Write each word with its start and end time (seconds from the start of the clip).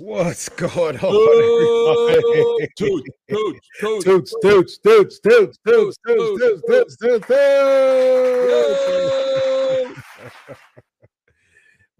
Toots. 0.00 0.08
What's 0.08 0.48
going 0.48 0.96
on? 0.98 2.08
Everybody? 2.08 2.68
Toots, 2.76 3.08
toots, 3.28 3.60
toots. 3.78 4.04
Toots, 4.04 4.38
toots, 4.42 4.78
toots, 4.78 5.18
toots, 5.18 5.58
toots, 5.66 5.66
toots, 5.66 5.98
toots, 6.06 6.62
toots, 6.66 6.96
toots, 6.96 7.26
toots. 7.26 7.30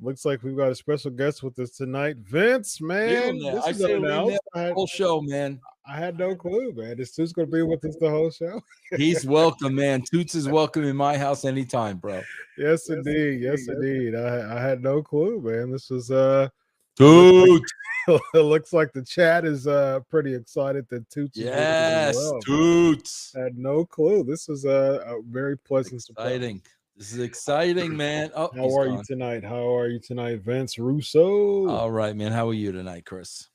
Looks 0.02 0.24
like 0.24 0.42
we've 0.42 0.56
got 0.56 0.70
a 0.70 0.74
special 0.74 1.10
guest 1.10 1.42
with 1.42 1.58
us 1.58 1.72
tonight, 1.72 2.16
Vince. 2.16 2.80
Man, 2.80 3.38
Leave 3.38 3.52
this 3.52 3.64
I 3.66 3.70
is 3.70 3.76
say 3.78 3.84
leave 3.88 3.96
him 3.98 4.04
unannounced. 4.06 4.38
I 4.54 4.60
had, 4.62 4.72
Whole 4.72 4.86
show, 4.86 5.20
man. 5.20 5.60
I 5.86 5.96
had 5.98 6.18
no 6.18 6.34
clue, 6.34 6.72
man. 6.74 6.96
This 6.96 7.10
dude's 7.12 7.34
gonna 7.34 7.48
be 7.48 7.60
with 7.62 7.84
us 7.84 7.96
the 8.00 8.08
whole 8.08 8.30
show. 8.30 8.62
He's 8.96 9.26
welcome, 9.26 9.74
man. 9.74 10.00
Toots 10.00 10.34
is 10.34 10.48
welcome 10.48 10.84
in 10.84 10.96
my 10.96 11.18
house 11.18 11.44
anytime, 11.44 11.98
bro. 11.98 12.22
Yes, 12.56 12.58
Yes, 12.88 12.88
indeed. 12.88 13.42
Yes, 13.42 13.68
indeed. 13.68 14.06
indeed. 14.06 14.14
I 14.14 14.56
I 14.56 14.60
had 14.62 14.82
no 14.82 15.02
clue, 15.02 15.38
man. 15.42 15.70
This 15.70 15.90
was 15.90 16.10
uh 16.10 16.48
Toots. 16.96 17.70
it 18.34 18.38
looks 18.38 18.72
like 18.72 18.92
the 18.92 19.02
chat 19.02 19.44
is 19.44 19.66
uh 19.66 20.00
pretty 20.08 20.34
excited 20.34 20.86
that 20.90 21.08
Toots 21.10 21.36
Yes, 21.36 22.16
well. 22.16 22.40
Toots. 22.40 23.34
I 23.36 23.40
had 23.40 23.58
no 23.58 23.84
clue. 23.84 24.24
This 24.24 24.48
was 24.48 24.64
a, 24.64 25.02
a 25.06 25.22
very 25.22 25.56
pleasant 25.58 26.02
surprise. 26.02 26.26
Exciting. 26.26 26.62
This 26.96 27.12
is 27.12 27.20
exciting, 27.20 27.96
man. 27.96 28.30
Oh, 28.34 28.50
How 28.54 28.78
are 28.78 28.86
you 28.86 29.02
tonight? 29.06 29.42
How 29.42 29.76
are 29.76 29.88
you 29.88 29.98
tonight, 29.98 30.40
Vince 30.42 30.78
Russo? 30.78 31.66
All 31.68 31.90
right, 31.90 32.14
man. 32.14 32.32
How 32.32 32.48
are 32.48 32.54
you 32.54 32.72
tonight, 32.72 33.06
Chris? 33.06 33.49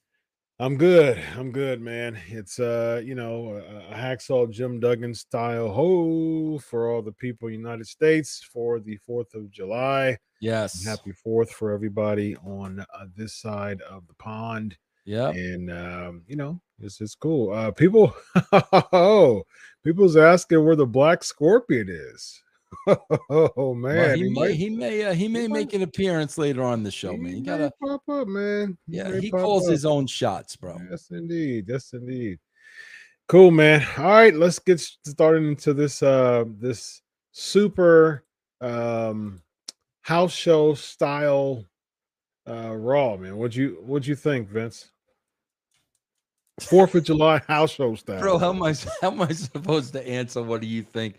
I'm 0.58 0.78
good. 0.78 1.22
I'm 1.38 1.52
good, 1.52 1.82
man. 1.82 2.18
It's 2.28 2.60
uh, 2.60 3.02
you 3.04 3.14
know, 3.14 3.62
a, 3.90 3.94
a 3.94 3.98
hacksaw 3.98 4.50
Jim 4.50 4.80
Duggan 4.80 5.14
style 5.14 5.70
ho 5.70 6.60
for 6.60 6.90
all 6.90 7.02
the 7.02 7.12
people 7.12 7.50
the 7.50 7.56
United 7.56 7.88
States 7.88 8.42
for 8.54 8.80
the 8.80 8.98
4th 9.08 9.34
of 9.34 9.52
July. 9.52 10.18
Yes. 10.40 10.86
Happy 10.86 11.12
4th 11.12 11.50
for 11.50 11.74
everybody 11.74 12.38
on 12.38 12.80
uh, 12.80 13.06
this 13.18 13.36
side 13.36 13.82
of 13.82 14.08
the 14.08 14.14
pond. 14.14 14.78
Yeah. 15.04 15.32
And 15.32 15.70
um, 15.70 16.24
you 16.26 16.38
know, 16.38 16.62
this 16.80 17.02
is 17.02 17.16
cool. 17.16 17.52
Uh 17.52 17.72
people 17.72 18.16
oh, 18.94 19.44
people's 19.84 20.16
asking 20.16 20.64
where 20.64 20.78
the 20.78 20.86
black 20.86 21.26
scorpion 21.26 21.90
is. 21.90 22.42
oh 23.30 23.74
man, 23.74 23.96
Well, 23.98 24.16
he, 24.16 24.24
may, 24.24 24.30
might- 24.30 24.56
he 24.56 24.70
may 24.70 25.04
uh, 25.06 25.14
he 25.14 25.28
may 25.28 25.48
might- 25.48 25.58
make 25.60 25.74
an 25.74 25.82
appearance 25.82 26.38
later 26.38 26.64
on 26.64 26.84
the 26.84 26.92
show, 26.92 27.12
he 27.12 27.18
man. 27.18 27.38
You 27.38 27.44
gotta 27.44 27.72
pop 27.82 28.02
up, 28.10 28.28
man. 28.28 28.78
yeah, 28.88 29.20
he 29.20 29.30
calls 29.32 29.68
up. 29.68 29.72
his 29.72 29.86
own 29.86 30.08
shots, 30.08 30.56
bro. 30.56 30.78
Yes, 30.90 31.08
indeed. 31.12 31.66
Yes, 31.68 31.94
indeed. 31.94 32.40
Cool, 33.28 33.52
man. 33.52 33.86
All 33.98 34.04
right, 34.06 34.36
let's 34.36 34.60
get 34.60 34.80
started 34.80 35.44
into 35.44 35.74
this 35.74 36.04
uh 36.04 36.44
this 36.60 37.02
super 37.32 38.24
um 38.62 39.42
house 40.02 40.34
show 40.34 40.74
style 40.76 41.66
uh 42.48 42.76
raw, 42.76 43.16
man. 43.18 43.38
What'd 43.38 43.56
you 43.56 43.82
what'd 43.86 44.06
you 44.08 44.16
think, 44.16 44.50
Vince? 44.50 44.92
Fourth 46.62 46.96
of 46.96 47.04
July 47.04 47.42
house 47.48 47.74
show 47.74 47.96
style. 47.96 48.22
Bro, 48.22 48.38
how 48.38 48.52
am 48.52 48.64
I 48.64 48.74
how 49.02 49.12
am 49.12 49.22
I 49.22 49.30
supposed 49.34 49.92
to 49.94 50.08
answer? 50.08 50.42
What 50.42 50.62
do 50.62 50.68
you 50.68 50.84
think, 50.84 51.18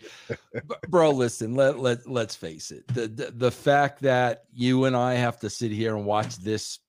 bro? 0.89 1.11
Listen, 1.11 1.53
let 1.53 1.77
let 1.77 2.07
let's 2.07 2.35
face 2.35 2.71
it. 2.71 2.87
The, 2.87 3.07
the 3.07 3.31
the 3.35 3.51
fact 3.51 4.01
that 4.01 4.45
you 4.51 4.85
and 4.85 4.95
I 4.95 5.13
have 5.13 5.39
to 5.41 5.49
sit 5.49 5.71
here 5.71 5.95
and 5.95 6.05
watch 6.05 6.37
this 6.37 6.79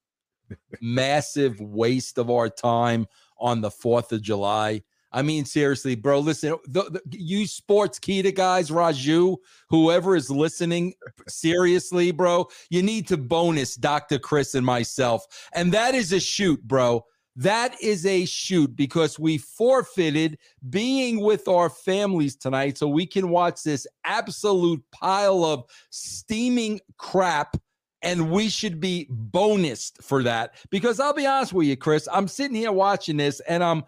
massive 0.81 1.60
waste 1.60 2.16
of 2.16 2.31
our 2.31 2.48
time 2.48 3.06
on 3.38 3.60
the 3.60 3.70
Fourth 3.70 4.12
of 4.12 4.22
July. 4.22 4.82
I 5.12 5.22
mean, 5.22 5.44
seriously, 5.44 5.94
bro. 5.94 6.20
Listen, 6.20 6.56
the, 6.66 6.84
the, 6.84 7.03
you 7.10 7.47
Sportskeeda 7.47 8.34
guys, 8.34 8.70
Raju, 8.70 9.36
whoever 9.70 10.15
is 10.16 10.30
listening, 10.30 10.94
seriously, 11.28 12.12
bro, 12.12 12.48
you 12.69 12.82
need 12.82 13.09
to 13.09 13.16
bonus 13.16 13.75
Dr. 13.75 14.19
Chris 14.19 14.54
and 14.54 14.66
myself, 14.66 15.26
and 15.54 15.72
that 15.72 15.94
is 15.94 16.12
a 16.12 16.20
shoot, 16.20 16.62
bro. 16.62 17.04
That 17.38 17.81
is 17.81 18.04
a 18.04 18.25
shoot 18.25 18.75
because 18.75 19.16
we 19.16 19.38
forfeited 19.38 20.38
being 20.71 21.21
with 21.21 21.47
our 21.47 21.71
families 21.71 22.34
tonight 22.34 22.76
so 22.76 22.88
we 22.88 23.06
can 23.06 23.28
watch 23.28 23.62
this 23.62 23.87
absolute 24.04 24.82
pile 24.91 25.44
of 25.44 25.65
steaming 25.91 26.81
crap. 26.97 27.56
And 28.03 28.32
we 28.32 28.48
should 28.48 28.81
be 28.81 29.09
bonused 29.12 30.03
for 30.03 30.25
that 30.25 30.54
because 30.71 30.98
I'll 30.98 31.15
be 31.15 31.27
honest 31.27 31.53
with 31.53 31.69
you, 31.69 31.77
Chris. 31.77 32.09
I'm 32.12 32.27
sitting 32.27 32.56
here 32.56 32.72
watching 32.72 33.16
this 33.16 33.38
and 33.41 33.62
I'm 33.62 33.84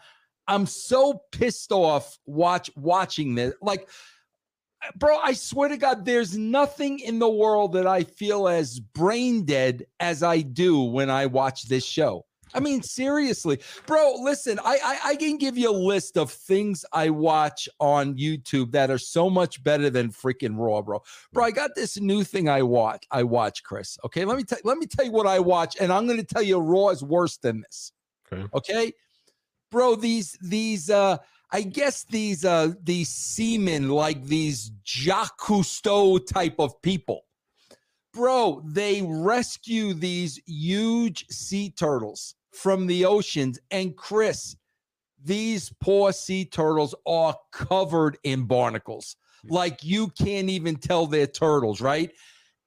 I'm 0.46 0.66
so 0.66 1.22
pissed 1.32 1.72
off 1.72 2.18
watch 2.26 2.70
watching 2.76 3.34
this. 3.34 3.54
Like, 3.60 3.88
bro, 4.96 5.16
I 5.18 5.32
swear 5.32 5.68
to 5.68 5.76
God, 5.76 6.04
there's 6.04 6.36
nothing 6.36 7.00
in 7.00 7.18
the 7.18 7.30
world 7.30 7.72
that 7.72 7.86
I 7.86 8.04
feel 8.04 8.46
as 8.46 8.78
brain 8.78 9.44
dead 9.44 9.86
as 9.98 10.22
I 10.22 10.40
do 10.40 10.82
when 10.82 11.10
I 11.10 11.26
watch 11.26 11.68
this 11.68 11.84
show. 11.84 12.26
I 12.54 12.60
mean, 12.60 12.82
seriously, 12.82 13.60
bro. 13.86 14.14
Listen, 14.20 14.58
I, 14.64 14.78
I 14.82 14.98
I 15.10 15.16
can 15.16 15.36
give 15.36 15.56
you 15.56 15.70
a 15.70 15.72
list 15.72 16.16
of 16.16 16.30
things 16.30 16.84
I 16.92 17.10
watch 17.10 17.68
on 17.78 18.16
YouTube 18.16 18.72
that 18.72 18.90
are 18.90 18.98
so 18.98 19.30
much 19.30 19.62
better 19.62 19.90
than 19.90 20.10
freaking 20.10 20.56
Raw, 20.56 20.82
bro. 20.82 21.02
Bro, 21.32 21.44
I 21.44 21.50
got 21.50 21.74
this 21.74 22.00
new 22.00 22.24
thing 22.24 22.48
I 22.48 22.62
watch. 22.62 23.06
I 23.10 23.22
watch, 23.22 23.62
Chris. 23.62 23.98
Okay, 24.04 24.24
let 24.24 24.36
me 24.36 24.44
tell 24.44 24.58
let 24.64 24.78
me 24.78 24.86
tell 24.86 25.04
you 25.04 25.12
what 25.12 25.26
I 25.26 25.38
watch, 25.38 25.76
and 25.80 25.92
I'm 25.92 26.06
going 26.06 26.18
to 26.18 26.26
tell 26.26 26.42
you 26.42 26.58
Raw 26.58 26.88
is 26.88 27.02
worse 27.02 27.36
than 27.36 27.60
this. 27.62 27.92
Okay. 28.32 28.46
Okay, 28.54 28.92
bro. 29.70 29.94
These 29.96 30.38
these 30.40 30.90
uh. 30.90 31.18
I 31.52 31.62
guess 31.62 32.04
these 32.04 32.44
uh 32.44 32.74
these 32.80 33.08
seamen 33.08 33.88
like 33.88 34.22
these 34.22 34.70
Jacques 34.84 35.36
Cousteau 35.40 36.24
type 36.24 36.54
of 36.60 36.80
people 36.80 37.24
bro, 38.12 38.62
they 38.64 39.02
rescue 39.02 39.94
these 39.94 40.40
huge 40.46 41.26
sea 41.28 41.70
turtles 41.70 42.34
from 42.52 42.86
the 42.86 43.04
oceans. 43.04 43.58
And 43.70 43.96
Chris, 43.96 44.56
these 45.22 45.72
poor 45.80 46.12
sea 46.12 46.44
turtles 46.44 46.94
are 47.06 47.36
covered 47.52 48.16
in 48.24 48.44
barnacles. 48.44 49.16
Like 49.48 49.82
you 49.84 50.08
can't 50.08 50.50
even 50.50 50.76
tell 50.76 51.06
they're 51.06 51.26
turtles, 51.26 51.80
right? 51.80 52.10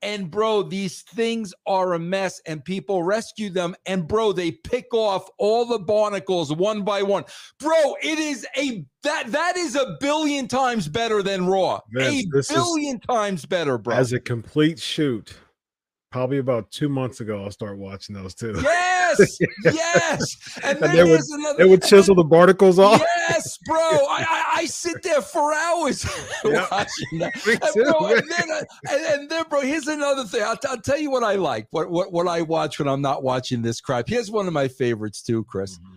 And 0.01 0.29
bro, 0.29 0.63
these 0.63 1.01
things 1.03 1.53
are 1.66 1.93
a 1.93 1.99
mess, 1.99 2.41
and 2.45 2.66
people 2.66 3.03
rescue 3.03 3.49
them. 3.49 3.73
And 3.85 4.05
bro, 4.05 4.33
they 4.33 4.51
pick 4.51 4.93
off 4.93 5.29
all 5.38 5.66
the 5.66 5.79
barnacles 5.79 6.51
one 6.53 6.83
by 6.83 7.01
one. 7.03 7.23
Bro, 7.57 7.95
it 8.03 8.19
is 8.19 8.45
a 8.57 8.83
that 9.03 9.31
that 9.31 9.55
is 9.55 9.77
a 9.77 9.95
billion 10.01 10.49
times 10.49 10.89
better 10.89 11.23
than 11.23 11.45
Raw. 11.47 11.79
A 11.97 12.25
this 12.34 12.49
is- 12.49 12.55
billion 12.55 12.99
times 12.99 13.46
better, 13.46 13.78
bro. 13.78 13.96
as 13.96 14.11
a 14.11 14.19
complete 14.19 14.78
shoot. 14.78 15.35
Probably 16.11 16.37
about 16.40 16.69
two 16.69 16.90
months 16.90 17.22
ago, 17.22 17.41
I'll 17.43 17.52
start 17.52 17.78
watching 17.78 18.13
those 18.13 18.35
too. 18.35 18.53
Yes, 19.19 19.37
yes. 19.63 20.37
And 20.63 20.65
And 20.65 20.79
then 20.81 20.95
they 20.95 21.03
would- 21.03 21.11
there's 21.13 21.29
another. 21.31 21.57
They 21.57 21.65
would 21.69 21.83
chisel 21.83 22.15
the 22.15 22.23
barnacles 22.23 22.79
off. 22.79 23.01
Yes, 23.29 23.57
bro. 23.65 23.77
I, 23.79 24.25
I 24.29 24.43
I 24.61 24.65
sit 24.65 25.01
there 25.03 25.21
for 25.21 25.53
hours 25.53 26.05
Yeah. 26.45 26.67
watching 26.71 27.19
that. 27.19 27.33
And, 27.45 27.59
bro, 27.85 28.07
and 28.07 28.29
then, 28.29 28.51
uh, 28.51 28.61
and, 28.89 29.05
and 29.05 29.29
then, 29.29 29.43
bro, 29.49 29.61
here's 29.61 29.87
another 29.87 30.23
thing. 30.25 30.41
I'll, 30.43 30.55
t- 30.57 30.67
I'll 30.69 30.79
tell 30.81 30.97
you 30.97 31.09
what 31.11 31.23
I 31.23 31.35
like. 31.35 31.67
What, 31.71 31.89
what 31.89 32.11
what 32.13 32.27
I 32.27 32.41
watch 32.41 32.79
when 32.79 32.87
I'm 32.87 33.01
not 33.01 33.23
watching 33.23 33.61
this 33.61 33.81
crap. 33.81 34.07
Here's 34.07 34.31
one 34.31 34.47
of 34.47 34.53
my 34.53 34.67
favorites 34.67 35.21
too, 35.21 35.43
Chris. 35.45 35.77
Mm-hmm. 35.77 35.95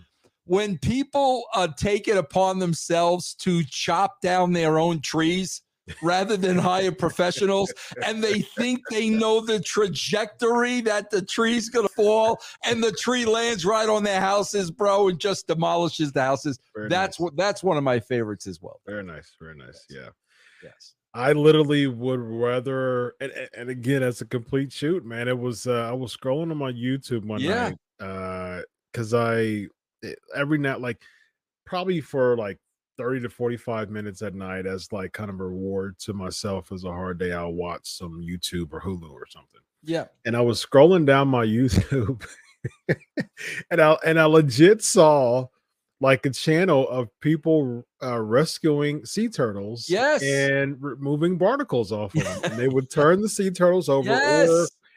When 0.49 0.79
people 0.79 1.45
uh, 1.55 1.69
take 1.77 2.07
it 2.09 2.17
upon 2.17 2.59
themselves 2.61 3.35
to 3.41 3.63
chop 3.65 4.21
down 4.21 4.53
their 4.53 4.79
own 4.79 5.01
trees 5.01 5.63
rather 6.03 6.37
than 6.37 6.59
hire 6.59 6.93
professionals, 6.93 7.73
and 8.05 8.23
they 8.23 8.41
think 8.41 8.81
they 8.91 9.09
know 9.09 9.41
the 9.41 9.61
trajectory 9.61 10.81
that 10.83 11.11
the 11.11 11.23
tree's 11.23 11.69
gonna 11.69 11.89
fall, 11.91 12.39
and 12.65 12.83
the 12.83 12.93
tree 12.93 13.25
lands 13.25 13.65
right 13.65 13.89
on 13.89 14.03
their 14.03 14.21
houses, 14.21 14.71
bro, 14.71 15.09
and 15.09 15.19
just 15.19 15.47
demolishes 15.47 16.13
the 16.13 16.23
houses. 16.23 16.59
Very 16.75 16.89
That's 16.89 17.19
nice. 17.19 17.25
what 17.25 17.37
that's 17.37 17.63
one 17.63 17.77
of 17.77 17.85
my 17.85 18.01
favorites 18.01 18.47
as 18.47 18.61
well. 18.61 18.81
Very 18.87 19.05
nice. 19.05 19.35
Very 19.41 19.57
nice. 19.57 19.85
Yeah. 19.91 20.09
Yes. 20.63 20.95
I 21.15 21.33
literally 21.33 21.87
would 21.87 22.21
rather, 22.21 23.15
and, 23.21 23.33
and- 23.57 23.71
again, 23.71 24.03
as 24.03 24.21
a 24.21 24.27
complete 24.27 24.71
shoot, 24.73 25.05
man. 25.05 25.29
It 25.29 25.39
was 25.39 25.67
uh, 25.67 25.89
I 25.89 25.93
was 25.93 26.15
scrolling 26.17 26.51
on 26.51 26.59
my 26.59 26.73
YouTube 26.73 27.25
one 27.25 27.41
Yeah. 27.41 27.71
night, 27.71 27.79
uh, 28.07 28.63
because 28.93 29.15
I 29.15 29.67
every 30.35 30.59
night, 30.59 30.81
like 30.81 31.01
probably 31.65 32.01
for 32.01 32.37
like 32.37 32.59
thirty 32.97 33.21
to 33.21 33.29
forty-five 33.29 33.91
minutes 33.91 34.23
at 34.23 34.35
night, 34.35 34.67
as 34.67 34.93
like 34.93 35.13
kind 35.13 35.31
of 35.31 35.41
a 35.41 35.45
reward 35.45 35.99
to 36.01 36.13
myself 36.13 36.73
as 36.73 36.85
a 36.85 36.89
hard 36.93 37.19
day, 37.19 37.33
I'll 37.33 37.53
watch 37.53 37.83
some 37.89 38.21
YouTube 38.23 38.73
or 38.73 38.81
Hulu 38.81 39.11
or 39.11 39.27
something. 39.29 39.61
Yeah. 39.83 40.07
And 40.25 40.37
I 40.37 40.41
was 40.41 40.65
scrolling 40.65 41.07
down 41.07 41.29
my 41.29 41.45
YouTube, 41.47 42.25
and 43.71 43.81
I 43.81 43.97
and 44.05 44.19
I 44.19 44.25
legit 44.25 44.83
saw 44.83 45.47
like 46.01 46.27
a 46.27 46.31
channel 46.31 46.87
of 46.91 47.09
people 47.21 47.87
uh, 48.03 48.21
rescuing 48.21 49.05
sea 49.07 49.29
turtles 49.31 49.89
Yes. 49.89 50.23
and 50.23 50.77
removing 50.83 51.39
barnacles 51.39 51.91
off 51.91 52.15
of 52.15 52.23
them. 52.25 52.41
and 52.45 52.59
they 52.61 52.69
would 52.69 52.91
turn 52.91 53.23
the 53.23 53.29
sea 53.31 53.51
turtles 53.51 53.89
over, 53.89 54.11
Yes. 54.11 54.49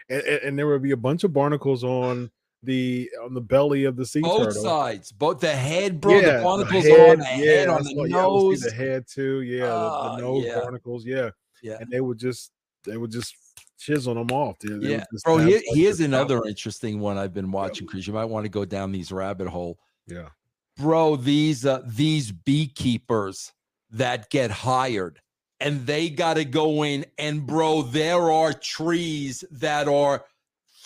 and, 0.09 0.21
and- 0.23 0.41
and 0.43 0.59
there 0.59 0.67
would 0.67 0.81
be 0.81 0.91
a 0.91 0.97
bunch 0.97 1.23
of 1.23 1.31
barnacles 1.31 1.83
on 1.85 2.29
the 2.63 3.09
on 3.23 3.33
the 3.33 3.41
belly 3.41 3.85
of 3.85 3.95
the 3.95 4.05
sea 4.05 4.19
Both 4.21 4.47
turtle. 4.49 4.63
sides. 4.63 5.11
Both 5.11 5.39
the 5.39 5.51
head, 5.55 6.01
bro. 6.01 6.19
yeah, 6.19 6.37
the 6.37 6.43
barnacles 6.43 6.83
head, 6.85 7.09
on 7.11 7.19
the 7.19 7.25
head, 7.25 7.69
on 7.69 7.83
the 7.83 7.93
what- 7.95 8.09
yeah, 8.09 8.15
nose. 8.17 8.61
the 8.61 8.71
head 8.71 9.05
too. 9.07 9.41
Yeah, 9.41 9.65
the- 9.65 9.71
Ah, 9.71 10.15
the, 10.15 10.21
nose 10.21 10.45
yeah. 10.45 10.59
barnacles. 10.59 11.05
Yeah, 11.05 11.29
Yeah. 11.63 11.77
and 11.79 11.89
they 11.89 12.01
would 12.01 12.17
just 12.17 12.51
they 12.85 12.97
would 12.97 13.11
just 13.11 13.35
chiseling 13.77 14.17
them 14.17 14.35
off. 14.35 14.57
Dude. 14.59 14.83
Yeah, 14.83 15.05
bro. 15.23 15.37
Here, 15.37 15.61
here's 15.73 15.99
another 16.01 16.43
interesting 16.45 16.99
one 16.99 17.17
I've 17.17 17.33
been 17.33 17.51
watching, 17.51 17.87
Chris. 17.87 18.07
You 18.07 18.13
might 18.13 18.25
want 18.25 18.43
to 18.45 18.49
go 18.49 18.65
down 18.65 18.91
these 18.91 19.11
rabbit 19.11 19.47
hole. 19.47 19.79
Yeah, 20.07 20.29
bro. 20.77 21.15
These 21.15 21.65
uh, 21.65 21.81
these 21.85 22.31
beekeepers 22.31 23.53
that 23.91 24.29
get 24.29 24.51
hired 24.51 25.19
and 25.61 25.85
they 25.85 26.09
got 26.09 26.35
to 26.35 26.45
go 26.45 26.83
in 26.83 27.05
and 27.17 27.45
bro, 27.45 27.81
there 27.81 28.31
are 28.31 28.53
trees 28.53 29.43
that 29.51 29.87
are 29.87 30.23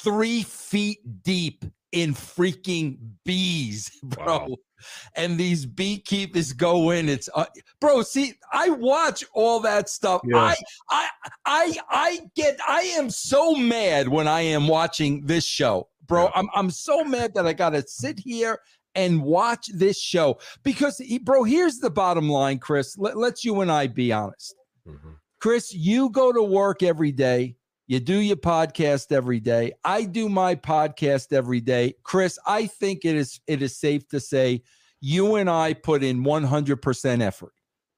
three 0.04 0.44
feet 0.44 1.00
deep 1.24 1.66
in 1.92 2.14
freaking 2.14 2.98
bees, 3.24 3.92
bro. 4.04 4.26
Wow. 4.26 4.56
And 5.16 5.38
these 5.38 5.66
beekeepers 5.66 6.52
go 6.52 6.90
in. 6.90 7.08
It's 7.08 7.30
uh, 7.34 7.46
bro. 7.80 8.02
See, 8.02 8.34
I 8.52 8.70
watch 8.70 9.24
all 9.34 9.62
that 9.62 9.88
stuff. 9.88 10.22
I, 10.34 10.58
I, 10.90 11.08
I, 11.46 11.78
I 11.90 12.20
get. 12.36 12.60
I 12.68 12.82
am 12.98 13.10
so 13.10 13.56
mad 13.56 14.10
when 14.10 14.28
I 14.28 14.42
am 14.42 14.68
watching 14.68 15.26
this 15.26 15.46
show, 15.46 15.88
bro. 16.06 16.24
Yeah. 16.26 16.32
I'm, 16.36 16.50
I'm 16.54 16.70
so 16.70 17.06
mad 17.06 17.34
that 17.36 17.48
I 17.48 17.54
got 17.54 17.70
to 17.70 17.84
sit 17.88 18.20
here 18.20 18.60
and 18.96 19.24
watch 19.24 19.68
this 19.74 19.98
show 19.98 20.38
because, 20.64 20.98
he, 20.98 21.18
bro. 21.18 21.46
Here's 21.46 21.78
the 21.78 21.90
bottom 21.90 22.28
line, 22.28 22.60
Chris. 22.60 22.98
Let, 22.98 23.16
let's 23.16 23.46
you 23.46 23.62
and 23.62 23.72
I 23.72 23.88
be 23.88 24.12
honest. 24.12 24.54
Mm-hmm. 24.86 25.12
Chris, 25.40 25.74
you 25.74 26.10
go 26.10 26.34
to 26.34 26.44
work 26.44 26.84
every 26.84 27.14
day 27.14 27.56
you 27.88 28.00
do 28.00 28.18
your 28.18 28.38
podcast 28.38 29.12
every 29.12 29.40
day. 29.40 29.74
I 29.84 30.04
do 30.04 30.30
my 30.30 30.56
podcast 30.56 31.34
every 31.34 31.60
day. 31.60 31.96
Chris, 32.04 32.40
I 32.46 32.68
think 32.68 33.04
it 33.04 33.16
is 33.16 33.40
it 33.48 33.62
is 33.62 33.78
safe 33.78 34.08
to 34.10 34.20
say 34.20 34.62
you 35.02 35.36
and 35.36 35.50
I 35.50 35.74
put 35.74 36.02
in 36.02 36.24
100% 36.24 37.22
effort. 37.22 37.54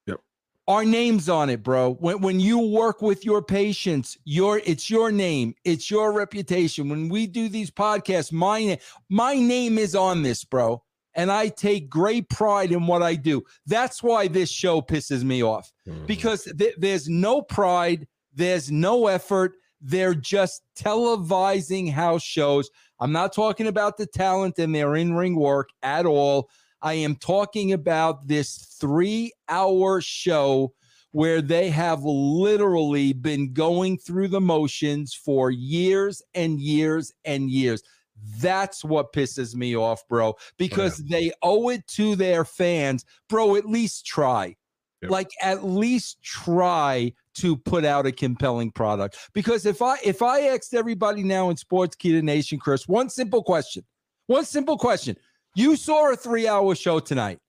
Yep. 0.07 0.19
Our 0.67 0.83
names 0.83 1.29
on 1.29 1.51
it, 1.51 1.61
bro. 1.61 1.93
When 1.93 2.21
when 2.21 2.39
you 2.39 2.57
work 2.57 3.03
with 3.03 3.23
your 3.23 3.43
patients, 3.43 4.17
your 4.25 4.59
it's 4.65 4.89
your 4.89 5.11
name, 5.11 5.53
it's 5.63 5.91
your 5.91 6.11
reputation. 6.11 6.89
When 6.89 7.07
we 7.09 7.27
do 7.27 7.47
these 7.47 7.69
podcasts, 7.69 8.31
my 8.31 8.79
my 9.07 9.35
name 9.35 9.77
is 9.77 9.95
on 9.95 10.23
this, 10.23 10.43
bro. 10.43 10.81
And 11.17 11.31
I 11.31 11.47
take 11.47 11.89
great 11.89 12.27
pride 12.29 12.73
in 12.73 12.87
what 12.87 13.01
I 13.01 13.15
do. 13.15 13.43
That's 13.67 14.03
why 14.03 14.27
this 14.27 14.51
show 14.51 14.81
pisses 14.81 15.23
me 15.23 15.43
off 15.43 15.71
mm-hmm. 15.87 16.05
because 16.07 16.43
th- 16.57 16.75
there's 16.77 17.07
no 17.07 17.41
pride, 17.41 18.05
there's 18.33 18.69
no 18.69 19.07
effort, 19.07 19.53
they're 19.85 20.15
just 20.15 20.63
televising 20.75 21.91
house 21.91 22.23
shows. 22.23 22.69
I'm 22.99 23.11
not 23.11 23.33
talking 23.33 23.67
about 23.67 23.97
the 23.97 24.07
talent 24.07 24.57
and 24.57 24.73
their 24.73 24.95
in 24.95 25.13
ring 25.13 25.35
work 25.35 25.69
at 25.83 26.07
all. 26.07 26.49
I 26.81 26.93
am 26.95 27.15
talking 27.15 27.71
about 27.71 28.27
this 28.27 28.77
three 28.79 29.31
hour 29.47 30.01
show 30.01 30.73
where 31.11 31.41
they 31.41 31.69
have 31.69 32.03
literally 32.03 33.13
been 33.13 33.53
going 33.53 33.97
through 33.97 34.29
the 34.29 34.41
motions 34.41 35.13
for 35.13 35.51
years 35.51 36.21
and 36.33 36.59
years 36.59 37.13
and 37.23 37.49
years. 37.49 37.83
That's 38.39 38.83
what 38.83 39.13
pisses 39.13 39.53
me 39.53 39.77
off, 39.77 40.07
bro, 40.07 40.35
because 40.57 40.99
oh, 40.99 41.03
yeah. 41.07 41.17
they 41.17 41.31
owe 41.43 41.69
it 41.69 41.85
to 41.89 42.15
their 42.15 42.43
fans. 42.43 43.05
Bro, 43.29 43.55
at 43.55 43.65
least 43.65 44.05
try. 44.05 44.55
Like, 45.03 45.30
at 45.42 45.63
least 45.63 46.21
try 46.24 47.13
to 47.36 47.57
put 47.57 47.86
out 47.86 48.06
a 48.06 48.12
compelling 48.12 48.71
product. 48.71 49.18
Because 49.33 49.65
if 49.65 49.81
I 49.81 49.97
if 50.03 50.21
I 50.21 50.42
asked 50.47 50.74
everybody 50.74 51.24
now 51.24 51.50
in 51.50 51.57
Sports 51.57 51.95
Sportskeeda 51.95 52.24
Nation, 52.24 52.59
Chris, 52.59 52.88
one 52.88 53.09
simple 53.09 53.44
question, 53.44 53.83
one 54.27 54.45
simple 54.45 54.77
question. 54.77 55.15
You 55.56 55.75
saw 55.75 56.12
a 56.12 56.15
three 56.15 56.47
hour 56.47 56.75
show 56.75 57.00
tonight. 57.00 57.39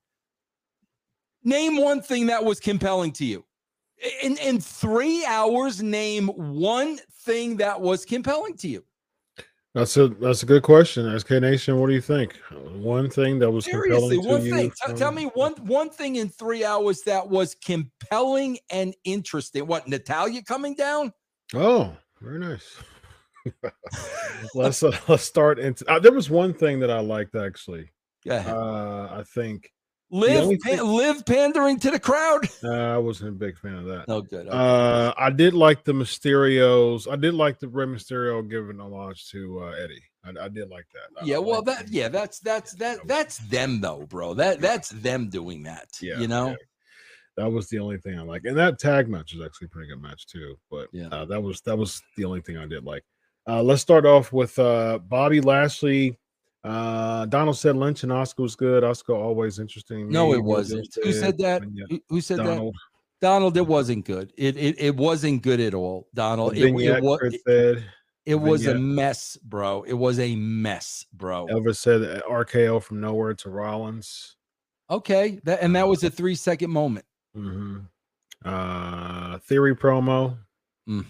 Name 1.45 1.77
one 1.77 2.03
thing 2.03 2.27
that 2.27 2.45
was 2.45 2.61
compelling 2.61 3.13
to 3.13 3.25
you. 3.25 3.45
In 4.23 4.37
in 4.39 4.61
three 4.61 5.25
hours, 5.25 5.83
name 5.83 6.29
one 6.29 6.99
thing 7.23 7.57
that 7.59 7.81
was 7.81 8.05
compelling 8.05 8.57
to 8.59 8.69
you. 8.69 8.85
That's 9.77 9.95
a 9.99 10.09
that's 10.09 10.43
a 10.43 10.47
good 10.47 10.63
question. 10.63 11.21
SK 11.21 11.33
Nation, 11.33 11.79
what 11.79 11.89
do 11.89 11.93
you 11.93 12.01
think? 12.01 12.37
One 12.77 13.11
thing 13.11 13.39
that 13.41 13.51
was 13.51 13.67
Seriously, 13.67 14.17
compelling 14.17 14.27
one 14.27 14.41
thing. 14.41 14.71
From... 14.71 14.97
Tell 14.97 15.13
me 15.13 15.25
one 15.35 15.53
one 15.67 15.91
thing 15.91 16.17
in 16.17 16.31
three 16.31 16.65
hours 16.65 17.03
that 17.03 17.29
was 17.29 17.55
compelling 17.63 18.59
and 18.71 18.97
interesting. 19.05 19.67
What 19.67 19.87
Natalya 19.87 20.43
coming 20.45 20.77
down? 20.77 21.13
Oh, 21.53 21.95
very 22.23 22.39
nice. 22.39 22.75
let's 24.55 24.83
uh, 24.83 24.97
let's 25.09 25.25
start. 25.25 25.59
Into, 25.59 25.85
uh, 25.91 25.99
there 25.99 26.13
was 26.13 26.31
one 26.31 26.55
thing 26.55 26.81
that 26.81 26.91
I 26.91 27.01
liked 27.01 27.35
actually. 27.35 27.91
Yeah. 28.25 28.51
Uh, 28.51 29.19
I 29.19 29.25
think 29.25 29.71
Live, 30.09 30.61
thing, 30.63 30.79
live 30.85 31.27
pandering 31.27 31.81
to 31.81 31.91
the 31.91 31.99
crowd. 31.99 32.49
Uh, 32.65 32.95
I 32.95 32.99
wasn't 32.99 33.31
a 33.31 33.33
big 33.33 33.59
fan 33.59 33.75
of 33.75 33.85
that. 33.85 34.07
Oh, 34.09 34.23
good. 34.23 34.49
Okay. 34.49 34.51
Uh, 34.51 35.13
I 35.17 35.31
did 35.31 35.55
like 35.55 35.85
the 35.85 35.93
Mysterios. 35.93 37.11
I 37.11 37.17
did 37.17 37.35
like 37.35 37.61
the 37.61 37.69
Rey 37.69 37.87
Mysterio 37.87 38.49
giving 38.49 38.81
homage 38.81 39.29
to 39.31 39.63
uh, 39.63 39.71
Eddie. 39.73 40.03
I, 40.25 40.47
I, 40.47 40.49
did 40.49 40.69
like 40.69 40.87
that. 40.93 41.23
I, 41.23 41.25
yeah, 41.25 41.39
well, 41.39 41.63
that 41.63 41.89
yeah, 41.89 42.09
that's 42.09 42.41
that's 42.41 42.73
that 42.75 43.07
that's 43.07 43.39
them 43.39 43.81
though, 43.81 44.07
bro. 44.07 44.35
That 44.35 44.61
that's 44.61 44.89
them 44.89 45.29
doing 45.29 45.63
that. 45.65 45.89
Yeah, 46.01 46.19
you 46.19 46.27
know. 46.27 46.49
Yeah. 46.49 46.57
That 47.37 47.53
was 47.53 47.69
the 47.69 47.79
only 47.79 47.99
thing 47.99 48.19
I 48.19 48.23
like, 48.23 48.45
and 48.47 48.57
that 48.57 48.79
tag 48.79 49.09
match 49.09 49.35
was 49.35 49.45
actually 49.45 49.67
a 49.67 49.69
pretty 49.69 49.91
good 49.91 50.03
match 50.03 50.27
too. 50.27 50.59
But 50.71 50.89
yeah, 50.93 51.09
uh, 51.09 51.27
that 51.27 51.41
was 51.41 51.61
that 51.63 51.77
was 51.77 52.03
the 52.17 52.25
only 52.25 52.41
thing 52.41 52.57
I 52.57 52.67
did 52.67 52.85
like. 52.85 53.05
Uh, 53.47 53.63
let's 53.63 53.83
start 53.83 54.07
off 54.07 54.33
with 54.33 54.59
uh, 54.59 54.99
Bobby 55.07 55.41
Lashley 55.41 56.19
uh, 56.67 57.27
Donald 57.27 57.57
said 57.57 57.77
Lynch 57.77 58.03
and 58.03 58.11
Asuka 58.11 58.41
was 58.41 58.57
good. 58.57 58.83
Oscar 58.83 59.15
always 59.15 59.59
interesting. 59.59 60.11
No, 60.11 60.35
it 60.35 60.43
wasn't. 60.43 60.89
Who 61.03 61.13
said 61.13 61.39
that? 61.39 61.63
Yeah. 61.73 61.99
Who 62.09 62.21
said 62.21 62.39
Donald. 62.39 62.75
that? 62.75 62.81
Donald, 63.21 63.57
it 63.57 63.67
wasn't 63.67 64.05
good. 64.05 64.33
It 64.37 64.57
it, 64.57 64.77
it 64.79 64.97
wasn't 64.97 65.43
good 65.43 65.61
at 65.61 65.75
all. 65.75 66.09
Donald, 66.13 66.57
it, 66.57 66.65
it, 66.65 67.03
was, 67.03 67.39
said, 67.47 67.85
it 68.25 68.35
was 68.35 68.67
a 68.67 68.75
mess, 68.75 69.37
bro. 69.37 69.85
It 69.85 69.95
was 69.95 70.19
a 70.19 70.35
mess, 70.35 71.07
bro. 71.13 71.47
Elvis 71.47 71.77
said 71.77 72.23
RKO 72.29 72.83
from 72.83 73.01
nowhere 73.01 73.35
to 73.35 73.51
Rollins. 73.51 74.37
Okay, 74.91 75.41
that 75.45 75.63
and 75.63 75.75
that 75.77 75.87
was 75.87 76.03
a 76.03 76.11
three 76.11 76.35
second 76.35 76.71
moment. 76.71 77.07
Mm-hmm. 77.37 77.79
Uh, 78.45 79.39
theory 79.39 79.77
promo. 79.77 80.37
Mm. 80.89 81.05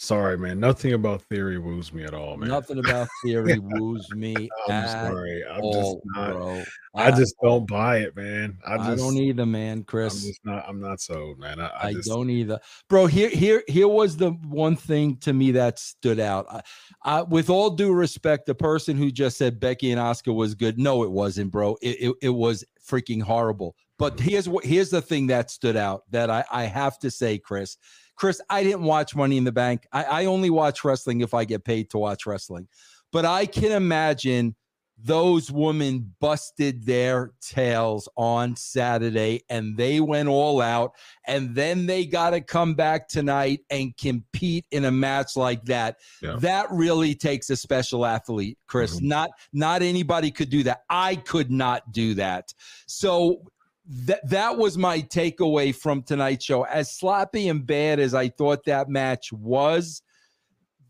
Sorry, 0.00 0.38
man. 0.38 0.60
Nothing 0.60 0.92
about 0.92 1.22
theory 1.22 1.58
woos 1.58 1.92
me 1.92 2.04
at 2.04 2.14
all, 2.14 2.36
man. 2.36 2.50
Nothing 2.50 2.78
about 2.78 3.08
theory 3.24 3.58
woos 3.62 4.08
me. 4.14 4.48
I'm 4.68 4.86
sorry. 4.86 5.42
I'm 5.44 5.60
all, 5.60 5.94
just 5.94 6.06
not. 6.14 6.32
Bro. 6.34 6.62
I, 6.94 7.08
I 7.08 7.10
just 7.10 7.34
don't 7.42 7.66
buy 7.66 7.98
it, 7.98 8.14
man. 8.14 8.58
I, 8.64 8.76
just, 8.76 8.90
I 8.90 8.94
don't 8.94 9.16
either, 9.16 9.44
man. 9.44 9.82
Chris, 9.82 10.14
I'm 10.14 10.28
just 10.28 10.44
not. 10.44 10.64
I'm 10.68 10.80
not 10.80 11.00
so, 11.00 11.34
man. 11.36 11.58
I, 11.58 11.70
I, 11.82 11.92
just, 11.94 12.08
don't 12.08 12.30
either, 12.30 12.60
bro. 12.88 13.06
Here, 13.06 13.28
here, 13.28 13.64
here 13.66 13.88
was 13.88 14.16
the 14.16 14.30
one 14.30 14.76
thing 14.76 15.16
to 15.16 15.32
me 15.32 15.50
that 15.52 15.80
stood 15.80 16.20
out. 16.20 16.64
I, 17.02 17.22
with 17.22 17.50
all 17.50 17.70
due 17.70 17.92
respect, 17.92 18.46
the 18.46 18.54
person 18.54 18.96
who 18.96 19.10
just 19.10 19.36
said 19.36 19.58
Becky 19.58 19.90
and 19.90 19.98
Oscar 19.98 20.32
was 20.32 20.54
good. 20.54 20.78
No, 20.78 21.02
it 21.02 21.10
wasn't, 21.10 21.50
bro. 21.50 21.76
It, 21.82 22.10
it, 22.10 22.14
it 22.22 22.30
was 22.30 22.64
freaking 22.88 23.20
horrible. 23.20 23.74
But 23.98 24.16
mm-hmm. 24.16 24.28
here's 24.28 24.48
what. 24.48 24.64
Here's 24.64 24.90
the 24.90 25.02
thing 25.02 25.26
that 25.26 25.50
stood 25.50 25.76
out 25.76 26.04
that 26.12 26.30
I, 26.30 26.44
I 26.52 26.64
have 26.66 27.00
to 27.00 27.10
say, 27.10 27.38
Chris 27.38 27.78
Chris, 28.18 28.40
I 28.50 28.62
didn't 28.64 28.82
watch 28.82 29.14
Money 29.14 29.36
in 29.36 29.44
the 29.44 29.52
Bank. 29.52 29.86
I, 29.92 30.04
I 30.04 30.24
only 30.26 30.50
watch 30.50 30.84
wrestling 30.84 31.20
if 31.20 31.34
I 31.34 31.44
get 31.44 31.64
paid 31.64 31.90
to 31.90 31.98
watch 31.98 32.26
wrestling. 32.26 32.68
But 33.12 33.24
I 33.24 33.46
can 33.46 33.72
imagine 33.72 34.56
those 35.00 35.50
women 35.52 36.12
busted 36.20 36.84
their 36.84 37.30
tails 37.40 38.08
on 38.16 38.56
Saturday 38.56 39.42
and 39.48 39.76
they 39.76 40.00
went 40.00 40.28
all 40.28 40.60
out. 40.60 40.92
And 41.26 41.54
then 41.54 41.86
they 41.86 42.04
got 42.04 42.30
to 42.30 42.40
come 42.40 42.74
back 42.74 43.06
tonight 43.08 43.60
and 43.70 43.96
compete 43.96 44.66
in 44.72 44.84
a 44.86 44.90
match 44.90 45.36
like 45.36 45.64
that. 45.66 45.98
Yeah. 46.20 46.36
That 46.40 46.66
really 46.72 47.14
takes 47.14 47.48
a 47.50 47.56
special 47.56 48.04
athlete, 48.04 48.58
Chris. 48.66 48.96
Mm-hmm. 48.96 49.08
Not 49.08 49.30
not 49.52 49.82
anybody 49.82 50.32
could 50.32 50.50
do 50.50 50.64
that. 50.64 50.82
I 50.90 51.14
could 51.14 51.52
not 51.52 51.92
do 51.92 52.14
that. 52.14 52.52
So 52.86 53.42
that 53.88 54.28
that 54.28 54.58
was 54.58 54.76
my 54.76 55.00
takeaway 55.00 55.74
from 55.74 56.02
tonight's 56.02 56.44
show. 56.44 56.64
As 56.64 56.92
sloppy 56.92 57.48
and 57.48 57.66
bad 57.66 57.98
as 57.98 58.14
I 58.14 58.28
thought 58.28 58.64
that 58.66 58.88
match 58.88 59.32
was, 59.32 60.02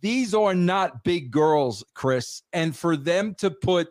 these 0.01 0.35
are 0.35 0.55
not 0.55 1.05
big 1.05 1.31
girls, 1.31 1.85
Chris. 1.95 2.43
And 2.53 2.77
for 2.77 2.97
them 2.97 3.35
to 3.37 3.51
put 3.51 3.89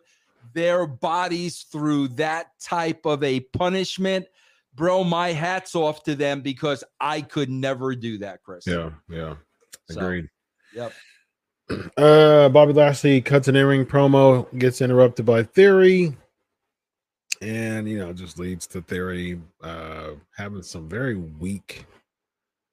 their 0.53 0.85
bodies 0.87 1.65
through 1.71 2.09
that 2.09 2.47
type 2.61 3.05
of 3.05 3.23
a 3.23 3.39
punishment, 3.39 4.25
bro, 4.75 5.03
my 5.03 5.31
hat's 5.31 5.75
off 5.75 6.03
to 6.03 6.15
them 6.15 6.41
because 6.41 6.83
I 6.99 7.21
could 7.21 7.49
never 7.49 7.95
do 7.95 8.17
that, 8.19 8.43
Chris. 8.43 8.65
Yeah, 8.67 8.91
yeah. 9.09 9.35
Agreed. 9.89 10.27
So, 10.73 10.81
yep. 10.81 10.93
Uh 11.97 12.47
Bobby 12.47 12.71
Lashley 12.71 13.19
cuts 13.19 13.49
an 13.49 13.55
in-ring 13.57 13.85
promo, 13.85 14.47
gets 14.57 14.81
interrupted 14.81 15.25
by 15.25 15.43
Theory 15.43 16.15
and 17.41 17.87
you 17.87 17.99
know 17.99 18.13
just 18.13 18.39
leads 18.39 18.65
to 18.67 18.81
theory 18.81 19.39
uh 19.63 20.09
having 20.35 20.61
some 20.63 20.89
very 20.89 21.15
weak 21.15 21.85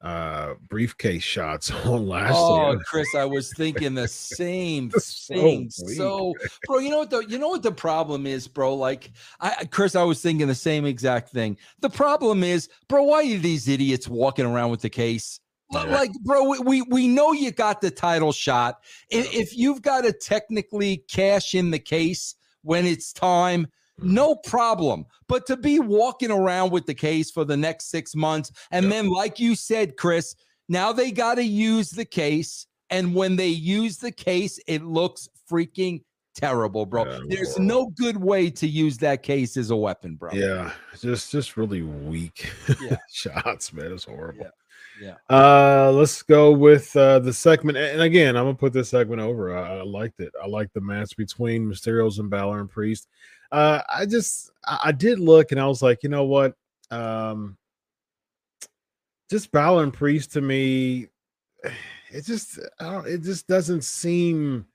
uh 0.03 0.55
briefcase 0.69 1.23
shots 1.23 1.71
on 1.87 2.07
last 2.07 2.35
oh 2.37 2.73
year. 2.73 2.81
chris 2.87 3.15
i 3.15 3.25
was 3.25 3.53
thinking 3.55 3.95
the 3.95 4.09
same 4.09 4.91
thing. 5.01 5.69
so, 5.71 5.87
so, 5.87 6.35
bro 6.67 6.79
you 6.79 6.91
know 6.91 6.99
what 6.99 7.11
the 7.11 7.21
you 7.21 7.39
know 7.39 7.49
what 7.49 7.63
the 7.63 7.73
problem 7.73 8.27
is 8.27 8.47
bro? 8.49 8.75
Like 8.75 9.11
i 9.41 9.65
chris 9.71 9.95
i 9.95 10.03
was 10.03 10.21
thinking 10.21 10.49
the 10.49 10.55
same 10.55 10.85
exact 10.85 11.31
thing. 11.31 11.57
The 11.81 11.91
problem 11.91 12.45
is 12.45 12.69
bro 12.89 13.03
why 13.05 13.21
are 13.21 13.39
these 13.39 13.69
idiots 13.69 14.09
walking 14.09 14.47
around 14.47 14.71
with 14.71 14.81
the 14.81 14.91
case? 14.91 15.41
But 15.71 15.89
like, 15.89 16.13
bro, 16.23 16.61
we 16.61 16.83
we 16.83 17.09
know 17.09 17.33
you 17.33 17.51
got 17.51 17.81
the 17.81 17.91
title 17.91 18.33
shot. 18.33 18.81
If, 19.11 19.35
if 19.35 19.57
you've 19.57 19.83
got 19.83 20.05
to 20.05 20.13
technically 20.13 20.99
cash 21.09 21.55
in 21.55 21.71
the 21.71 21.79
case 21.79 22.37
when 22.63 22.87
it's 22.87 23.13
time, 23.13 23.67
no 23.99 24.35
problem. 24.37 25.07
But 25.29 25.47
to 25.47 25.57
be 25.57 25.79
walking 25.81 26.31
around 26.31 26.71
with 26.73 26.87
the 26.87 26.95
case 26.95 27.31
for 27.31 27.45
the 27.45 27.57
next 27.57 27.91
six 27.91 28.15
months, 28.15 28.51
and 28.71 28.91
then, 28.91 29.09
like 29.09 29.39
you 29.39 29.55
said, 29.55 29.97
Chris, 29.97 30.35
now 30.69 30.93
they 30.93 31.11
got 31.11 31.37
to 31.37 31.45
use 31.45 31.91
the 31.91 32.05
case. 32.05 32.67
And 32.91 33.15
when 33.15 33.37
they 33.37 33.49
use 33.49 33.99
the 33.99 34.13
case, 34.13 34.59
it 34.67 34.85
looks 34.85 35.29
freaking 35.51 36.03
terrible, 36.35 36.87
bro. 36.87 37.07
Yeah, 37.07 37.19
There's 37.29 37.59
no 37.59 37.87
good 37.87 38.17
way 38.17 38.51
to 38.51 38.67
use 38.69 38.99
that 38.99 39.23
case 39.23 39.57
as 39.57 39.71
a 39.71 39.77
weapon, 39.77 40.17
bro. 40.17 40.31
Yeah, 40.33 40.73
just 41.01 41.31
just 41.33 41.57
really 41.57 41.83
weak 41.83 42.51
Yeah. 42.81 42.97
shots, 43.13 43.73
man. 43.73 43.93
It's 43.93 44.05
horrible. 44.05 44.47
Yeah. 45.01 45.15
Uh, 45.29 45.91
let's 45.93 46.23
go 46.23 46.53
with 46.53 46.95
uh 46.97 47.19
the 47.19 47.33
segment. 47.33 47.79
And 47.79 48.03
again, 48.03 48.37
I'm 48.37 48.45
gonna 48.45 48.55
put 48.55 48.73
this 48.73 48.91
segment 48.91 49.21
over. 49.21 49.57
I, 49.57 49.79
I 49.79 49.83
liked 49.83 50.21
it. 50.21 50.33
I 50.43 50.47
liked 50.47 50.75
the 50.75 50.81
match 50.81 51.17
between 51.17 51.67
Mysterios 51.67 52.19
and 52.19 52.31
Balor 52.31 52.61
and 52.61 52.71
Priest. 52.71 53.09
Uh, 53.53 53.81
I 53.93 54.07
just 54.07 54.51
I, 54.67 54.93
did 54.93 55.21
look 55.21 55.53
and 55.53 55.61
I 55.61 55.67
was 55.67 55.83
like, 55.83 56.03
you 56.03 56.09
know 56.09 56.25
what? 56.25 56.55
Um, 56.91 57.57
just 59.31 59.53
Balor 59.53 59.85
and 59.85 59.93
Priest 59.93 60.33
to 60.33 60.41
me, 60.41 61.09
it 62.11 62.25
just 62.25 62.59
I 62.81 62.93
don't. 62.93 63.07
It 63.07 63.23
just 63.23 63.47
doesn't 63.47 63.85
seem 63.85 64.67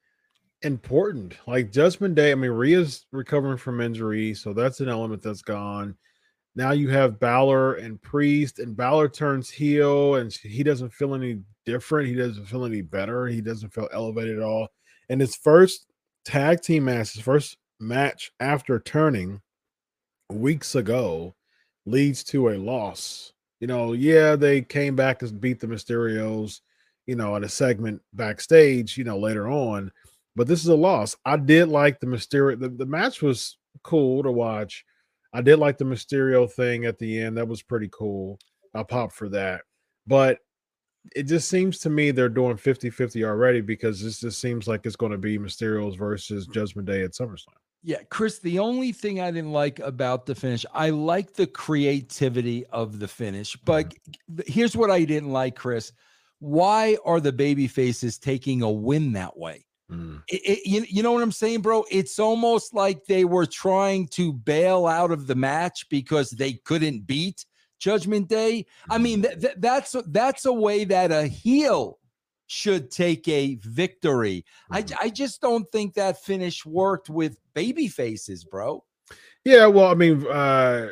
important. 0.61 1.35
Like 1.47 1.71
Judgment 1.71 2.15
Day. 2.15 2.31
I 2.31 2.35
mean, 2.35 2.51
Rhea's 2.51 3.05
recovering 3.11 3.57
from 3.57 3.81
injury, 3.81 4.33
so 4.33 4.53
that's 4.53 4.79
an 4.79 4.89
element 4.89 5.21
that's 5.21 5.41
gone. 5.41 5.95
Now 6.55 6.71
you 6.71 6.89
have 6.89 7.19
Balor 7.19 7.75
and 7.75 8.01
Priest, 8.01 8.59
and 8.59 8.75
Balor 8.75 9.09
turns 9.09 9.49
heel, 9.49 10.15
and 10.15 10.33
he 10.33 10.63
doesn't 10.63 10.93
feel 10.93 11.15
any 11.15 11.41
different. 11.65 12.09
He 12.09 12.15
doesn't 12.15 12.45
feel 12.45 12.65
any 12.65 12.81
better. 12.81 13.27
He 13.27 13.41
doesn't 13.41 13.73
feel 13.73 13.87
elevated 13.93 14.37
at 14.37 14.43
all. 14.43 14.67
And 15.09 15.21
his 15.21 15.35
first 15.35 15.85
tag 16.25 16.61
team 16.61 16.85
match, 16.85 17.13
his 17.13 17.21
first 17.21 17.57
match 17.79 18.31
after 18.39 18.79
turning 18.79 19.41
weeks 20.31 20.75
ago, 20.75 21.35
leads 21.85 22.23
to 22.25 22.49
a 22.49 22.57
loss. 22.57 23.33
You 23.59 23.67
know, 23.67 23.93
yeah, 23.93 24.35
they 24.35 24.61
came 24.61 24.95
back 24.95 25.19
to 25.19 25.27
beat 25.27 25.59
the 25.59 25.67
Mysterios, 25.67 26.61
you 27.07 27.15
know, 27.15 27.35
at 27.35 27.43
a 27.43 27.49
segment 27.49 28.01
backstage, 28.13 28.97
you 28.97 29.03
know, 29.03 29.17
later 29.17 29.47
on. 29.47 29.91
But 30.35 30.47
this 30.47 30.61
is 30.61 30.67
a 30.67 30.75
loss. 30.75 31.15
I 31.25 31.37
did 31.37 31.67
like 31.67 31.99
the 31.99 32.07
Mysterio. 32.07 32.59
The, 32.59 32.69
the 32.69 32.85
match 32.85 33.21
was 33.21 33.57
cool 33.83 34.23
to 34.23 34.31
watch. 34.31 34.85
I 35.33 35.41
did 35.41 35.57
like 35.57 35.77
the 35.77 35.85
Mysterio 35.85 36.49
thing 36.49 36.85
at 36.85 36.97
the 36.97 37.19
end. 37.21 37.37
That 37.37 37.47
was 37.47 37.61
pretty 37.61 37.89
cool. 37.91 38.39
I 38.73 38.83
popped 38.83 39.13
for 39.13 39.29
that. 39.29 39.61
But 40.07 40.39
it 41.15 41.23
just 41.23 41.49
seems 41.49 41.79
to 41.79 41.89
me 41.89 42.11
they're 42.11 42.29
doing 42.29 42.57
50 42.57 42.89
50 42.89 43.25
already 43.25 43.61
because 43.61 44.01
this 44.01 44.19
just 44.19 44.39
seems 44.39 44.67
like 44.67 44.85
it's 44.85 44.95
going 44.95 45.11
to 45.11 45.17
be 45.17 45.37
Mysterios 45.37 45.97
versus 45.97 46.47
Judgment 46.47 46.87
Day 46.87 47.03
at 47.03 47.11
SummerSlam. 47.11 47.47
Yeah, 47.81 48.03
Chris, 48.09 48.39
the 48.39 48.59
only 48.59 48.91
thing 48.91 49.21
I 49.21 49.31
didn't 49.31 49.53
like 49.53 49.79
about 49.79 50.25
the 50.25 50.35
finish, 50.35 50.65
I 50.73 50.89
like 50.89 51.33
the 51.33 51.47
creativity 51.47 52.65
of 52.67 52.99
the 52.99 53.07
finish, 53.07 53.55
but 53.55 53.93
here's 54.45 54.75
what 54.75 54.91
I 54.91 55.05
didn't 55.05 55.31
like, 55.31 55.55
Chris. 55.55 55.93
Why 56.39 56.97
are 57.05 57.19
the 57.19 57.31
baby 57.31 57.67
faces 57.67 58.17
taking 58.17 58.61
a 58.61 58.69
win 58.69 59.13
that 59.13 59.37
way? 59.37 59.65
Mm. 59.91 60.21
It, 60.27 60.41
it- 60.45 60.67
you, 60.69 60.85
you 60.89 61.03
know 61.03 61.11
what 61.13 61.23
I'm 61.23 61.31
saying, 61.31 61.61
bro? 61.61 61.85
It's 61.89 62.19
almost 62.19 62.73
like 62.73 63.05
they 63.05 63.25
were 63.25 63.45
trying 63.45 64.07
to 64.09 64.33
bail 64.33 64.85
out 64.85 65.11
of 65.11 65.27
the 65.27 65.35
match 65.35 65.87
because 65.89 66.31
they 66.31 66.53
couldn't 66.53 67.07
beat 67.07 67.45
Judgment 67.79 68.27
Day. 68.27 68.65
I 68.89 68.97
mean, 68.97 69.21
th- 69.21 69.39
th- 69.39 69.55
that's 69.57 69.95
that's 70.07 70.45
a 70.45 70.53
way 70.53 70.83
that 70.83 71.11
a 71.11 71.27
heel 71.27 71.98
should 72.49 72.89
take 72.89 73.27
a 73.27 73.55
victory. 73.61 74.43
I, 74.71 74.81
Mhm. 74.81 74.95
I 74.99 75.09
just 75.11 75.39
don't 75.39 75.69
think 75.71 75.93
that 75.93 76.23
finish 76.23 76.65
worked 76.65 77.07
with 77.09 77.37
baby 77.53 77.87
faces, 77.87 78.43
bro. 78.43 78.83
Yeah, 79.43 79.67
well, 79.67 79.87
I 79.87 79.93
mean, 79.95 80.25
uh 80.27 80.89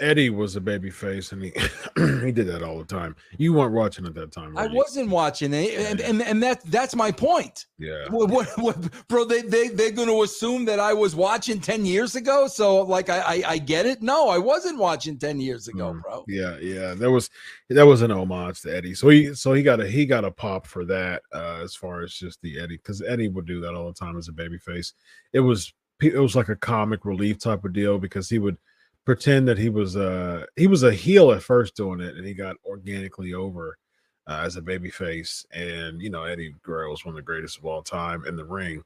Eddie 0.00 0.30
was 0.30 0.54
a 0.54 0.60
baby 0.60 0.90
face 0.90 1.32
and 1.32 1.42
he 1.42 1.50
he 2.24 2.30
did 2.30 2.46
that 2.46 2.62
all 2.62 2.78
the 2.78 2.84
time. 2.84 3.16
You 3.36 3.52
weren't 3.52 3.72
watching 3.72 4.06
at 4.06 4.14
that 4.14 4.30
time. 4.30 4.56
I 4.56 4.66
you? 4.66 4.74
wasn't 4.76 5.10
watching 5.10 5.52
it, 5.52 5.74
and 5.74 6.00
and, 6.00 6.22
and 6.22 6.42
that 6.42 6.64
that's 6.66 6.94
my 6.94 7.10
point. 7.10 7.66
Yeah. 7.78 8.06
What, 8.10 8.30
what, 8.30 8.48
what, 8.58 9.08
bro? 9.08 9.24
They 9.24 9.42
they 9.42 9.68
they're 9.68 9.90
going 9.90 10.08
to 10.08 10.22
assume 10.22 10.64
that 10.66 10.78
I 10.78 10.92
was 10.94 11.16
watching 11.16 11.60
ten 11.60 11.84
years 11.84 12.14
ago. 12.14 12.46
So 12.46 12.82
like 12.82 13.10
I 13.10 13.18
I, 13.18 13.42
I 13.48 13.58
get 13.58 13.86
it. 13.86 14.00
No, 14.02 14.28
I 14.28 14.38
wasn't 14.38 14.78
watching 14.78 15.18
ten 15.18 15.40
years 15.40 15.66
ago, 15.68 15.92
Mm. 15.94 16.02
bro. 16.02 16.24
Yeah, 16.28 16.56
yeah. 16.60 16.94
That 16.94 17.10
was 17.10 17.28
that 17.70 17.86
was 17.86 18.02
an 18.02 18.10
homage 18.12 18.60
to 18.62 18.76
Eddie. 18.76 18.94
So 18.94 19.08
he 19.08 19.34
so 19.34 19.52
he 19.52 19.62
got 19.62 19.80
a 19.80 19.88
he 19.88 20.06
got 20.06 20.24
a 20.24 20.30
pop 20.30 20.66
for 20.66 20.84
that 20.84 21.22
uh 21.34 21.60
as 21.62 21.74
far 21.74 22.02
as 22.02 22.12
just 22.14 22.40
the 22.42 22.60
Eddie 22.60 22.76
because 22.76 23.02
Eddie 23.02 23.28
would 23.28 23.46
do 23.46 23.60
that 23.62 23.74
all 23.74 23.88
the 23.88 23.94
time 23.98 24.16
as 24.16 24.28
a 24.28 24.32
baby 24.32 24.58
face. 24.58 24.92
It 25.32 25.40
was 25.40 25.72
it 26.00 26.16
was 26.16 26.36
like 26.36 26.48
a 26.48 26.54
comic 26.56 27.04
relief 27.04 27.38
type 27.40 27.64
of 27.64 27.72
deal 27.72 27.98
because 27.98 28.28
he 28.28 28.38
would 28.38 28.56
pretend 29.08 29.48
that 29.48 29.56
he 29.56 29.70
was 29.70 29.96
uh 29.96 30.44
he 30.56 30.66
was 30.66 30.82
a 30.82 30.92
heel 30.92 31.32
at 31.32 31.42
first 31.42 31.74
doing 31.74 31.98
it 31.98 32.16
and 32.16 32.26
he 32.26 32.34
got 32.34 32.54
organically 32.66 33.32
over 33.32 33.78
uh, 34.26 34.42
as 34.44 34.56
a 34.56 34.60
baby 34.60 34.90
face 34.90 35.46
and 35.50 36.02
you 36.02 36.10
know 36.10 36.24
Eddie 36.24 36.54
Guerrero 36.62 36.92
is 36.92 37.06
one 37.06 37.12
of 37.14 37.16
the 37.16 37.22
greatest 37.22 37.56
of 37.56 37.64
all 37.64 37.82
time 37.82 38.22
in 38.26 38.36
the 38.36 38.44
ring 38.44 38.84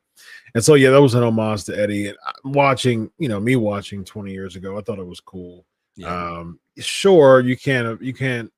and 0.54 0.64
so 0.64 0.74
yeah 0.74 0.90
that 0.90 1.02
was 1.02 1.14
an 1.16 1.24
homage 1.24 1.64
to 1.64 1.76
Eddie 1.76 2.06
and 2.10 2.16
watching 2.44 3.10
you 3.18 3.28
know 3.28 3.40
me 3.40 3.56
watching 3.56 4.04
20 4.04 4.30
years 4.30 4.54
ago 4.54 4.78
I 4.78 4.82
thought 4.82 5.00
it 5.00 5.04
was 5.04 5.18
cool 5.18 5.66
Yeah. 5.96 6.06
um 6.38 6.60
sure 6.78 7.40
you 7.40 7.56
can't 7.56 8.00
you 8.00 8.14
can't 8.14 8.48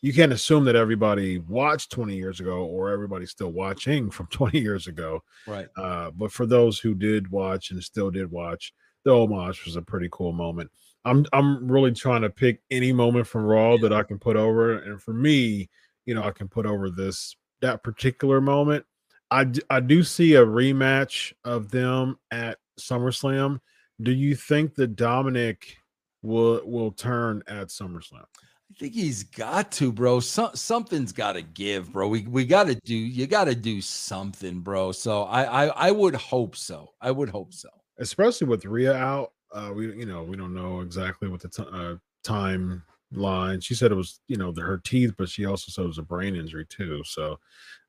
you 0.00 0.14
can't 0.14 0.32
assume 0.32 0.64
that 0.64 0.76
everybody 0.76 1.40
watched 1.40 1.92
20 1.92 2.16
years 2.16 2.40
ago 2.40 2.64
or 2.64 2.88
everybody's 2.90 3.32
still 3.32 3.52
watching 3.52 4.08
from 4.10 4.26
20 4.30 4.58
years 4.58 4.86
ago 4.86 5.22
right. 5.46 5.66
uh 5.76 6.10
but 6.12 6.32
for 6.32 6.46
those 6.46 6.78
who 6.78 6.94
did 6.94 7.30
watch 7.30 7.70
and 7.70 7.84
still 7.84 8.10
did 8.10 8.30
watch 8.30 8.72
the 9.04 9.12
homage 9.12 9.64
was 9.64 9.76
a 9.76 9.82
pretty 9.82 10.08
cool 10.12 10.32
moment 10.32 10.70
i'm 11.04 11.24
i'm 11.32 11.70
really 11.70 11.92
trying 11.92 12.22
to 12.22 12.30
pick 12.30 12.60
any 12.70 12.92
moment 12.92 13.26
from 13.26 13.44
raw 13.44 13.76
that 13.76 13.92
i 13.92 14.02
can 14.02 14.18
put 14.18 14.36
over 14.36 14.78
and 14.78 15.00
for 15.00 15.14
me 15.14 15.68
you 16.06 16.14
know 16.14 16.22
i 16.22 16.30
can 16.30 16.48
put 16.48 16.66
over 16.66 16.90
this 16.90 17.36
that 17.60 17.82
particular 17.82 18.40
moment 18.40 18.84
i 19.30 19.46
i 19.70 19.80
do 19.80 20.02
see 20.02 20.34
a 20.34 20.44
rematch 20.44 21.32
of 21.44 21.70
them 21.70 22.18
at 22.30 22.58
summerslam 22.78 23.60
do 24.02 24.12
you 24.12 24.34
think 24.34 24.74
that 24.74 24.96
dominic 24.96 25.76
will 26.24 26.60
will 26.64 26.90
turn 26.90 27.42
at 27.46 27.68
SummerSlam. 27.68 28.24
I 28.24 28.76
think 28.78 28.94
he's 28.94 29.22
got 29.22 29.70
to, 29.72 29.92
bro. 29.92 30.18
So, 30.20 30.50
something's 30.54 31.12
got 31.12 31.34
to 31.34 31.42
give, 31.42 31.92
bro. 31.92 32.08
We 32.08 32.22
we 32.22 32.44
got 32.44 32.66
to 32.66 32.74
do. 32.74 32.94
You 32.94 33.26
got 33.26 33.44
to 33.44 33.54
do 33.54 33.80
something, 33.80 34.60
bro. 34.60 34.90
So 34.90 35.24
I, 35.24 35.66
I 35.66 35.88
I 35.88 35.90
would 35.92 36.14
hope 36.16 36.56
so. 36.56 36.92
I 37.00 37.10
would 37.10 37.28
hope 37.28 37.52
so. 37.52 37.68
Especially 37.98 38.46
with 38.46 38.64
Rhea 38.64 38.94
out, 38.94 39.32
uh, 39.52 39.70
we 39.74 39.96
you 39.96 40.06
know 40.06 40.22
we 40.22 40.36
don't 40.36 40.54
know 40.54 40.80
exactly 40.80 41.28
what 41.28 41.40
the 41.40 41.48
t- 41.48 41.64
uh, 41.72 41.94
timeline. 42.24 43.62
She 43.62 43.74
said 43.74 43.92
it 43.92 43.96
was 43.96 44.20
you 44.26 44.36
know 44.36 44.50
the, 44.50 44.62
her 44.62 44.78
teeth, 44.78 45.14
but 45.16 45.28
she 45.28 45.46
also 45.46 45.70
said 45.70 45.84
it 45.84 45.88
was 45.88 45.98
a 45.98 46.02
brain 46.02 46.34
injury 46.34 46.66
too. 46.66 47.02
So 47.04 47.38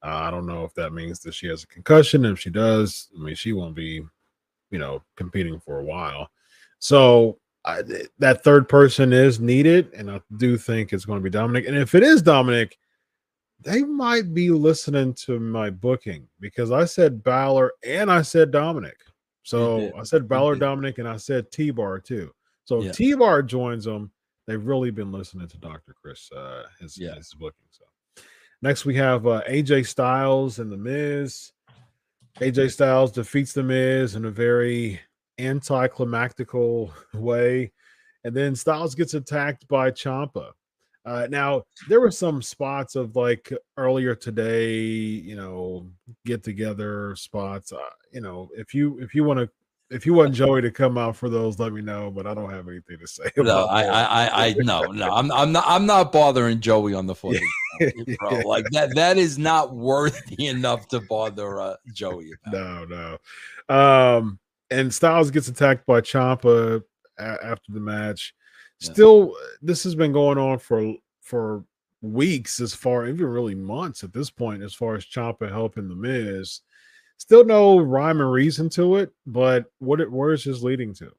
uh, 0.04 0.08
I 0.08 0.32
don't 0.32 0.46
know 0.46 0.64
if 0.64 0.74
that 0.76 0.94
means 0.94 1.20
that 1.22 1.34
she 1.34 1.48
has 1.48 1.64
a 1.64 1.68
concussion. 1.68 2.26
If 2.26 2.40
she 2.40 2.52
does, 2.52 3.10
I 3.16 3.24
mean 3.24 3.36
she 3.36 3.54
won't 3.54 3.76
be 3.76 4.04
you 4.72 4.80
know 4.80 5.02
competing 5.18 5.60
for 5.60 5.80
a 5.80 5.84
while. 5.84 6.30
So 6.80 7.40
I, 7.66 7.82
that 8.20 8.44
third 8.44 8.70
person 8.70 9.12
is 9.12 9.40
needed, 9.40 9.92
and 9.94 10.12
I 10.12 10.22
do 10.38 10.58
think 10.58 10.94
it's 10.94 11.06
going 11.06 11.20
to 11.20 11.24
be 11.24 11.32
Dominic. 11.32 11.66
And 11.68 11.76
if 11.76 11.96
it 11.96 12.04
is 12.04 12.22
Dominic, 12.22 12.78
they 13.60 13.84
might 13.84 14.34
be 14.34 14.52
listening 14.52 15.16
to 15.26 15.40
my 15.40 15.72
booking 15.72 16.28
because 16.40 16.72
I 16.72 16.86
said 16.86 17.24
Balor 17.24 17.72
and 17.84 18.12
I 18.12 18.22
said 18.22 18.52
Dominic. 18.52 18.98
So. 19.46 19.92
I 19.98 20.04
said 20.04 20.28
Balor. 20.28 20.56
Dominic, 20.56 20.98
and 20.98 21.08
I 21.08 21.18
said 21.18 21.52
T 21.52 21.72
Bar 21.72 22.00
too. 22.00 22.34
So 22.66 22.82
Yeah. 22.82 22.92
T 22.92 23.14
Bar 23.16 23.44
joins 23.44 23.86
them, 23.86 24.12
they've 24.48 24.66
really 24.66 24.92
been 24.92 25.12
listening 25.12 25.48
to 25.48 25.58
Dr. 25.58 25.96
Chris, 26.02 26.30
uh, 26.32 26.64
his, 26.80 26.98
Yeah. 26.98 27.16
his 27.16 27.34
booking. 27.34 27.68
So 27.72 27.86
next 28.62 28.86
we 28.86 28.96
have 28.96 29.26
uh, 29.28 29.42
AJ 29.48 29.86
Styles 29.88 30.60
and 30.60 30.72
The 30.72 30.78
Miz. 30.78 31.52
AJ 32.42 32.72
Styles 32.72 33.12
defeats 33.12 33.54
The 33.54 33.64
Miz 33.64 34.16
in 34.16 34.26
a 34.26 34.32
very 34.32 35.00
anticlimactical 35.40 36.92
way. 37.14 37.72
And 38.24 38.36
then 38.36 38.56
Styles 38.56 38.96
gets 38.96 39.14
attacked 39.14 39.68
by 39.68 39.92
Ciampa. 39.92 40.52
Uh, 41.06 41.28
now 41.30 41.64
there 41.88 42.02
were 42.02 42.12
some 42.12 42.42
spots 42.42 42.96
of 42.96 43.16
like 43.16 43.54
earlier 43.78 44.16
today, 44.16 44.74
you 44.74 45.36
know, 45.36 45.88
get 46.26 46.44
together 46.44 47.16
spots. 47.16 47.72
Uh, 47.72 47.78
you 48.12 48.22
know, 48.22 48.50
if 48.58 48.74
you 48.74 49.00
if 49.00 49.14
you 49.14 49.24
want 49.24 49.40
to, 49.40 49.50
if 49.92 50.06
you 50.08 50.16
want 50.16 50.34
Joey 50.34 50.64
to 50.64 50.72
come 50.72 50.98
out 50.98 51.16
for 51.16 51.30
those, 51.30 51.60
let 51.60 51.74
me 51.74 51.82
know. 51.82 52.10
But 52.10 52.26
I 52.26 52.34
don't 52.34 52.50
have 52.50 52.68
anything 52.68 52.98
to 52.98 53.08
say. 53.08 53.30
No, 53.38 53.66
I. 53.66 53.84
I, 53.84 54.04
I, 54.04 54.46
I, 54.48 54.56
no, 54.58 54.82
no. 54.86 55.12
I'm, 55.14 55.32
I'm 55.32 55.52
not, 55.52 55.66
I'm 55.68 55.86
not 55.86 56.12
bothering 56.12 56.60
Joey 56.60 56.96
on 56.96 57.06
the 57.06 57.14
footage, 57.16 57.42
bro. 58.20 58.40
Like 58.40 58.66
that, 58.72 58.96
that 58.96 59.18
is 59.18 59.38
not 59.38 59.76
worthy 59.76 60.48
enough 60.48 60.88
to 60.88 61.02
bother 61.02 61.62
uh, 61.62 61.76
Joey. 61.94 62.32
About. 62.48 62.90
no, 62.90 63.18
no. 63.70 63.76
Um, 64.18 64.40
and 64.72 64.92
Styles 64.92 65.30
gets 65.30 65.48
attacked 65.50 65.86
by 65.86 66.02
Ciampa 66.02 66.82
a- 67.20 67.46
after 67.46 67.72
the 67.72 67.80
match. 67.80 68.34
Yeah. 68.80 68.92
Still, 68.92 69.32
uh, 69.32 69.46
this 69.62 69.84
has 69.84 69.96
been 69.96 70.12
going 70.12 70.38
on 70.38 70.60
for 70.60 70.96
for 71.22 71.64
weeks, 72.02 72.60
as 72.60 72.74
far 72.74 73.08
even 73.08 73.26
really 73.26 73.56
months 73.56 74.04
at 74.04 74.14
this 74.14 74.30
point, 74.30 74.64
as 74.64 74.74
far 74.74 74.96
as 74.96 75.06
Ciampa 75.06 75.50
helping 75.50 75.88
the 75.88 75.96
Miz. 75.96 76.62
Still 77.18 77.46
no 77.46 77.80
rhyme 77.80 78.22
or 78.22 78.30
reason 78.30 78.70
to 78.72 78.98
it, 78.98 79.12
but 79.26 79.66
what 79.80 80.02
it 80.02 80.12
where 80.12 80.34
is 80.34 80.44
this 80.44 80.62
leading 80.62 80.94
to? 80.96 81.12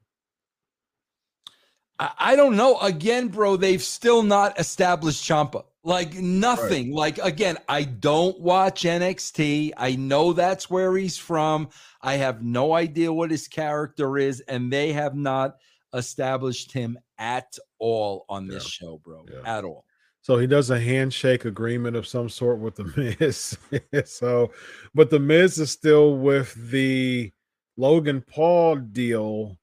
I, 1.99 2.11
I 2.19 2.37
don't 2.37 2.57
know. 2.57 2.79
Again, 2.79 3.29
bro, 3.29 3.57
they've 3.57 3.83
still 3.83 4.23
not 4.23 4.59
established 4.61 5.25
Ciampa. 5.25 5.65
Like 5.83 6.15
nothing. 6.15 6.89
Right. 6.89 7.17
Like 7.17 7.19
again, 7.19 7.59
I 7.69 7.85
don't 7.85 8.39
watch 8.41 8.83
NXT. 8.83 9.73
I 9.77 9.95
know 9.97 10.33
that's 10.33 10.69
where 10.69 10.97
he's 10.97 11.17
from. 11.17 11.69
I 12.03 12.15
have 12.15 12.43
no 12.43 12.75
idea 12.75 13.13
what 13.13 13.31
his 13.31 13.49
character 13.49 14.19
is, 14.19 14.41
and 14.41 14.73
they 14.73 14.93
have 14.93 15.15
not 15.15 15.57
established 15.95 16.73
him 16.73 16.99
at 17.19 17.57
all 17.79 18.25
on 18.29 18.47
this 18.47 18.65
yeah. 18.65 18.87
show, 18.87 19.01
bro. 19.05 19.25
Yeah. 19.31 19.59
At 19.59 19.65
all. 19.65 19.85
So 20.23 20.39
he 20.39 20.49
does 20.49 20.71
a 20.71 20.81
handshake 20.81 21.45
agreement 21.45 21.97
of 21.97 22.07
some 22.07 22.29
sort 22.29 22.59
with 22.59 22.75
the 22.75 23.17
Miz. 23.21 23.57
so, 24.11 24.51
but 24.95 25.09
the 25.09 25.21
Miz 25.21 25.59
is 25.59 25.71
still 25.71 26.17
with 26.17 26.53
the 26.71 27.33
Logan 27.77 28.25
Paul 28.29 28.77
deal, 28.77 29.57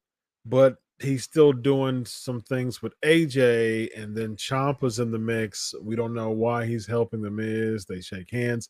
but 0.45 0.77
he's 0.99 1.23
still 1.23 1.51
doing 1.51 2.05
some 2.05 2.39
things 2.39 2.81
with 2.81 2.93
AJ, 3.01 3.89
and 4.01 4.15
then 4.15 4.37
Ciampa's 4.37 4.99
in 4.99 5.11
the 5.11 5.19
mix. 5.19 5.73
We 5.81 5.95
don't 5.95 6.13
know 6.13 6.29
why 6.29 6.65
he's 6.65 6.87
helping 6.87 7.21
the 7.21 7.31
Miz. 7.31 7.85
They 7.85 7.99
shake 7.99 8.31
hands. 8.31 8.69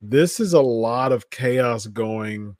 This 0.00 0.38
is 0.38 0.52
a 0.52 0.60
lot 0.60 1.10
of 1.10 1.30
chaos 1.30 1.86
going 1.86 2.56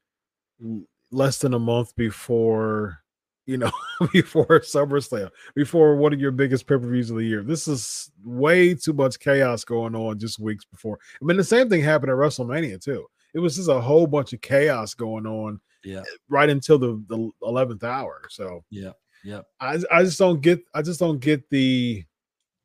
less 1.12 1.38
than 1.38 1.54
a 1.54 1.58
month 1.58 1.94
before 1.94 3.03
you 3.46 3.58
know, 3.58 3.70
before 4.12 4.60
SummerSlam, 4.60 5.30
before 5.54 5.96
one 5.96 6.12
of 6.12 6.20
your 6.20 6.30
biggest 6.30 6.66
pay 6.66 6.76
per 6.76 6.88
views 6.88 7.10
of 7.10 7.16
the 7.16 7.24
year. 7.24 7.42
This 7.42 7.68
is 7.68 8.10
way 8.24 8.74
too 8.74 8.92
much 8.92 9.18
chaos 9.18 9.64
going 9.64 9.94
on 9.94 10.18
just 10.18 10.38
weeks 10.38 10.64
before. 10.64 10.98
I 11.20 11.24
mean, 11.24 11.36
the 11.36 11.44
same 11.44 11.68
thing 11.68 11.82
happened 11.82 12.10
at 12.10 12.16
WrestleMania 12.16 12.82
too. 12.82 13.06
It 13.34 13.40
was 13.40 13.56
just 13.56 13.68
a 13.68 13.80
whole 13.80 14.06
bunch 14.06 14.32
of 14.32 14.40
chaos 14.40 14.94
going 14.94 15.26
on, 15.26 15.60
yeah, 15.82 16.00
eh, 16.00 16.16
right 16.28 16.48
until 16.48 16.78
the 16.78 17.04
the 17.08 17.30
eleventh 17.42 17.84
hour. 17.84 18.22
So 18.30 18.64
yeah, 18.70 18.92
yeah. 19.24 19.40
I 19.60 19.78
I 19.90 20.04
just 20.04 20.18
don't 20.18 20.40
get 20.40 20.62
I 20.72 20.82
just 20.82 21.00
don't 21.00 21.18
get 21.18 21.48
the 21.50 22.04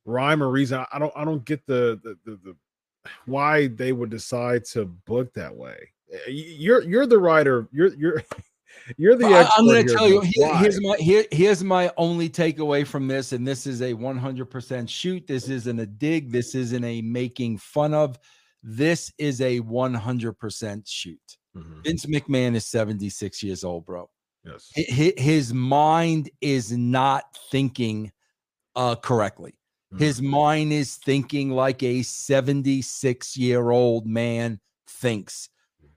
rhyme 0.05 0.43
or 0.43 0.49
reason. 0.49 0.85
I 0.91 0.99
don't 0.99 1.13
I 1.15 1.25
don't 1.25 1.43
get 1.43 1.65
the 1.65 1.99
the 2.03 2.17
the, 2.25 2.39
the 2.43 2.55
why 3.25 3.67
they 3.67 3.91
would 3.91 4.11
decide 4.11 4.65
to 4.65 4.85
book 4.85 5.33
that 5.33 5.55
way. 5.55 5.77
Eh, 6.13 6.29
you're 6.29 6.83
you're 6.83 7.07
the 7.07 7.19
writer. 7.19 7.67
You're 7.71 7.93
you're 7.95 8.23
you're 8.97 9.15
the 9.15 9.25
I, 9.25 9.49
am 9.57 9.65
going 9.65 9.87
to 9.87 9.93
tell 9.93 10.07
you. 10.07 10.21
Here, 10.21 10.55
here's 10.57 10.81
my 10.81 10.95
here, 10.97 11.25
here's 11.31 11.63
my 11.63 11.91
only 11.97 12.29
takeaway 12.29 12.85
from 12.85 13.07
this, 13.07 13.31
and 13.31 13.47
this 13.47 13.67
is 13.67 13.81
a 13.81 13.93
100% 13.93 14.89
shoot. 14.89 15.27
This 15.27 15.49
isn't 15.49 15.79
a 15.79 15.85
dig. 15.85 16.31
This 16.31 16.55
isn't 16.55 16.83
a 16.83 17.01
making 17.01 17.57
fun 17.57 17.93
of. 17.93 18.17
This 18.61 19.11
is 19.17 19.41
a 19.41 19.61
100% 19.61 20.83
shoot. 20.85 21.19
Mm-hmm. 21.55 21.81
Vince 21.81 22.05
McMahon 22.05 22.55
is 22.55 22.65
76 22.65 23.43
years 23.43 23.63
old, 23.63 23.85
bro. 23.85 24.09
Yes. 24.45 24.71
His, 24.73 25.53
mind 25.53 26.29
is 26.41 26.71
not 26.71 27.25
thinking 27.51 28.11
uh, 28.75 28.95
correctly. 28.95 29.55
Mm-hmm. 29.93 30.03
His 30.03 30.21
mind 30.21 30.73
is 30.73 30.95
thinking 30.95 31.51
like 31.51 31.83
a 31.83 32.03
76 32.03 33.37
year 33.37 33.69
old 33.69 34.05
man 34.05 34.59
thinks. 34.87 35.49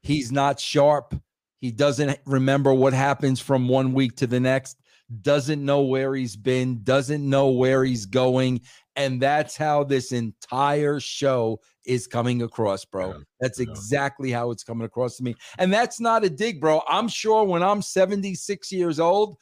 He's 0.02 0.32
not 0.32 0.58
sharp. 0.58 1.14
He 1.62 1.70
doesn't 1.70 2.18
remember 2.27 2.75
what 2.75 2.92
happens 2.92 3.38
from 3.38 3.68
one 3.68 3.92
week 3.92 4.16
to 4.16 4.27
the 4.27 4.40
next, 4.40 4.79
doesn't 5.22 5.64
know 5.64 5.83
where 5.83 6.12
he's 6.12 6.35
been, 6.35 6.83
doesn't 6.83 7.29
know 7.29 7.51
where 7.51 7.85
he's 7.85 8.05
going. 8.05 8.62
And 8.96 9.22
that's 9.22 9.57
how 9.57 9.85
this 9.85 10.11
entire 10.11 10.98
show 10.98 11.61
is 11.87 12.09
coming 12.09 12.42
across, 12.42 12.85
bro. 12.85 13.12
Yeah, 13.12 13.18
that's 13.40 13.61
yeah. 13.61 13.70
exactly 13.70 14.33
how 14.33 14.51
it's 14.51 14.64
coming 14.64 14.85
across 14.85 15.16
to 15.18 15.22
me. 15.22 15.37
And 15.57 15.72
that's 15.72 16.01
not 16.01 16.25
a 16.25 16.31
dig, 16.31 16.61
bro. 16.61 16.83
I'm 16.88 17.07
sure 17.07 17.44
when 17.44 17.62
I'm 17.62 17.81
76 17.81 18.72
years 18.72 18.98
old, 18.98 19.38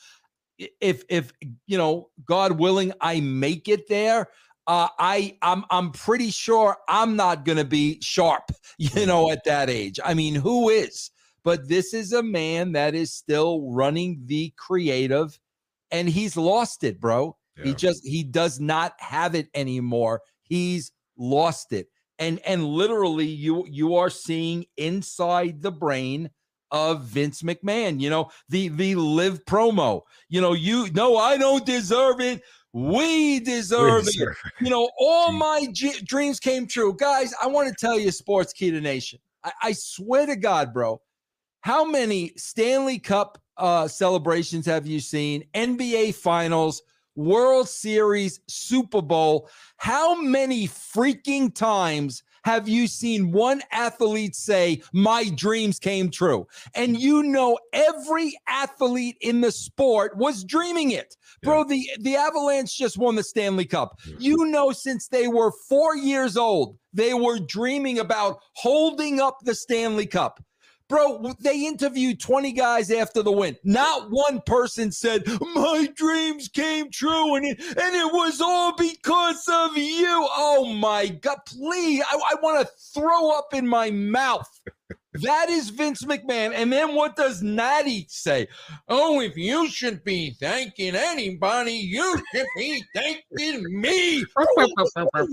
if 0.78 1.04
if 1.08 1.32
you 1.66 1.78
know, 1.78 2.10
God 2.26 2.58
willing, 2.58 2.92
I 3.00 3.20
make 3.20 3.66
it 3.66 3.88
there, 3.88 4.28
uh, 4.66 4.88
I 4.98 5.38
I'm 5.40 5.64
I'm 5.70 5.90
pretty 5.90 6.30
sure 6.30 6.76
I'm 6.86 7.16
not 7.16 7.46
gonna 7.46 7.64
be 7.64 7.98
sharp, 8.02 8.50
you 8.78 9.06
know, 9.06 9.30
at 9.30 9.44
that 9.44 9.70
age. 9.70 9.98
I 10.04 10.12
mean, 10.12 10.34
who 10.34 10.68
is? 10.68 11.10
But 11.42 11.68
this 11.68 11.94
is 11.94 12.12
a 12.12 12.22
man 12.22 12.72
that 12.72 12.94
is 12.94 13.12
still 13.12 13.70
running 13.70 14.22
the 14.26 14.52
creative 14.56 15.38
and 15.90 16.08
he's 16.08 16.36
lost 16.36 16.84
it, 16.84 17.00
bro. 17.00 17.36
Yeah. 17.56 17.64
He 17.64 17.74
just 17.74 18.06
he 18.06 18.22
does 18.22 18.60
not 18.60 18.94
have 18.98 19.34
it 19.34 19.48
anymore. 19.54 20.22
He's 20.42 20.92
lost 21.16 21.72
it. 21.72 21.88
And 22.18 22.38
and 22.40 22.64
literally 22.64 23.26
you 23.26 23.66
you 23.68 23.96
are 23.96 24.10
seeing 24.10 24.66
inside 24.76 25.62
the 25.62 25.72
brain 25.72 26.30
of 26.70 27.02
Vince 27.02 27.42
McMahon, 27.42 28.00
you 28.00 28.10
know, 28.10 28.30
the 28.48 28.68
the 28.68 28.94
live 28.94 29.44
promo. 29.44 30.02
You 30.28 30.40
know, 30.40 30.52
you 30.52 30.90
no 30.92 31.16
I 31.16 31.36
don't 31.36 31.66
deserve 31.66 32.20
it. 32.20 32.42
We 32.72 33.40
deserve, 33.40 34.04
we 34.04 34.12
deserve 34.12 34.36
it. 34.44 34.52
it. 34.60 34.64
You 34.64 34.70
know, 34.70 34.88
all 34.98 35.32
my 35.32 35.66
G- 35.72 36.00
dreams 36.04 36.38
came 36.38 36.68
true. 36.68 36.94
Guys, 36.96 37.34
I 37.42 37.48
want 37.48 37.68
to 37.68 37.74
tell 37.74 37.98
you 37.98 38.10
Sportskeeda 38.10 38.80
Nation. 38.80 39.18
I, 39.42 39.52
I 39.62 39.72
swear 39.72 40.26
to 40.26 40.36
God, 40.36 40.72
bro, 40.72 41.00
how 41.60 41.84
many 41.84 42.32
Stanley 42.36 42.98
Cup 42.98 43.38
uh, 43.56 43.86
celebrations 43.86 44.66
have 44.66 44.86
you 44.86 45.00
seen? 45.00 45.44
NBA 45.54 46.14
Finals, 46.14 46.82
World 47.16 47.68
Series, 47.68 48.40
Super 48.46 49.02
Bowl. 49.02 49.48
How 49.76 50.20
many 50.20 50.66
freaking 50.68 51.54
times 51.54 52.22
have 52.44 52.68
you 52.68 52.86
seen 52.86 53.32
one 53.32 53.60
athlete 53.70 54.34
say, 54.34 54.80
My 54.94 55.28
dreams 55.34 55.78
came 55.78 56.10
true? 56.10 56.46
And 56.74 56.98
you 56.98 57.22
know, 57.22 57.58
every 57.74 58.38
athlete 58.48 59.18
in 59.20 59.42
the 59.42 59.52
sport 59.52 60.16
was 60.16 60.44
dreaming 60.44 60.92
it. 60.92 61.16
Bro, 61.42 61.64
the, 61.64 61.88
the 62.00 62.16
Avalanche 62.16 62.76
just 62.76 62.96
won 62.96 63.16
the 63.16 63.22
Stanley 63.22 63.66
Cup. 63.66 63.98
You 64.18 64.46
know, 64.46 64.72
since 64.72 65.08
they 65.08 65.28
were 65.28 65.52
four 65.68 65.96
years 65.96 66.36
old, 66.36 66.78
they 66.92 67.14
were 67.14 67.38
dreaming 67.38 67.98
about 67.98 68.38
holding 68.54 69.20
up 69.20 69.38
the 69.42 69.54
Stanley 69.54 70.06
Cup. 70.06 70.42
Bro, 70.90 71.34
they 71.38 71.66
interviewed 71.66 72.18
20 72.18 72.50
guys 72.50 72.90
after 72.90 73.22
the 73.22 73.30
win. 73.30 73.56
Not 73.62 74.10
one 74.10 74.40
person 74.44 74.90
said, 74.90 75.22
My 75.54 75.88
dreams 75.94 76.48
came 76.48 76.90
true 76.90 77.36
and 77.36 77.46
it, 77.46 77.60
and 77.60 77.94
it 77.94 78.12
was 78.12 78.40
all 78.40 78.74
because 78.74 79.46
of 79.48 79.78
you. 79.78 80.08
Oh 80.08 80.74
my 80.74 81.06
God. 81.06 81.38
Please, 81.46 82.02
I, 82.10 82.16
I 82.16 82.34
want 82.42 82.66
to 82.66 82.72
throw 82.92 83.30
up 83.30 83.54
in 83.54 83.66
my 83.66 83.90
mouth. 83.90 84.48
That 85.12 85.50
is 85.50 85.70
Vince 85.70 86.04
McMahon. 86.04 86.52
And 86.54 86.72
then 86.72 86.94
what 86.94 87.16
does 87.16 87.42
Natty 87.42 88.06
say? 88.08 88.46
Oh, 88.88 89.20
if 89.20 89.36
you 89.36 89.68
should 89.68 90.04
be 90.04 90.36
thanking 90.38 90.94
anybody, 90.94 91.72
you 91.72 92.16
should 92.32 92.46
be 92.56 92.84
thanking 92.94 93.64
me. 93.80 94.24
what 94.34 94.78
are 95.18 95.26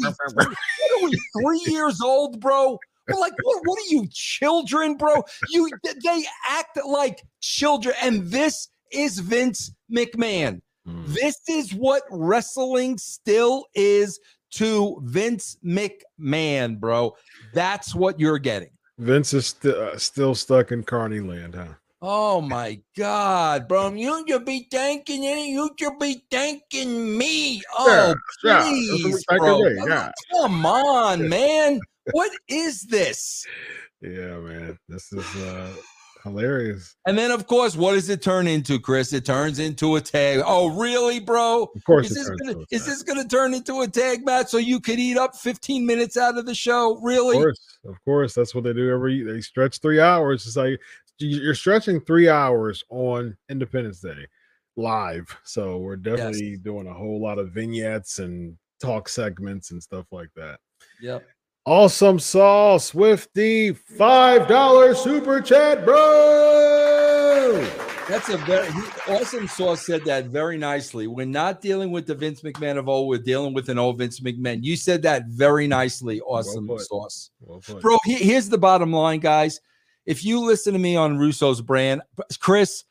we, 1.03 1.19
three 1.39 1.61
years 1.67 2.01
old, 2.01 2.39
bro? 2.39 2.79
Like, 3.15 3.33
what, 3.41 3.61
what 3.65 3.79
are 3.79 3.89
you, 3.89 4.07
children, 4.11 4.95
bro? 4.97 5.23
You 5.49 5.69
they 6.03 6.23
act 6.49 6.79
like 6.85 7.23
children, 7.41 7.95
and 8.01 8.23
this 8.23 8.69
is 8.91 9.19
Vince 9.19 9.71
McMahon. 9.91 10.61
Mm. 10.87 11.05
This 11.07 11.39
is 11.49 11.73
what 11.73 12.03
wrestling 12.09 12.97
still 12.97 13.65
is 13.75 14.19
to 14.51 14.99
Vince 15.03 15.57
McMahon, 15.63 16.79
bro. 16.79 17.15
That's 17.53 17.93
what 17.93 18.19
you're 18.19 18.39
getting. 18.39 18.69
Vince 18.97 19.33
is 19.33 19.47
st- 19.47 19.75
uh, 19.75 19.97
still 19.97 20.33
stuck 20.33 20.71
in 20.71 20.83
Carney 20.83 21.19
land, 21.19 21.55
huh? 21.55 21.73
Oh 22.01 22.41
my 22.41 22.79
God, 22.95 23.67
bro! 23.67 23.91
You 23.91 24.23
should 24.27 24.45
be 24.45 24.67
thanking 24.71 25.25
any. 25.25 25.51
You 25.51 25.71
should 25.79 25.97
be 25.97 26.23
thanking 26.29 27.17
me. 27.17 27.61
Oh, 27.77 28.13
yeah, 28.43 28.61
please, 28.61 29.25
yeah. 29.31 29.37
bro! 29.37 29.67
Yeah. 29.67 30.11
Come 30.31 30.65
on, 30.65 31.27
man 31.27 31.79
what 32.11 32.31
is 32.47 32.83
this? 32.83 33.45
Yeah, 34.01 34.37
man. 34.37 34.77
This 34.87 35.11
is 35.11 35.35
uh 35.35 35.73
hilarious. 36.23 36.95
And 37.05 37.17
then, 37.17 37.31
of 37.31 37.47
course, 37.47 37.75
what 37.75 37.93
does 37.93 38.09
it 38.09 38.21
turn 38.21 38.47
into, 38.47 38.79
Chris? 38.79 39.13
It 39.13 39.25
turns 39.25 39.59
into 39.59 39.95
a 39.95 40.01
tag. 40.01 40.41
Oh, 40.45 40.67
really, 40.67 41.19
bro? 41.19 41.69
Of 41.75 41.83
course, 41.85 42.11
is 42.11 42.15
this 42.15 42.29
gonna 42.29 42.63
is 42.71 42.85
this 42.85 43.03
gonna 43.03 43.27
turn 43.27 43.53
into 43.53 43.81
a 43.81 43.87
tag 43.87 44.25
match 44.25 44.47
so 44.47 44.57
you 44.57 44.79
could 44.79 44.99
eat 44.99 45.17
up 45.17 45.35
15 45.35 45.85
minutes 45.85 46.17
out 46.17 46.37
of 46.37 46.45
the 46.45 46.55
show? 46.55 46.99
Really? 47.01 47.37
Of 47.37 47.43
course, 47.43 47.79
of 47.85 48.05
course. 48.05 48.33
That's 48.33 48.53
what 48.53 48.63
they 48.63 48.73
do 48.73 48.91
every 48.91 49.23
they 49.23 49.41
stretch 49.41 49.79
three 49.79 49.99
hours. 49.99 50.45
It's 50.45 50.57
like 50.57 50.79
you're 51.19 51.55
stretching 51.55 52.01
three 52.01 52.29
hours 52.29 52.83
on 52.89 53.35
Independence 53.49 54.01
Day 54.01 54.27
live. 54.75 55.35
So 55.43 55.77
we're 55.77 55.95
definitely 55.95 56.51
yes. 56.51 56.59
doing 56.59 56.87
a 56.87 56.93
whole 56.93 57.21
lot 57.21 57.39
of 57.39 57.51
vignettes 57.51 58.19
and 58.19 58.55
talk 58.79 59.09
segments 59.09 59.71
and 59.71 59.81
stuff 59.81 60.05
like 60.11 60.29
that. 60.35 60.59
Yep. 61.01 61.25
Awesome 61.71 62.17
sauce 62.17 62.93
with 62.93 63.27
the 63.33 63.73
$5 63.99 64.95
super 64.95 65.41
chat, 65.41 65.83
bro. 65.83 67.61
That's 68.07 68.29
a 68.29 68.37
very 68.37 68.71
he, 68.71 68.79
awesome. 69.09 69.49
Sauce 69.49 69.85
said 69.85 70.05
that 70.05 70.27
very 70.27 70.57
nicely. 70.57 71.07
We're 71.07 71.25
not 71.25 71.59
dealing 71.59 71.91
with 71.91 72.07
the 72.07 72.15
Vince 72.15 72.39
McMahon 72.39 72.77
of 72.77 72.87
old. 72.87 73.09
We're 73.09 73.17
dealing 73.17 73.53
with 73.53 73.67
an 73.67 73.77
old 73.77 73.97
Vince 73.97 74.21
McMahon. 74.21 74.63
You 74.63 74.77
said 74.77 75.01
that 75.01 75.25
very 75.25 75.67
nicely. 75.67 76.21
Awesome 76.21 76.67
Well 76.67 76.79
sauce, 76.79 77.31
Well 77.41 77.61
bro. 77.81 77.97
he- 78.05 78.13
here's 78.15 78.47
the 78.47 78.57
bottom 78.57 78.93
line, 78.93 79.19
guys. 79.19 79.59
If 80.05 80.23
you 80.23 80.39
listen 80.39 80.71
to 80.71 80.79
me 80.79 80.95
on 80.95 81.17
Russo's 81.17 81.59
brand, 81.59 82.01
Chris, 82.39 82.85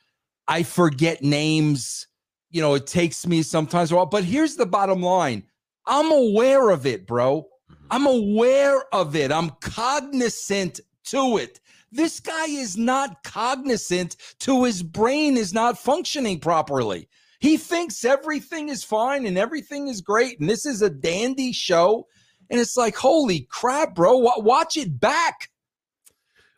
I 0.48 0.64
forget 0.64 1.22
names. 1.22 2.08
You 2.50 2.60
know, 2.60 2.74
it 2.74 2.86
takes 2.86 3.26
me 3.26 3.40
sometimes 3.42 3.90
a 3.90 3.96
while. 3.96 4.04
But 4.04 4.24
here's 4.24 4.56
the 4.56 4.66
bottom 4.66 5.00
line. 5.00 5.44
I'm 5.86 6.12
aware 6.12 6.68
of 6.68 6.84
it, 6.84 7.06
bro. 7.06 7.48
I'm 7.90 8.06
aware 8.06 8.82
of 8.92 9.16
it. 9.16 9.30
I'm 9.30 9.50
cognizant 9.60 10.80
to 11.04 11.38
it. 11.38 11.60
This 11.92 12.20
guy 12.20 12.46
is 12.46 12.76
not 12.76 13.22
cognizant 13.22 14.16
to 14.40 14.64
his 14.64 14.82
brain 14.82 15.36
is 15.36 15.54
not 15.54 15.78
functioning 15.78 16.40
properly. 16.40 17.08
He 17.38 17.56
thinks 17.56 18.04
everything 18.04 18.68
is 18.68 18.82
fine 18.82 19.26
and 19.26 19.38
everything 19.38 19.88
is 19.88 20.00
great. 20.00 20.40
And 20.40 20.48
this 20.48 20.66
is 20.66 20.82
a 20.82 20.90
dandy 20.90 21.52
show. 21.52 22.06
And 22.50 22.60
it's 22.60 22.76
like, 22.76 22.96
holy 22.96 23.46
crap, 23.50 23.94
bro. 23.94 24.16
Watch 24.16 24.76
it 24.76 24.98
back. 24.98 25.50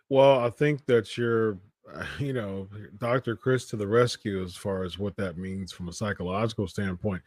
Well, 0.08 0.40
I 0.40 0.50
think 0.50 0.86
that 0.86 1.16
you're, 1.16 1.58
you 2.18 2.32
know, 2.32 2.68
Dr. 2.98 3.36
Chris 3.36 3.66
to 3.66 3.76
the 3.76 3.86
rescue 3.86 4.42
as 4.42 4.56
far 4.56 4.82
as 4.84 4.98
what 4.98 5.16
that 5.16 5.36
means 5.36 5.72
from 5.72 5.88
a 5.88 5.92
psychological 5.92 6.66
standpoint. 6.66 7.22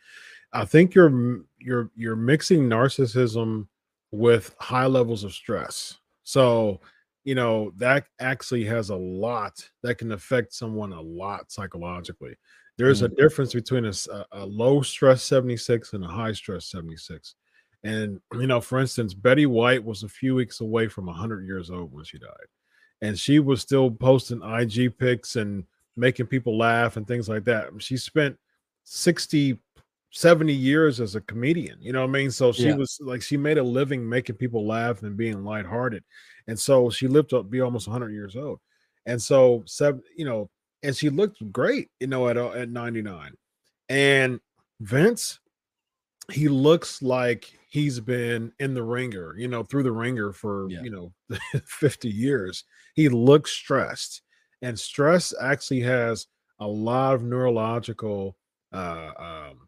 I 0.54 0.66
think 0.66 0.94
you're 0.94 1.44
you're 1.60 1.92
you're 1.96 2.18
mixing 2.18 2.68
narcissism 2.68 3.68
with 4.12 4.56
high 4.60 4.86
levels 4.86 5.24
of 5.24 5.34
stress. 5.34 5.98
So, 6.24 6.82
you 7.24 7.36
know, 7.36 7.72
that 7.78 8.06
actually 8.20 8.66
has 8.66 8.90
a 8.90 8.96
lot 8.96 9.68
that 9.84 9.96
can 9.96 10.12
affect 10.12 10.54
someone 10.54 10.92
a 10.92 11.02
lot 11.02 11.52
psychologically. 11.52 12.36
There's 12.78 13.02
a 13.02 13.08
mm-hmm. 13.08 13.22
difference 13.22 13.54
between 13.54 13.86
a, 13.86 13.94
a 14.32 14.46
low 14.46 14.82
stress 14.82 15.24
76 15.24 15.94
and 15.94 16.04
a 16.04 16.08
high 16.08 16.34
stress 16.34 16.66
76. 16.66 17.36
And 17.84 18.20
you 18.34 18.48
know, 18.48 18.62
for 18.62 18.80
instance, 18.80 19.14
Betty 19.14 19.46
White 19.46 19.84
was 19.84 20.04
a 20.04 20.10
few 20.10 20.36
weeks 20.36 20.62
away 20.62 20.88
from 20.88 21.08
100 21.08 21.46
years 21.46 21.70
old 21.70 21.92
when 21.92 22.06
she 22.06 22.20
died 22.20 22.48
and 23.02 23.20
she 23.20 23.40
was 23.40 23.62
still 23.62 23.90
posting 23.90 24.42
IG 24.44 24.98
pics 24.98 25.36
and 25.36 25.66
making 25.98 26.28
people 26.28 26.58
laugh 26.58 26.98
and 26.98 27.08
things 27.08 27.28
like 27.28 27.44
that. 27.46 27.70
She 27.80 27.98
spent 27.98 28.38
60, 28.84 29.58
70 30.12 30.54
years 30.54 31.00
as 31.00 31.16
a 31.16 31.22
comedian, 31.22 31.82
you 31.82 31.94
know 31.94 32.02
what 32.02 32.10
I 32.10 32.12
mean? 32.12 32.32
So 32.32 32.52
she 32.52 32.68
Yeah. 32.70 32.76
was 32.76 32.98
like, 33.02 33.22
she 33.22 33.38
made 33.38 33.58
a 33.58 33.64
living 33.64 34.08
making 34.08 34.36
people 34.36 34.68
laugh 34.68 35.04
and 35.04 35.16
being 35.18 35.44
lighthearted. 35.44 36.04
And 36.48 36.60
so 36.60 36.90
she 36.90 37.08
lived 37.08 37.30
to 37.30 37.44
be 37.44 37.62
almost 37.62 37.88
100 37.88 38.12
years 38.12 38.36
old. 38.36 38.60
And 39.06 39.22
so, 39.22 39.64
seven, 39.66 40.02
you 40.16 40.26
know, 40.26 40.50
and 40.84 40.96
she 40.96 41.10
looked 41.10 41.52
great, 41.52 41.90
you 42.00 42.08
know, 42.08 42.28
at, 42.28 42.38
uh, 42.38 42.52
at 42.52 42.70
99. 42.70 43.34
And 43.90 44.40
Vince, 44.82 45.40
he 46.32 46.48
looks 46.50 47.02
like 47.02 47.58
he's 47.70 48.00
been 48.00 48.52
in 48.60 48.74
the 48.74 48.84
ringer, 48.84 49.36
you 49.38 49.48
know, 49.48 49.64
through 49.64 49.84
the 49.84 49.92
ringer 49.92 50.34
for, 50.34 50.70
Yeah. 50.70 50.82
you 50.84 50.90
know, 50.90 51.14
50 51.66 52.10
years. 52.10 52.66
He 52.96 53.10
looks 53.10 53.52
stressed. 53.52 54.22
And 54.62 54.80
stress 54.80 55.34
actually 55.42 55.82
has 55.82 56.28
a 56.60 56.68
lot 56.68 57.16
of 57.16 57.24
neurological 57.24 58.38
uh, 58.74 59.12
um, 59.18 59.68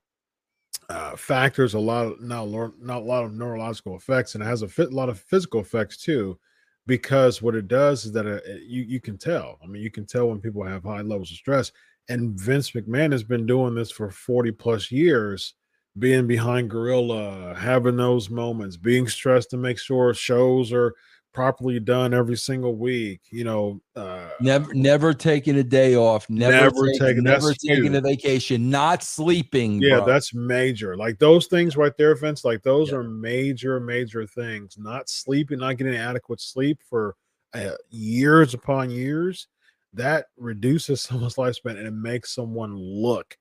uh, 0.89 1.15
factors, 1.15 1.73
a 1.73 1.79
lot 1.79 2.05
of 2.07 2.21
not, 2.21 2.47
not 2.81 3.01
a 3.01 3.05
lot 3.05 3.23
of 3.25 3.33
neurological 3.33 3.95
effects, 3.95 4.35
and 4.35 4.43
it 4.43 4.47
has 4.47 4.61
a 4.61 4.67
fit, 4.67 4.93
lot 4.93 5.09
of 5.09 5.19
physical 5.19 5.61
effects 5.61 5.97
too. 5.97 6.39
Because 6.85 7.41
what 7.41 7.55
it 7.55 7.67
does 7.69 8.05
is 8.05 8.11
that 8.13 8.25
uh, 8.27 8.39
it- 8.45 8.63
you 8.63 8.83
you 8.83 8.99
can 9.01 9.17
tell. 9.17 9.57
I 9.63 9.67
mean, 9.67 9.81
you 9.83 9.91
can 9.91 10.05
tell 10.05 10.29
when 10.29 10.39
people 10.41 10.63
have 10.63 10.83
high 10.83 11.01
levels 11.01 11.31
of 11.31 11.37
stress. 11.37 11.71
And 12.09 12.37
Vince 12.39 12.71
McMahon 12.71 13.11
has 13.13 13.23
been 13.23 13.45
doing 13.45 13.75
this 13.75 13.89
for 13.91 14.09
40 14.11 14.51
plus 14.51 14.91
years, 14.91 15.53
being 15.97 16.27
behind 16.27 16.69
Gorilla, 16.69 17.55
having 17.55 17.95
those 17.97 18.29
moments, 18.29 18.75
being 18.77 19.07
stressed 19.07 19.51
to 19.51 19.57
make 19.57 19.77
sure 19.79 20.13
shows 20.13 20.73
are 20.73 20.93
properly 21.33 21.79
done 21.79 22.13
every 22.13 22.37
single 22.37 22.75
week. 22.75 23.21
You 23.31 23.43
know, 23.43 23.81
uh, 23.95 24.29
Never, 24.39 24.73
never 24.73 25.13
taking 25.13 25.57
a 25.57 25.63
day 25.63 25.95
off. 25.95 26.29
Never, 26.29 26.51
Never 26.51 26.85
taking, 26.93 26.99
taking- 26.99 27.23
never 27.23 27.53
taking 27.53 27.95
a 27.95 28.01
vacation. 28.01 28.69
Not 28.69 29.03
sleeping. 29.03 29.81
yeah, 29.81 29.97
bro. 29.97 30.05
that's 30.05 30.33
major. 30.33 30.95
Like 30.95 31.19
those 31.19 31.47
things 31.47 31.75
right 31.75 31.95
there, 31.97 32.15
Vince. 32.15 32.45
Like 32.45 32.61
those 32.63 32.91
Yeah. 32.91 32.97
are 32.97 33.03
major, 33.03 33.79
major 33.79 34.25
things. 34.27 34.77
Not 34.77 35.09
sleeping, 35.09 35.59
not 35.59 35.77
getting 35.77 35.95
adequate 35.95 36.39
sleep 36.41 36.79
for 36.87 37.15
uh, 37.53 37.71
years 37.89 38.53
upon 38.53 38.89
years. 38.89 39.47
That 39.93 40.27
reduces 40.37 41.01
someone's 41.03 41.35
lifespan 41.35 41.77
and 41.77 41.87
it 41.87 41.91
makes 41.93 42.33
someone 42.33 42.75
look 42.75 43.37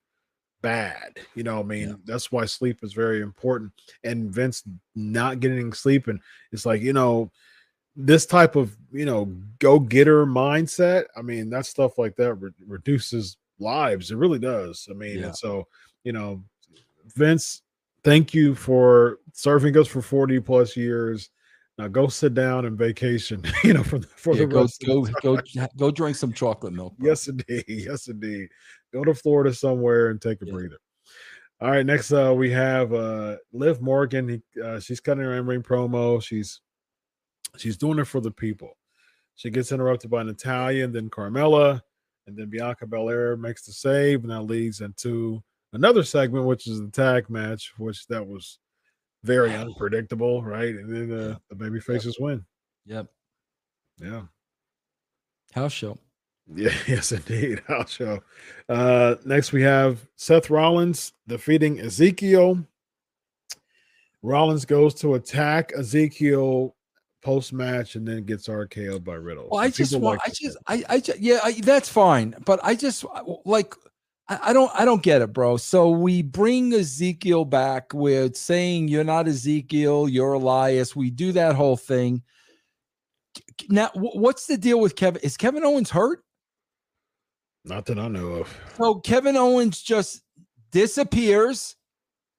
bad. 0.63 1.19
You 1.35 1.43
know, 1.43 1.57
what 1.57 1.65
I 1.65 1.69
mean, 1.69 1.89
Yeah. 1.89 1.95
that's 2.05 2.31
why 2.31 2.45
sleep 2.45 2.79
is 2.83 2.93
very 2.93 3.21
important. 3.21 3.73
And 4.05 4.31
Vince 4.33 4.63
not 4.95 5.41
getting 5.41 5.73
sleep, 5.73 6.07
and 6.09 6.21
it's 6.53 6.65
like 6.67 6.81
you 6.83 6.93
know, 6.93 7.31
this 7.97 8.27
type 8.27 8.57
of 8.57 8.77
you 8.93 9.05
know 9.05 9.27
go 9.59 9.79
getter 9.79 10.27
mindset. 10.27 11.05
I 11.17 11.23
mean, 11.23 11.51
that 11.51 11.67
stuff 11.67 11.99
like 11.99 12.17
that 12.17 12.35
re- 12.35 12.51
reduces 12.67 13.37
lives. 13.59 14.11
It 14.11 14.17
really 14.17 14.39
does. 14.39 14.89
I 14.91 14.95
mean, 14.95 15.19
Yeah. 15.19 15.27
and 15.27 15.37
so 15.37 15.67
you 16.05 16.13
know, 16.13 16.43
Vince, 17.15 17.63
thank 18.03 18.35
you 18.35 18.55
for 18.55 19.19
serving 19.33 19.77
us 19.77 19.89
for 19.89 20.03
forty 20.03 20.41
plus 20.41 20.77
years. 20.77 21.31
Now 21.79 21.89
go 21.89 22.09
sit 22.09 22.35
down 22.35 22.65
and 22.67 22.77
vacation. 22.77 23.43
You 23.65 23.75
know, 23.75 23.83
for 23.83 23.99
the, 23.99 24.07
for 24.07 24.35
Yeah, 24.35 24.41
the 24.41 24.47
go, 24.47 24.61
rest 24.63 24.83
of 24.83 25.05
the 25.07 25.21
go, 25.23 25.37
go, 25.37 25.67
go 25.77 25.91
drink 25.91 26.17
some 26.17 26.33
chocolate 26.33 26.73
milk. 26.73 26.97
bro. 26.99 27.09
Yes, 27.11 27.29
indeed. 27.29 27.65
Yes, 27.69 28.09
indeed. 28.09 28.49
Go 28.93 29.05
to 29.05 29.15
Florida 29.15 29.55
somewhere 29.55 30.09
and 30.11 30.21
take 30.21 30.43
a 30.43 30.47
Yeah. 30.47 30.53
breather. 30.53 30.79
All 31.61 31.71
right. 31.71 31.87
Next, 31.87 32.13
uh, 32.13 32.35
we 32.37 32.51
have 32.51 32.93
uh, 32.93 33.37
Liv 33.53 33.81
Morgan. 33.81 34.29
He, 34.29 34.61
uh, 34.61 34.81
she's 34.81 35.01
cutting 35.01 35.23
her 35.23 35.35
in-ring 35.37 35.63
promo. 35.63 36.21
She's 36.23 36.61
she's 37.57 37.77
doing 37.77 37.99
it 37.99 38.07
for 38.07 38.21
the 38.21 38.31
people. 38.31 38.77
She 39.35 39.51
gets 39.51 39.73
interrupted 39.73 40.11
by 40.11 40.23
Natalya 40.23 40.85
and 40.85 40.95
then 40.95 41.11
Carmella, 41.11 41.81
and 42.27 42.37
then 42.37 42.49
Bianca 42.49 42.87
Belair 42.87 43.37
makes 43.37 43.65
the 43.65 43.73
save, 43.73 44.23
and 44.23 44.31
that 44.31 44.43
leads 44.43 44.81
into 44.81 45.43
another 45.73 46.03
segment, 46.03 46.47
which 46.47 46.67
is 46.67 46.81
the 46.81 46.91
tag 46.91 47.29
match, 47.31 47.73
which 47.79 48.07
that 48.09 48.27
was 48.27 48.59
very 49.25 49.55
unpredictable, 49.55 50.43
right? 50.43 50.75
And 50.75 50.91
then 50.95 51.19
uh, 51.19 51.39
the 51.49 51.55
baby 51.55 51.81
faces 51.81 52.19
win. 52.19 52.45
Yep. 52.87 53.07
Yeah. 54.01 54.23
House 55.53 55.73
show. 55.73 55.99
Yeah, 56.55 56.75
yes, 56.87 57.13
indeed. 57.13 57.63
I'll 57.69 57.87
show. 57.87 58.23
Uh, 58.69 59.17
next, 59.25 59.53
we 59.53 59.63
have 59.63 60.07
Seth 60.17 60.51
Rollins 60.51 61.13
defeating 61.29 61.81
Ezekiel. 61.81 62.67
Rollins 64.23 64.65
goes 64.65 64.95
to 64.95 65.15
attack 65.15 65.73
Ezekiel 65.77 66.75
post 67.23 67.53
match 67.53 67.95
and 67.95 68.07
then 68.07 68.25
gets 68.25 68.49
RKO'd 68.49 69.05
by 69.05 69.15
Riddle. 69.15 69.49
Well, 69.51 69.61
So 69.61 69.65
I 69.65 69.71
just 69.71 69.99
want, 69.99 70.21
like 70.21 70.29
I 70.29 70.33
just. 70.35 70.57
I, 70.67 70.85
I 70.89 71.01
just, 71.01 71.21
yeah, 71.21 71.39
I, 71.43 71.53
that's 71.53 71.89
fine. 71.89 72.35
But 72.45 72.61
I 72.63 72.75
just 72.75 73.05
like, 73.45 73.75
I, 74.29 74.39
I 74.45 74.53
don't, 74.53 74.71
I 74.75 74.85
don't 74.85 75.03
get 75.03 75.23
it, 75.23 75.33
bro. 75.33 75.57
So 75.57 75.91
we 75.91 76.23
bring 76.23 76.73
Ezekiel 76.73 77.45
back. 77.45 77.95
We're 77.95 78.33
saying 78.35 78.89
you're 78.89 79.05
not 79.05 79.29
Ezekiel, 79.29 80.09
you're 80.09 80.35
Elias. 80.35 80.95
We 80.95 81.11
do 81.11 81.33
that 81.33 81.55
whole 81.55 81.77
thing. 81.77 82.23
Now, 83.69 83.91
what's 83.95 84.47
the 84.47 84.59
deal 84.59 84.81
with 84.81 84.97
Kevin? 84.97 85.23
Is 85.23 85.37
Kevin 85.37 85.65
Owens 85.65 85.91
hurt? 85.91 86.23
not 87.65 87.87
that 87.87 87.99
I 87.99 88.09
know 88.09 88.27
of. 88.29 88.55
So 88.77 88.97
Kevin 88.97 89.37
Owens 89.37 89.81
just 89.83 90.23
disappears, 90.71 91.77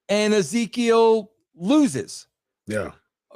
and 0.10 0.34
Ezekiel 0.34 1.32
loses. 1.56 2.28
Yeah, 2.68 2.92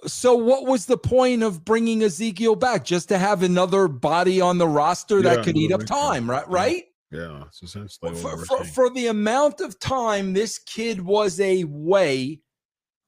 So 0.06 0.36
what 0.36 0.66
was 0.66 0.86
the 0.86 0.98
point 0.98 1.44
of 1.44 1.66
bringing 1.66 2.04
Ezekiel 2.04 2.56
back? 2.56 2.86
Just 2.86 3.10
to 3.10 3.18
have 3.18 3.44
another 3.44 3.88
body 3.88 4.40
on 4.42 4.58
the 4.58 4.68
roster 4.68 5.18
Yeah, 5.22 5.36
that 5.36 5.46
could 5.46 5.58
eat 5.58 5.72
up 5.72 5.86
time, 5.86 6.30
right? 6.30 6.48
Right? 6.48 6.84
yeah. 7.12 7.44
It's 7.48 7.64
essentially 7.64 8.14
For, 8.16 8.38
for, 8.46 8.64
for 8.66 8.90
the 8.90 9.08
amount 9.08 9.62
of 9.62 9.80
time 9.80 10.34
this 10.34 10.60
kid 10.60 11.02
was 11.02 11.40
away, 11.40 12.42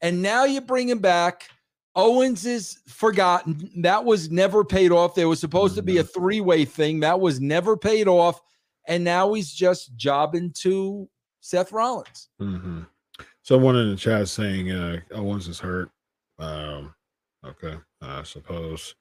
and 0.02 0.22
now 0.22 0.46
you 0.46 0.62
bring 0.62 0.90
him 0.90 1.00
back. 1.00 1.50
Owens 1.96 2.46
is 2.46 2.80
forgotten. 2.88 3.70
That 3.82 4.06
was 4.06 4.32
never 4.32 4.64
paid 4.64 4.92
off. 4.92 5.16
There 5.16 5.28
was 5.28 5.40
supposed 5.40 5.76
to 5.76 5.82
be 5.82 5.98
a 5.98 6.04
Mm-hmm. 6.04 6.20
three-way 6.20 6.64
thing 6.66 7.00
that 7.02 7.20
was 7.20 7.42
never 7.42 7.76
paid 7.76 8.08
off, 8.08 8.40
and 8.88 9.04
now 9.04 9.34
he's 9.34 9.52
just 9.52 9.96
jobbing 9.98 10.54
to 10.62 11.10
Seth 11.42 11.72
Rollins. 11.72 12.30
Mhm. 12.42 12.88
Someone 13.44 13.76
in 13.76 13.90
the 13.90 13.96
chat 13.96 14.28
saying 14.30 14.72
uh, 14.72 15.00
Owens 15.12 15.48
is 15.48 15.60
hurt. 15.60 15.90
Um, 16.40 16.94
okay, 17.46 17.76
I 18.02 18.24
suppose 18.24 18.96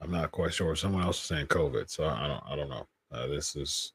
I'm 0.00 0.10
not 0.10 0.30
quite 0.32 0.52
sure. 0.52 0.76
Someone 0.76 1.02
else 1.02 1.18
is 1.18 1.24
saying 1.24 1.46
COVID, 1.46 1.90
so 1.90 2.04
I 2.06 2.26
don't. 2.28 2.42
I 2.46 2.56
don't 2.56 2.68
know. 2.70 2.86
Uh, 3.12 3.26
this 3.26 3.56
is 3.56 3.92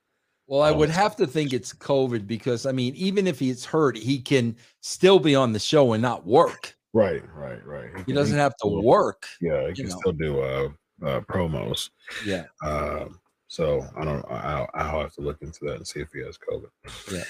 Well, 0.47 0.61
I 0.61 0.71
would 0.71 0.89
have 0.89 1.15
to 1.17 1.27
think 1.27 1.53
it's 1.53 1.73
COVID 1.73 2.27
because 2.27 2.65
I 2.65 2.71
mean, 2.71 2.95
even 2.95 3.27
if 3.27 3.39
he's 3.39 3.65
hurt, 3.65 3.97
he 3.97 4.19
can 4.19 4.55
still 4.81 5.19
be 5.19 5.35
on 5.35 5.53
the 5.53 5.59
show 5.59 5.93
and 5.93 6.01
not 6.01 6.25
work. 6.25 6.75
right, 6.93 7.23
right, 7.35 7.63
right. 7.65 7.89
He 7.97 8.03
can- 8.05 8.15
doesn't 8.15 8.37
have 8.37 8.55
to 8.61 8.67
can- 8.69 8.83
work. 8.83 9.25
Yeah, 9.41 9.67
he 9.67 9.73
can 9.73 9.89
know. 9.89 9.97
still 9.99 10.11
do 10.13 10.39
uh, 10.41 10.69
uh 11.03 11.21
promos. 11.21 11.89
Yeah. 12.25 12.45
Uh, 12.63 13.05
So 13.49 13.85
I 13.95 14.03
don't. 14.03 14.25
I'll, 14.29 14.69
I'll 14.73 15.01
have 15.01 15.13
to 15.13 15.21
look 15.21 15.41
into 15.41 15.59
that 15.65 15.75
and 15.77 15.87
see 15.87 16.01
if 16.01 16.11
he 16.11 16.19
has 16.21 16.37
COVID. 16.37 16.69
Yeah. 17.11 17.23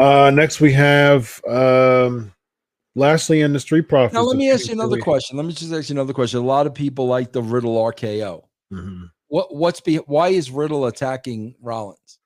Uh, 0.00 0.30
next 0.30 0.60
we 0.60 0.72
have 0.72 1.40
um, 1.46 2.32
Lashley 2.94 3.40
and 3.40 3.54
the 3.54 3.60
Street 3.60 3.88
Profits. 3.88 4.14
Now 4.14 4.22
let 4.22 4.36
me 4.36 4.50
ask 4.50 4.66
you 4.66 4.74
another 4.74 5.00
question. 5.00 5.36
Let 5.36 5.46
me 5.46 5.52
just 5.52 5.72
ask 5.72 5.88
you 5.88 5.94
another 5.94 6.12
question. 6.12 6.40
A 6.40 6.42
lot 6.42 6.66
of 6.66 6.74
people 6.74 7.06
like 7.06 7.32
the 7.32 7.42
Riddle 7.42 7.76
RKO. 7.76 8.44
Mhm. 8.72 9.10
What 9.28 9.54
what's 9.54 9.80
be 9.80 9.96
why 9.96 10.28
is 10.28 10.50
Riddle 10.50 10.86
attacking 10.86 11.54
Rollins? 11.60 12.18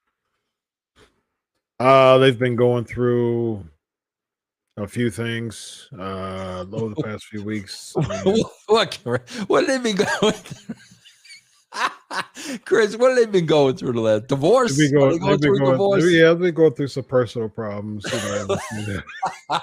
Uh, 1.79 2.19
they've 2.19 2.39
been 2.39 2.57
going 2.57 2.85
through 2.85 3.65
a 4.79 4.87
few 4.87 5.11
things 5.11 5.89
uh 5.99 6.65
over 6.73 6.95
the 6.95 7.03
past 7.05 7.27
few 7.27 7.43
weeks. 7.45 7.95
I 7.97 8.25
mean, 8.25 8.45
what 8.67 8.99
what 9.47 9.69
have 9.69 9.83
they 9.83 9.93
been 9.93 10.05
going 10.21 10.33
through? 10.33 10.75
Chris, 12.65 12.97
what 12.97 13.11
have 13.11 13.19
they 13.19 13.27
been 13.27 13.47
going 13.47 13.77
through 13.77 13.93
the 13.93 14.01
last 14.01 14.29
divorce? 14.29 14.77
they've 14.77 14.91
been 14.91 15.01
going, 15.01 15.13
they 15.13 15.19
going 15.19 15.31
they've 15.31 15.41
been 15.41 15.49
through 15.49 15.59
going- 15.59 15.71
divorce? 15.73 16.05
yeah, 16.13 16.29
they've 16.29 16.39
been 16.39 16.55
going 16.55 16.75
through 16.75 16.89
some 16.89 17.05
personal 17.05 17.49
problems. 17.49 18.05
you 18.13 18.87
know, 18.87 19.01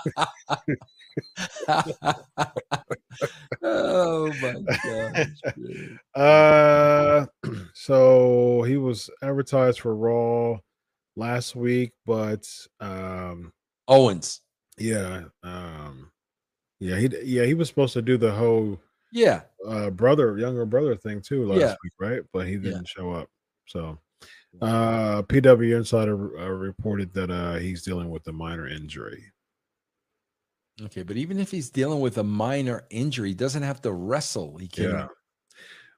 oh 3.64 4.32
my 4.42 4.56
god! 4.84 5.32
Uh, 6.16 7.26
so 7.74 8.62
he 8.64 8.78
was 8.78 9.10
advertised 9.22 9.80
for 9.80 9.96
Raw 9.96 10.58
last 11.16 11.56
week, 11.56 11.92
but 12.06 12.48
um, 12.80 13.52
Owens. 13.88 14.42
yeah, 14.78 15.24
um, 15.44 16.12
yeah, 16.80 16.98
he 16.98 17.10
yeah 17.24 17.46
he 17.46 17.54
was 17.56 17.68
supposed 17.70 17.94
to 17.94 18.02
do 18.02 18.18
the 18.18 18.32
whole 18.32 18.80
Yeah. 19.14 19.42
uh 19.68 19.90
brother, 19.92 20.38
younger 20.38 20.66
brother 20.66 20.96
thing 20.96 21.22
too 21.22 21.46
last 21.46 21.60
Yeah. 21.60 21.76
week, 21.84 21.94
right? 22.00 22.22
But 22.34 22.48
he 22.48 22.58
didn't 22.58 22.88
show 22.88 23.12
up. 23.12 23.30
So, 23.68 23.98
uh, 24.62 25.22
PW 25.24 25.78
Insider 25.78 26.40
uh, 26.40 26.50
reported 26.50 27.14
that 27.14 27.30
uh 27.32 27.56
he's 27.56 27.84
dealing 27.84 28.10
with 28.10 28.28
a 28.28 28.34
minor 28.34 28.68
injury. 28.68 29.24
Okay, 30.82 31.04
but 31.04 31.18
even 31.18 31.40
if 31.40 31.52
he's 31.52 31.70
dealing 31.70 32.00
with 32.00 32.18
a 32.18 32.24
minor 32.24 32.86
injury, 32.90 33.30
he 33.30 33.36
doesn't 33.36 33.62
have 33.64 33.82
to 33.84 33.92
wrestle. 33.92 34.58
He 34.58 34.68
can 34.68 34.90
Yeah. 34.90 35.08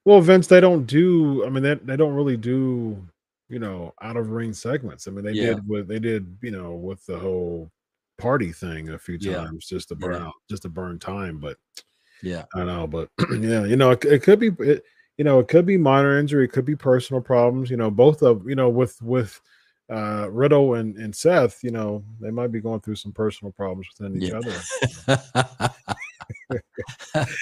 Well, 0.04 0.22
Vince, 0.22 0.46
they 0.48 0.60
don't 0.60 0.86
do. 0.86 1.44
I 1.46 1.50
mean, 1.50 1.64
they 1.64 1.76
they 1.76 1.96
don't 1.98 2.14
really 2.14 2.38
do. 2.38 3.02
You 3.48 3.60
know, 3.60 3.94
out 4.02 4.18
of 4.18 4.32
ring 4.32 4.54
segments. 4.54 5.08
I 5.08 5.12
mean, 5.12 5.24
they 5.24 5.32
Yeah. 5.34 5.54
did 5.54 5.68
with 5.68 5.88
they 5.88 6.00
did. 6.00 6.38
You 6.42 6.52
know, 6.52 6.74
with 6.76 7.06
the 7.06 7.18
whole 7.18 7.72
party 8.18 8.52
thing 8.52 8.90
a 8.90 9.00
few 9.00 9.18
Yeah. 9.20 9.36
times 9.46 9.68
just 9.68 9.88
to 9.90 9.96
burn 9.96 10.14
Yeah. 10.14 10.28
out, 10.28 10.34
just 10.50 10.64
to 10.64 10.70
burn 10.70 11.00
time. 11.00 11.40
But 11.40 11.58
yeah. 12.22 12.46
I 12.56 12.64
know. 12.64 12.88
But 12.88 13.10
yeah, 13.40 13.66
you 13.66 13.76
know, 13.76 13.92
it, 13.92 14.06
it 14.06 14.24
could 14.24 14.40
be. 14.40 14.52
It, 14.60 14.84
you 15.18 15.24
know, 15.24 15.40
it 15.40 15.48
could 15.48 15.66
be 15.66 15.78
minor 15.78 16.20
injury. 16.20 16.44
It 16.46 16.52
could 16.52 16.66
be 16.66 16.76
personal 16.76 17.22
problems. 17.22 17.70
You 17.70 17.78
know, 17.78 17.90
both 17.90 18.22
of 18.22 18.48
you 18.48 18.56
know 18.56 18.70
with 18.70 19.02
with 19.02 19.40
uh 19.90 20.28
Riddle 20.30 20.74
and 20.76 20.98
and 20.98 21.16
Seth. 21.16 21.64
You 21.64 21.72
know, 21.72 22.04
they 22.20 22.32
might 22.32 22.52
be 22.52 22.60
going 22.60 22.82
through 22.82 22.96
some 22.98 23.14
personal 23.14 23.52
problems 23.54 23.88
within 23.98 24.22
each 24.22 24.32
Yeah. 24.32 24.42
other. 25.08 25.72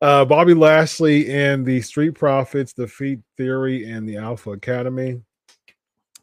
uh, 0.00 0.24
Bobby 0.24 0.54
Lashley 0.54 1.30
and 1.32 1.64
the 1.66 1.80
Street 1.80 2.12
Profits 2.12 2.72
defeat 2.72 3.20
Theory 3.36 3.90
and 3.90 4.08
the 4.08 4.16
Alpha 4.16 4.52
Academy. 4.52 5.20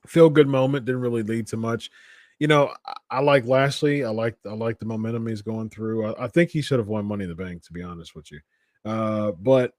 Feel 0.05 0.29
good 0.29 0.47
moment 0.47 0.85
didn't 0.85 1.01
really 1.01 1.23
lead 1.23 1.47
to 1.47 1.57
much. 1.57 1.89
You 2.39 2.47
know, 2.47 2.73
I, 2.85 3.17
I 3.17 3.19
like 3.21 3.45
Lashley. 3.45 4.03
I 4.03 4.09
like 4.09 4.35
I 4.45 4.53
like 4.53 4.79
the 4.79 4.85
momentum 4.85 5.27
he's 5.27 5.41
going 5.41 5.69
through. 5.69 6.07
I, 6.07 6.25
I 6.25 6.27
think 6.27 6.49
he 6.49 6.61
should 6.61 6.79
have 6.79 6.87
won 6.87 7.05
Money 7.05 7.23
in 7.23 7.29
the 7.29 7.35
Bank, 7.35 7.63
to 7.65 7.73
be 7.73 7.83
honest 7.83 8.15
with 8.15 8.31
you. 8.31 8.39
Uh, 8.85 9.31
but 9.31 9.73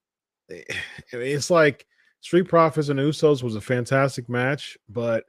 eh, 0.50 0.62
it's 1.12 1.50
like 1.50 1.86
Street 2.20 2.48
Profits 2.48 2.88
and 2.88 2.98
Usos 2.98 3.42
was 3.42 3.56
a 3.56 3.60
fantastic 3.60 4.28
match, 4.28 4.78
but 4.88 5.24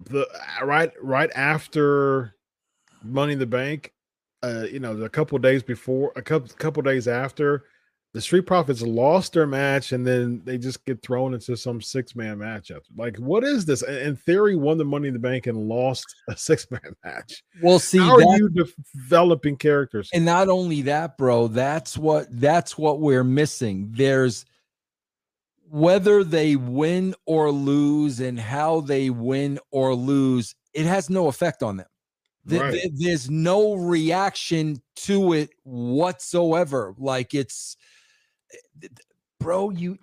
the 0.00 0.26
right 0.62 0.92
right 1.02 1.30
after 1.34 2.34
Money 3.02 3.34
in 3.34 3.38
the 3.38 3.46
Bank, 3.46 3.92
uh, 4.42 4.64
you 4.70 4.80
know, 4.80 4.96
a 5.02 5.08
couple 5.08 5.38
days 5.38 5.62
before, 5.62 6.12
a 6.16 6.22
couple 6.22 6.48
couple 6.56 6.82
days 6.82 7.08
after, 7.08 7.64
the 8.18 8.22
Street 8.22 8.46
Profits 8.46 8.82
lost 8.82 9.32
their 9.34 9.46
match, 9.46 9.92
and 9.92 10.04
then 10.04 10.42
they 10.44 10.58
just 10.58 10.84
get 10.84 11.00
thrown 11.02 11.34
into 11.34 11.56
some 11.56 11.80
six 11.80 12.16
man 12.16 12.38
match. 12.38 12.72
After, 12.72 12.90
like, 12.96 13.16
what 13.18 13.44
is 13.44 13.64
this? 13.64 13.82
In 13.82 14.16
theory, 14.16 14.56
won 14.56 14.76
the 14.76 14.84
Money 14.84 15.06
in 15.06 15.14
the 15.14 15.20
Bank 15.20 15.46
and 15.46 15.56
lost 15.68 16.04
a 16.28 16.36
six 16.36 16.68
man 16.68 16.96
match. 17.04 17.44
well, 17.62 17.78
see, 17.78 17.98
How 17.98 18.16
are 18.16 18.36
you 18.36 18.48
developing 18.96 19.56
characters? 19.56 20.10
and 20.12 20.24
not 20.24 20.48
only 20.48 20.82
that, 20.82 21.16
bro, 21.16 21.46
that's 21.46 21.96
what 21.96 22.26
that's 22.40 22.76
what 22.76 22.98
we're 22.98 23.22
missing. 23.22 23.92
There's 23.92 24.44
whether 25.70 26.24
they 26.24 26.56
win 26.56 27.14
or 27.24 27.52
lose 27.52 28.18
and 28.18 28.40
how 28.40 28.80
they 28.80 29.10
win 29.10 29.60
or 29.70 29.94
lose, 29.94 30.56
it 30.74 30.86
has 30.86 31.08
no 31.08 31.28
effect 31.28 31.62
on 31.62 31.76
them. 31.76 31.86
Th- 32.48 32.60
Right. 32.60 32.72
th- 32.72 32.92
there's 32.96 33.30
no 33.30 33.74
reaction 33.74 34.82
to 34.96 35.34
it 35.34 35.50
whatsoever. 35.62 36.96
Like 36.98 37.32
it's 37.32 37.76
Eh, 38.82 38.88
bro, 39.40 39.70
you 39.70 39.98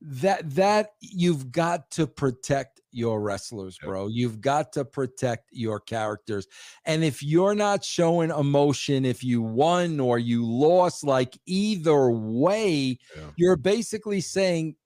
that 0.00 0.48
that 0.54 0.90
you've 1.00 1.52
got 1.52 1.90
to 1.92 2.06
protect 2.06 2.80
your 2.90 3.20
wrestlers, 3.22 3.78
bro. 3.78 4.08
You've 4.08 4.40
got 4.40 4.72
to 4.74 4.84
protect 4.84 5.48
your 5.52 5.80
characters. 5.80 6.46
And 6.84 7.02
if 7.02 7.22
you're 7.22 7.54
not 7.54 7.82
showing 7.84 8.30
emotion, 8.30 9.04
if 9.06 9.24
you 9.24 9.40
won 9.40 9.98
or 9.98 10.18
you 10.18 10.44
lost, 10.44 11.02
like 11.04 11.38
either 11.46 12.10
way, 12.10 12.98
Yeah. 13.16 13.30
you're 13.36 13.56
basically 13.56 14.20
saying, 14.20 14.76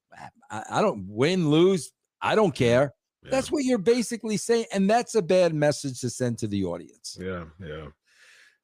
I, 0.50 0.62
I 0.70 0.82
don't 0.82 1.04
win, 1.08 1.50
lose, 1.50 1.90
I 2.22 2.36
don't 2.36 2.54
care. 2.54 2.94
Yeah. 3.24 3.30
That's 3.32 3.50
what 3.50 3.64
you're 3.64 3.78
basically 3.78 4.36
saying. 4.36 4.66
And 4.72 4.88
that's 4.88 5.16
a 5.16 5.22
bad 5.22 5.52
message 5.52 6.00
to 6.02 6.10
send 6.10 6.38
to 6.38 6.46
the 6.46 6.64
audience. 6.64 7.18
Yeah, 7.20 7.46
yeah. 7.60 7.86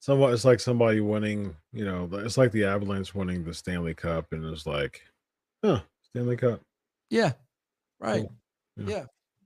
Somewhat, 0.03 0.33
it's 0.35 0.45
like 0.45 0.59
somebody 0.59 0.99
winning. 0.99 1.55
You 1.73 1.85
know, 1.85 2.09
it's 2.13 2.37
like 2.37 2.51
the 2.51 2.65
Avalanche 2.65 3.15
winning 3.15 3.45
the 3.45 3.55
Stanley 3.55 3.95
Cup, 3.95 4.27
and 4.33 4.45
it's 4.47 4.67
like, 4.67 5.01
huh, 5.65 5.81
Stanley 6.03 6.37
Cup. 6.37 6.61
Yeah. 7.09 7.35
Right. 8.01 8.27
Cool. 8.77 8.89
Yeah. 8.91 9.05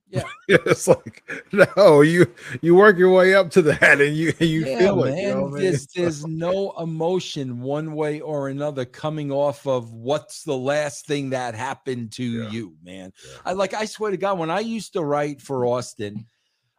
Yeah. 0.08 0.22
Yeah, 0.48 0.58
it's 0.66 0.86
like 0.86 1.24
no, 1.52 2.00
you 2.00 2.32
you 2.62 2.76
work 2.76 2.96
your 2.96 3.12
way 3.12 3.34
up 3.34 3.50
to 3.50 3.62
that, 3.62 4.00
and 4.00 4.16
you 4.16 4.32
you 4.38 4.64
yeah, 4.64 4.78
feel 4.78 5.04
man. 5.04 5.12
it. 5.12 5.22
You 5.22 5.28
know 5.34 5.48
I 5.48 5.50
mean? 5.50 5.62
there's 5.62 5.86
there's 5.88 6.24
no 6.24 6.72
emotion 6.78 7.60
one 7.60 7.92
way 7.94 8.20
or 8.20 8.48
another 8.48 8.84
coming 8.84 9.32
off 9.32 9.66
of 9.66 9.92
what's 9.92 10.44
the 10.44 10.56
last 10.56 11.06
thing 11.06 11.30
that 11.30 11.54
happened 11.56 12.12
to 12.12 12.22
Yeah. 12.22 12.50
you, 12.50 12.76
man. 12.82 13.12
I 13.44 13.52
like 13.54 13.74
I 13.74 13.84
swear 13.84 14.12
to 14.12 14.16
God, 14.16 14.38
when 14.38 14.50
I 14.50 14.60
used 14.60 14.92
to 14.94 15.02
write 15.04 15.42
for 15.42 15.66
Austin, 15.66 16.24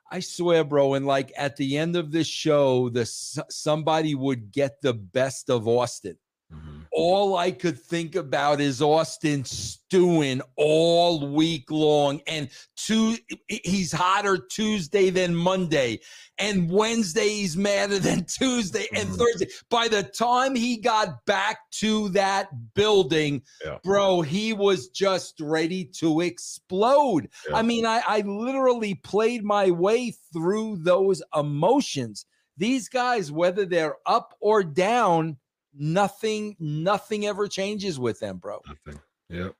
I 0.10 0.22
swear, 0.22 0.64
bro, 0.64 0.94
and 0.94 1.06
like 1.06 1.34
at 1.38 1.58
the 1.58 1.78
end 1.78 1.96
of 1.96 2.12
this 2.12 2.28
show, 2.28 2.90
the 2.90 3.06
somebody 3.06 4.16
would 4.16 4.52
get 4.52 4.82
the 4.82 4.94
best 4.94 5.50
of 5.50 5.68
Austin. 5.68 6.18
Mhm. 6.54 6.77
All 7.00 7.38
I 7.38 7.52
could 7.52 7.80
think 7.80 8.16
about 8.16 8.60
is 8.60 8.82
Austin 8.82 9.46
stewing 9.46 10.42
all 10.56 11.32
week 11.32 11.70
long, 11.70 12.22
and 12.26 12.50
two 12.76 13.16
he's 13.48 13.92
hotter 13.92 14.40
Tuesday 14.40 15.12
than 15.12 15.36
Monday, 15.36 16.00
and 16.40 16.72
Wednesday 16.72 17.28
he's 17.30 17.56
madder 17.56 18.00
than 18.00 18.26
Tuesday 18.40 18.88
and 18.96 19.10
Mhm. 19.10 19.16
Thursday. 19.20 19.48
By 19.70 19.88
the 19.90 20.02
time 20.02 20.56
he 20.56 20.76
got 20.78 21.24
back 21.28 21.60
to 21.74 22.10
that 22.10 22.50
building, 22.74 23.44
Yeah. 23.64 23.78
bro, 23.84 24.22
he 24.24 24.54
was 24.54 24.88
just 24.90 25.40
ready 25.40 25.86
to 26.00 26.22
explode. 26.22 27.30
Yeah. 27.48 27.58
I 27.58 27.62
mean, 27.62 27.86
I, 27.86 28.02
I 28.08 28.22
literally 28.22 28.96
played 28.96 29.44
my 29.44 29.70
way 29.70 30.16
through 30.34 30.78
those 30.78 31.22
emotions. 31.36 32.26
These 32.58 32.90
guys, 32.90 33.32
whether 33.32 33.68
they're 33.68 33.98
up 34.08 34.34
or 34.40 34.64
down, 34.64 35.38
nothing, 35.78 36.56
nothing 36.60 37.26
ever 37.26 37.48
changes 37.48 38.00
with 38.00 38.20
them, 38.20 38.38
bro. 38.38 38.62
Nothing. 38.68 39.02
Yep. 39.30 39.56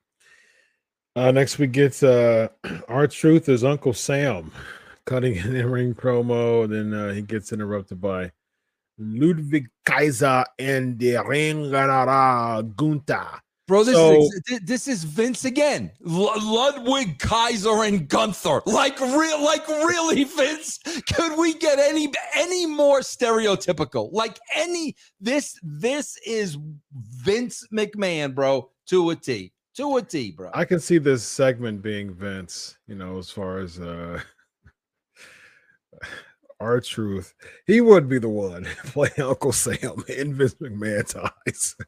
Uh, 1.16 1.32
next 1.32 1.58
we 1.58 1.66
get 1.66 2.02
uh, 2.02 2.48
R-Truth 2.88 3.48
is 3.48 3.64
Uncle 3.64 3.92
Sam 3.92 4.52
cutting 5.04 5.38
an 5.38 5.56
in-ring 5.56 5.94
promo, 5.94 6.64
and 6.64 6.72
then 6.72 6.94
uh, 6.94 7.12
he 7.12 7.22
gets 7.22 7.52
interrupted 7.52 8.00
by 8.00 8.30
Ludwig 8.98 9.68
Kaiser 9.84 10.44
and 10.58 10.98
the 10.98 11.14
Ringarara 11.14 12.74
Gunther. 12.76 13.40
Bro, 13.68 13.84
this 13.84 13.94
So- 13.94 14.14
is 14.48 14.60
this 14.64 14.88
is 14.88 15.04
Vince 15.04 15.44
again. 15.44 15.92
Ludwig 16.00 17.18
Kaiser 17.18 17.84
and 17.84 18.08
Gunther. 18.08 18.62
Like 18.64 18.98
real 18.98 19.44
like 19.44 19.68
really 19.68 20.24
Vince. 20.24 20.78
Could 21.14 21.38
we 21.38 21.52
get 21.52 21.78
any 21.78 22.10
any 22.34 22.64
more 22.64 23.00
stereotypical? 23.00 24.10
Like 24.10 24.38
any 24.56 24.96
this 25.20 25.58
this 25.62 26.16
is 26.26 26.56
Vince 26.94 27.62
McMahon, 27.70 28.34
bro, 28.34 28.70
to 28.86 29.10
a 29.10 29.16
T. 29.16 29.52
To 29.76 29.98
a 29.98 30.02
T, 30.02 30.32
bro. 30.32 30.50
I 30.54 30.64
can 30.64 30.80
see 30.80 30.96
this 30.96 31.22
segment 31.22 31.82
being 31.82 32.14
Vince, 32.14 32.78
you 32.86 32.94
know, 32.94 33.18
as 33.18 33.30
far 33.30 33.58
as 33.58 33.78
uh 33.78 34.18
R-Truth. 36.60 37.34
He 37.66 37.82
would 37.82 38.08
be 38.08 38.18
the 38.18 38.30
one 38.30 38.64
playing 38.86 39.20
Uncle 39.20 39.52
Sam 39.52 40.02
in 40.08 40.32
Vince 40.34 40.54
McMahon's 40.54 41.14
eyes. 41.14 41.76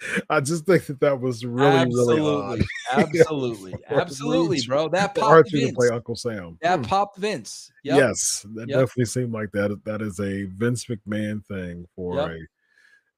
I 0.30 0.40
just 0.40 0.64
think 0.66 0.86
that 0.86 1.00
that 1.00 1.20
was 1.20 1.44
really, 1.44 1.76
absolutely, 1.76 2.20
really 2.20 2.42
odd. 2.42 2.62
absolutely, 2.92 3.74
absolutely, 3.88 4.60
bro. 4.66 4.88
That 4.88 5.14
popped 5.14 5.26
Archie 5.26 5.60
to 5.60 5.66
Vince. 5.66 5.76
play 5.76 5.88
Uncle 5.88 6.14
Sam. 6.16 6.58
That 6.62 6.78
Hmm. 6.78 6.84
popped 6.84 7.18
Vince. 7.18 7.70
Yep. 7.84 7.96
Yes, 7.96 8.46
that 8.54 8.68
Yep. 8.68 8.78
definitely 8.78 9.04
seemed 9.06 9.32
like 9.32 9.50
that. 9.52 9.78
That 9.84 10.02
is 10.02 10.20
a 10.20 10.44
Vince 10.44 10.86
McMahon 10.86 11.44
thing 11.46 11.86
for 11.96 12.16
Yep. 12.16 12.30
a, 12.30 12.38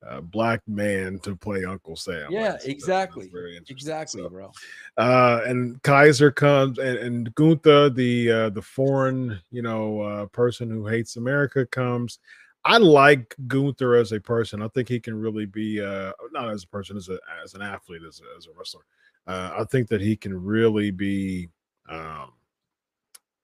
uh 0.02 0.20
black 0.22 0.62
man 0.66 1.18
to 1.18 1.36
play 1.36 1.62
Uncle 1.66 1.94
Sam. 1.94 2.32
Yeah, 2.32 2.40
That's- 2.40 2.62
that's 2.62 2.66
exactly. 2.68 3.28
very. 3.30 3.60
Exactly, 3.68 4.22
So, 4.22 4.30
bro. 4.30 4.50
uh, 4.96 5.42
and 5.44 5.82
Kaiser 5.82 6.30
comes, 6.30 6.78
and, 6.78 6.96
and 6.96 7.34
Gunther, 7.34 7.90
the 7.90 8.30
uh, 8.32 8.48
the 8.48 8.62
foreign, 8.62 9.38
you 9.50 9.60
know, 9.60 10.00
uh, 10.00 10.26
person 10.26 10.70
who 10.70 10.86
hates 10.86 11.16
America, 11.16 11.66
comes. 11.66 12.18
I 12.64 12.76
like 12.76 13.34
Gunther 13.46 13.94
as 13.96 14.12
a 14.12 14.20
person. 14.20 14.62
I 14.62 14.68
think 14.68 14.88
he 14.88 15.00
can 15.00 15.14
really 15.18 15.46
be, 15.46 15.80
uh, 15.80 16.12
not 16.32 16.50
as 16.50 16.64
a 16.64 16.68
person, 16.68 16.96
as 16.96 17.08
a 17.08 17.18
as 17.42 17.54
an 17.54 17.62
athlete, 17.62 18.02
as 18.06 18.20
a, 18.20 18.36
as 18.36 18.46
a 18.46 18.50
wrestler. 18.56 18.82
Uh, 19.26 19.50
I 19.58 19.64
think 19.64 19.88
that 19.88 20.00
he 20.00 20.16
can 20.16 20.34
really 20.34 20.90
be 20.90 21.48
um, 21.88 22.32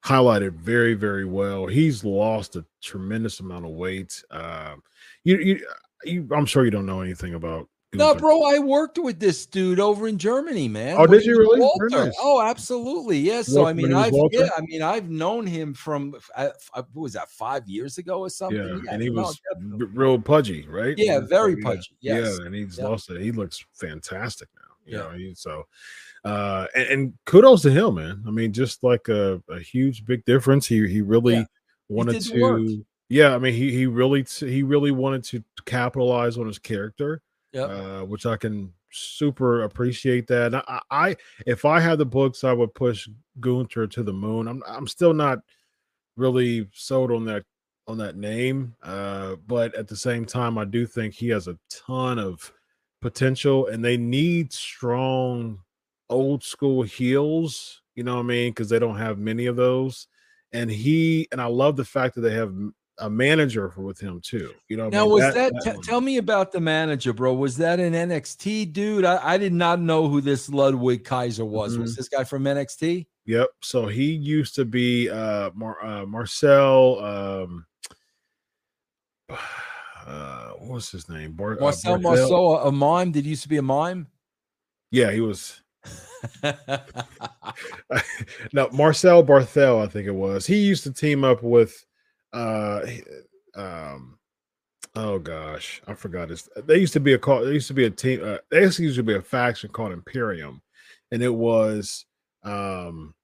highlighted 0.04 0.52
very, 0.52 0.94
very 0.94 1.24
well. 1.24 1.66
He's 1.66 2.04
lost 2.04 2.56
a 2.56 2.64
tremendous 2.82 3.40
amount 3.40 3.64
of 3.64 3.72
weight. 3.72 4.22
Um, 4.30 4.82
you, 5.24 5.38
you, 5.38 5.66
you, 6.04 6.28
I'm 6.34 6.46
sure 6.46 6.64
you 6.64 6.70
don't 6.70 6.86
know 6.86 7.00
anything 7.00 7.34
about. 7.34 7.68
No, 7.96 8.14
bro, 8.14 8.42
I 8.42 8.58
worked 8.58 8.98
with 8.98 9.18
this 9.20 9.46
dude 9.46 9.80
over 9.80 10.06
in 10.08 10.18
Germany, 10.18 10.68
man. 10.68 10.96
Oh, 10.98 11.06
did 11.06 11.22
he 11.22 11.28
you 11.28 11.38
really? 11.38 11.60
Walter. 11.60 11.88
nice. 11.90 12.14
Oh, 12.20 12.40
absolutely. 12.42 13.18
Yes. 13.18 13.46
So 13.48 13.66
I 13.66 13.72
mean, 13.72 13.92
I've 13.92 14.12
Walter? 14.12 14.38
yeah, 14.38 14.48
I 14.56 14.60
mean, 14.62 14.82
I've 14.82 15.10
known 15.10 15.46
him 15.46 15.74
from 15.74 16.14
what 16.32 16.86
was 16.94 17.12
that 17.14 17.30
five 17.30 17.68
years 17.68 17.98
ago 17.98 18.20
or 18.20 18.30
something? 18.30 18.82
Yeah, 18.84 18.92
and 18.92 19.02
he 19.02 19.10
no, 19.10 19.22
was 19.22 19.40
definitely. 19.52 19.86
real 19.94 20.18
pudgy, 20.18 20.66
right? 20.68 20.96
Yeah, 20.96 21.20
So, 21.20 21.26
very 21.26 21.56
yeah, 21.58 21.64
pudgy, 21.64 21.96
yes. 22.00 22.38
Yeah, 22.40 22.46
and 22.46 22.54
he's 22.54 22.78
Yeah. 22.78 22.86
lost 22.86 23.10
it. 23.10 23.20
He 23.20 23.32
looks 23.32 23.64
fantastic 23.72 24.48
now. 24.56 24.62
You 24.84 24.92
Yeah. 24.98 25.02
know, 25.04 25.10
he, 25.10 25.34
so 25.34 25.64
uh 26.24 26.66
and, 26.74 26.88
and 26.88 27.12
kudos 27.24 27.62
to 27.62 27.70
him, 27.70 27.94
man. 27.96 28.22
I 28.26 28.30
mean, 28.30 28.52
just 28.52 28.82
like 28.82 29.08
a, 29.08 29.42
a 29.48 29.58
huge 29.60 30.04
big 30.04 30.24
difference. 30.24 30.66
He 30.66 30.86
he 30.88 31.02
really 31.02 31.34
Yeah, 31.36 31.44
wanted 31.88 32.20
did 32.20 32.34
the 32.34 32.42
work. 32.42 32.60
to 32.60 32.86
yeah, 33.08 33.34
I 33.34 33.38
mean 33.38 33.54
he 33.54 33.70
he 33.72 33.86
really 33.86 34.24
he 34.38 34.62
really 34.62 34.90
wanted 34.90 35.22
to 35.24 35.44
capitalize 35.64 36.38
on 36.38 36.46
his 36.46 36.58
character, 36.58 37.22
Uh, 37.64 38.04
which 38.04 38.26
I 38.26 38.36
can 38.36 38.72
super 38.90 39.62
appreciate 39.62 40.26
that. 40.28 40.54
I, 40.54 40.80
I 40.90 41.16
if 41.46 41.64
I 41.64 41.80
had 41.80 41.98
the 41.98 42.06
books, 42.06 42.44
I 42.44 42.52
would 42.52 42.74
push 42.74 43.08
Gunther 43.40 43.86
to 43.88 44.02
the 44.02 44.12
moon. 44.12 44.48
I'm 44.48 44.62
I'm 44.66 44.86
still 44.86 45.14
not 45.14 45.40
really 46.16 46.68
sold 46.72 47.12
on 47.12 47.24
that 47.26 47.44
on 47.88 47.98
that 47.98 48.16
name. 48.16 48.74
Uh, 48.82 49.36
but 49.46 49.74
at 49.74 49.88
the 49.88 49.96
same 49.96 50.24
time, 50.24 50.58
I 50.58 50.64
do 50.64 50.86
think 50.86 51.14
he 51.14 51.28
has 51.28 51.48
a 51.48 51.58
ton 51.70 52.18
of 52.18 52.52
potential, 53.00 53.68
and 53.68 53.84
they 53.84 53.96
need 53.96 54.52
strong 54.52 55.60
old 56.10 56.42
school 56.42 56.82
heels. 56.82 57.82
You 57.94 58.04
know 58.04 58.16
what 58.16 58.20
I 58.20 58.24
mean? 58.24 58.50
Because 58.50 58.68
they 58.68 58.78
don't 58.78 58.98
have 58.98 59.18
many 59.18 59.46
of 59.46 59.56
those. 59.56 60.08
And 60.52 60.70
he 60.70 61.28
and 61.32 61.40
I 61.40 61.46
love 61.46 61.76
the 61.76 61.84
fact 61.84 62.14
that 62.14 62.20
they 62.22 62.34
have 62.34 62.54
a 62.98 63.10
manager 63.10 63.72
with 63.76 63.98
him 64.00 64.20
too. 64.20 64.52
You 64.68 64.76
know, 64.76 64.84
what 64.84 64.94
I 64.94 64.98
Now, 64.98 65.04
mean? 65.04 65.12
was 65.12 65.34
that, 65.34 65.52
te- 65.62 65.70
one- 65.70 65.82
tell 65.82 66.00
me 66.00 66.16
about 66.16 66.52
the 66.52 66.60
manager, 66.60 67.12
bro? 67.12 67.34
Was 67.34 67.56
that 67.58 67.78
an 67.80 67.92
NXT 67.92 68.72
dude? 68.72 69.04
I, 69.04 69.34
I 69.34 69.38
did 69.38 69.52
not 69.52 69.80
know 69.80 70.08
who 70.08 70.20
this 70.20 70.48
Ludwig 70.48 71.04
Kaiser 71.04 71.44
was. 71.44 71.72
Mm-hmm. 71.72 71.82
Was 71.82 71.96
this 71.96 72.08
guy 72.08 72.24
from 72.24 72.44
NXT? 72.44 73.06
Yep. 73.26 73.48
So 73.62 73.86
he 73.86 74.04
used 74.12 74.54
to 74.54 74.64
be 74.64 75.10
uh, 75.10 75.50
Mar- 75.54 75.84
uh 75.84 76.06
Marcel. 76.06 77.04
Um, 77.04 77.66
uh, 80.06 80.50
what 80.58 80.74
was 80.74 80.90
his 80.90 81.08
name? 81.08 81.32
Bar- 81.32 81.58
uh, 81.58 81.60
Marcel? 81.60 81.98
Marceau, 81.98 82.56
a, 82.58 82.68
a 82.68 82.72
mime? 82.72 83.12
Did 83.12 83.24
he 83.24 83.30
used 83.30 83.42
to 83.42 83.48
be 83.48 83.56
a 83.56 83.62
mime? 83.62 84.06
Yeah, 84.90 85.10
he 85.10 85.20
was. 85.20 85.60
no, 88.52 88.68
Marcel 88.72 89.24
Barthel, 89.24 89.84
I 89.84 89.88
think 89.88 90.06
it 90.06 90.14
was. 90.14 90.46
He 90.46 90.56
used 90.56 90.84
to 90.84 90.92
team 90.92 91.24
up 91.24 91.42
with, 91.42 91.84
uh, 92.32 92.86
um, 93.54 94.18
oh 94.94 95.18
gosh, 95.18 95.82
I 95.86 95.94
forgot 95.94 96.30
his. 96.30 96.48
They 96.64 96.78
used 96.78 96.92
to 96.94 97.00
be 97.00 97.14
a 97.14 97.18
call. 97.18 97.42
There 97.42 97.52
used 97.52 97.68
to 97.68 97.74
be 97.74 97.84
a 97.84 97.90
team. 97.90 98.20
Uh, 98.22 98.38
there 98.50 98.62
used 98.62 98.96
to 98.96 99.02
be 99.02 99.14
a 99.14 99.22
faction 99.22 99.70
called 99.70 99.92
Imperium, 99.92 100.62
and 101.10 101.22
it 101.22 101.34
was, 101.34 102.06
um, 102.44 103.14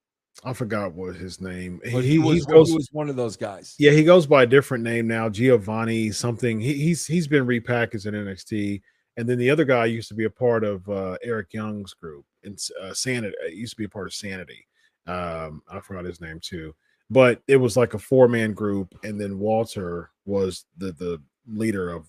I 0.44 0.52
forgot 0.52 0.92
what 0.92 1.16
his 1.16 1.40
name. 1.40 1.80
But 1.92 2.04
he, 2.04 2.12
he, 2.12 2.18
was, 2.18 2.44
he 2.44 2.52
goes. 2.52 2.68
he 2.68 2.74
was 2.74 2.88
one 2.92 3.08
of 3.08 3.16
those 3.16 3.36
guys. 3.36 3.74
Yeah, 3.78 3.92
he 3.92 4.04
goes 4.04 4.26
by 4.26 4.44
a 4.44 4.46
different 4.46 4.84
name 4.84 5.06
now, 5.06 5.28
Giovanni 5.28 6.10
something. 6.10 6.60
He, 6.60 6.74
he's 6.74 7.06
he's 7.06 7.26
been 7.26 7.46
repackaged 7.46 8.06
in 8.06 8.14
NXT, 8.14 8.82
and 9.16 9.28
then 9.28 9.38
the 9.38 9.50
other 9.50 9.64
guy 9.64 9.86
used 9.86 10.08
to 10.08 10.14
be 10.14 10.24
a 10.24 10.30
part 10.30 10.64
of 10.64 10.88
uh, 10.88 11.16
Eric 11.22 11.52
Young's 11.52 11.94
group 11.94 12.24
and 12.44 12.58
uh, 12.82 12.94
Sanity. 12.94 13.34
It 13.46 13.54
used 13.54 13.72
to 13.72 13.78
be 13.78 13.84
a 13.84 13.88
part 13.88 14.06
of 14.06 14.14
Sanity. 14.14 14.66
Um, 15.06 15.62
I 15.68 15.80
forgot 15.80 16.04
his 16.04 16.20
name 16.20 16.38
too, 16.40 16.74
but 17.10 17.42
it 17.48 17.56
was 17.56 17.76
like 17.76 17.94
a 17.94 17.98
four 17.98 18.28
man 18.28 18.52
group, 18.52 18.94
and 19.04 19.20
then 19.20 19.38
Walter 19.38 20.10
was 20.24 20.64
the 20.78 20.92
the 20.92 21.20
leader 21.46 21.90
of 21.90 22.06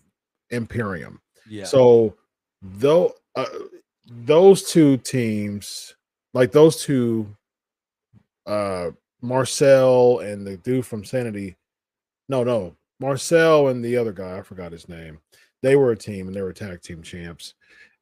Imperium. 0.50 1.20
Yeah. 1.50 1.66
So 1.66 2.16
though 2.62 3.14
uh, 3.36 3.46
those 4.08 4.64
two 4.64 4.98
teams, 4.98 5.96
like 6.34 6.52
those 6.52 6.82
two, 6.82 7.28
uh, 8.46 8.92
Marcel 9.22 10.20
and 10.20 10.46
the 10.46 10.58
dude 10.58 10.86
from 10.86 11.04
Sanity, 11.04 11.56
no, 12.30 12.44
no, 12.44 12.76
Marcel 13.00 13.70
and 13.70 13.84
the 13.84 13.98
other 13.98 14.14
guy, 14.14 14.38
I 14.38 14.42
forgot 14.42 14.72
his 14.72 14.88
name. 14.88 15.20
They 15.62 15.76
were 15.76 15.92
a 15.92 15.98
team 15.98 16.28
and 16.28 16.36
they 16.36 16.42
were 16.42 16.54
tag 16.54 16.82
team 16.82 17.02
champs, 17.02 17.54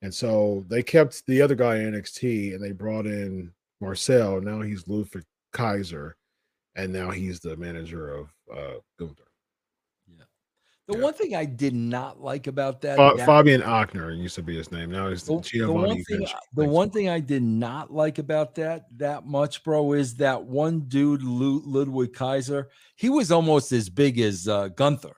and 0.01 0.13
so 0.13 0.65
they 0.67 0.83
kept 0.83 1.25
the 1.27 1.41
other 1.41 1.55
guy 1.55 1.77
in 1.77 1.93
NXT 1.93 2.55
and 2.55 2.63
they 2.63 2.71
brought 2.71 3.05
in 3.05 3.51
Marcel. 3.79 4.41
Now 4.41 4.61
he's 4.61 4.87
Ludwig 4.87 5.25
Kaiser, 5.53 6.15
and 6.75 6.91
now 6.93 7.11
he's 7.11 7.39
the 7.39 7.55
manager 7.57 8.13
of 8.13 8.29
uh, 8.53 8.79
Gunther. 8.97 9.23
Yeah. 10.07 10.23
The 10.87 10.97
yeah. 10.97 11.03
one 11.03 11.13
thing 11.13 11.35
I 11.35 11.45
did 11.45 11.73
not 11.73 12.21
like 12.21 12.47
about 12.47 12.81
that, 12.81 12.97
Fa- 12.97 13.13
that- 13.17 13.25
Fabian 13.25 13.61
Aichner 13.61 14.17
used 14.17 14.35
to 14.35 14.43
be 14.43 14.55
his 14.57 14.71
name. 14.71 14.91
Now 14.91 15.09
he's 15.09 15.23
the, 15.23 15.35
the 15.35 15.41
Giovanni. 15.41 15.73
one 15.87 16.03
thing, 16.03 16.17
Vinci- 16.19 16.33
the 16.53 16.65
one 16.65 16.89
thing 16.89 17.09
I 17.09 17.19
did 17.19 17.43
not 17.43 17.91
like 17.91 18.17
about 18.19 18.55
that 18.55 18.85
that 18.97 19.25
much, 19.25 19.63
bro, 19.63 19.93
is 19.93 20.15
that 20.15 20.43
one 20.43 20.81
dude, 20.81 21.23
Ludwig 21.23 22.13
Kaiser. 22.13 22.69
He 22.95 23.09
was 23.09 23.31
almost 23.31 23.71
as 23.71 23.89
big 23.89 24.19
as 24.19 24.47
uh, 24.47 24.69
Gunther. 24.69 25.15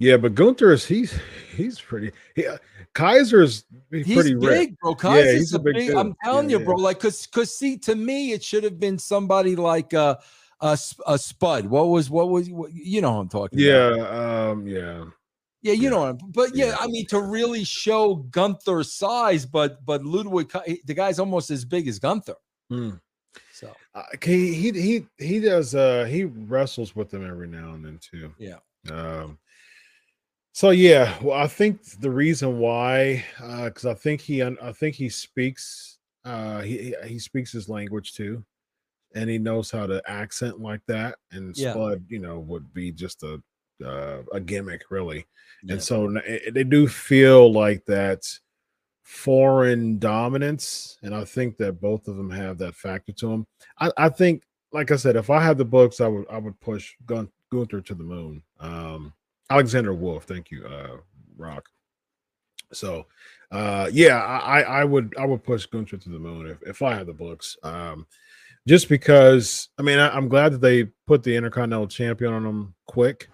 Yeah, 0.00 0.16
but 0.16 0.34
Gunther 0.34 0.72
is 0.72 0.84
he's 0.84 1.16
he's 1.54 1.80
pretty. 1.80 2.10
He, 2.34 2.46
uh, 2.46 2.58
Kaiser's 2.94 3.64
he's, 3.90 4.12
pretty 4.12 4.34
big, 4.34 4.42
ripped. 4.42 4.80
bro. 4.80 4.94
Kaiser's 4.94 5.34
he's 5.34 5.54
a 5.54 5.58
big 5.58 5.74
big. 5.74 5.94
I'm 5.94 6.14
telling 6.22 6.50
Yeah, 6.50 6.58
you, 6.58 6.64
bro. 6.64 6.76
Like, 6.76 7.00
cause, 7.00 7.26
cause, 7.26 7.56
see, 7.56 7.76
to 7.78 7.94
me, 7.94 8.32
it 8.32 8.42
should 8.42 8.62
have 8.64 8.78
been 8.78 8.98
somebody 8.98 9.56
like 9.56 9.94
uh, 9.94 10.16
a 10.64 10.78
a 11.06 11.18
Spud. 11.18 11.66
What 11.66 11.88
was, 11.88 12.08
what 12.10 12.28
was, 12.30 12.48
what, 12.50 12.72
you 12.72 13.00
know, 13.00 13.18
I'm 13.20 13.28
talking. 13.28 13.58
about. 13.60 13.96
Yeah, 13.96 14.50
um, 14.50 14.66
yeah. 14.66 15.04
yeah, 15.62 15.72
you 15.72 15.82
yeah. 15.84 15.90
know, 15.90 16.00
what 16.00 16.08
I'm, 16.08 16.18
but 16.32 16.56
yeah, 16.56 16.66
Yeah. 16.66 16.76
I 16.80 16.86
mean, 16.88 17.06
to 17.06 17.20
really 17.20 17.64
show 17.64 18.16
Gunther's 18.16 18.92
size, 18.92 19.46
but 19.46 19.84
but 19.84 20.04
Ludwig, 20.04 20.50
the 20.86 20.94
guy's 20.94 21.18
almost 21.18 21.50
as 21.50 21.64
big 21.64 21.86
as 21.86 21.98
Gunther. 21.98 22.36
Hmm. 22.70 22.90
So 23.52 23.72
Uh, 23.94 24.02
he 24.22 24.54
he 24.54 24.70
he 24.72 25.06
he 25.18 25.40
does. 25.40 25.74
Uh, 25.74 26.04
he 26.04 26.24
wrestles 26.24 26.96
with 26.96 27.10
them 27.10 27.24
every 27.28 27.46
now 27.48 27.74
and 27.74 27.84
then 27.84 27.98
too. 28.00 28.32
Yeah. 28.38 28.58
Um. 28.90 29.38
So 30.52 30.70
yeah, 30.70 31.18
well, 31.20 31.36
I 31.36 31.48
think 31.48 31.82
the 31.98 32.10
reason 32.10 32.58
why, 32.60 33.24
because 33.64 33.86
I 33.86 33.94
think 33.94 34.20
he, 34.20 34.40
I 34.40 34.72
think 34.72 34.94
he 34.94 35.08
speaks, 35.08 35.98
uh, 36.24 36.60
he- 36.62 36.94
he 37.04 37.18
speaks 37.18 37.50
his 37.50 37.68
language 37.68 38.12
too, 38.14 38.44
and 39.14 39.30
he 39.30 39.38
knows 39.38 39.70
how 39.70 39.86
to 39.86 40.02
accent 40.10 40.60
like 40.60 40.80
that. 40.86 41.16
And 41.32 41.56
Yeah. 41.56 41.72
Spud, 41.72 42.04
you 42.08 42.18
know, 42.18 42.40
would 42.40 42.72
be 42.74 42.90
just 42.92 43.22
a 43.22 43.42
uh, 43.84 44.22
a 44.32 44.40
gimmick, 44.40 44.82
really. 44.90 45.26
yeah. 45.64 45.74
And 45.74 45.82
so 45.82 46.08
it- 46.24 46.54
they 46.54 46.62
do 46.64 46.86
feel 46.86 47.52
like 47.52 47.84
that 47.86 48.22
foreign 49.02 49.98
dominance, 49.98 50.98
and 51.02 51.14
I 51.14 51.24
think 51.24 51.56
that 51.58 51.80
both 51.80 52.08
of 52.08 52.16
them 52.16 52.30
have 52.30 52.58
that 52.58 52.74
factor 52.74 53.12
to 53.12 53.28
them. 53.28 53.46
I, 53.78 53.90
I 53.96 54.08
think, 54.08 54.44
like 54.72 54.90
I 54.90 54.96
said, 54.96 55.16
if 55.16 55.28
I 55.30 55.42
had 55.42 55.58
the 55.58 55.64
books, 55.64 56.00
I 56.00 56.08
would 56.08 56.24
I 56.30 56.38
would 56.38 56.58
push 56.60 56.94
Gun- 57.06 57.30
Gunther 57.50 57.80
to 57.82 57.94
the 57.94 58.04
moon. 58.04 58.42
Um, 58.60 59.12
Alexander 59.50 59.92
Wolf, 59.92 60.24
thank 60.24 60.50
you, 60.50 60.64
uh, 60.66 60.96
Rock. 61.36 61.68
So, 62.72 63.06
uh, 63.50 63.88
yeah, 63.92 64.22
I, 64.24 64.60
I 64.60 64.80
I 64.80 64.84
would 64.84 65.14
I 65.18 65.26
would 65.26 65.44
push 65.44 65.66
Gunther 65.66 65.98
to 65.98 66.08
the 66.08 66.18
moon 66.18 66.46
if, 66.48 66.62
if 66.62 66.82
I 66.82 66.94
had 66.94 67.06
the 67.06 67.12
books. 67.12 67.56
Um, 67.62 68.06
just 68.66 68.88
because 68.88 69.68
I 69.78 69.82
mean 69.82 69.98
I, 69.98 70.08
I'm 70.14 70.28
glad 70.28 70.52
that 70.52 70.60
they 70.60 70.84
put 71.06 71.22
the 71.22 71.36
Intercontinental 71.36 71.88
Champion 71.88 72.32
on 72.32 72.46
him 72.46 72.74
quick, 72.86 73.28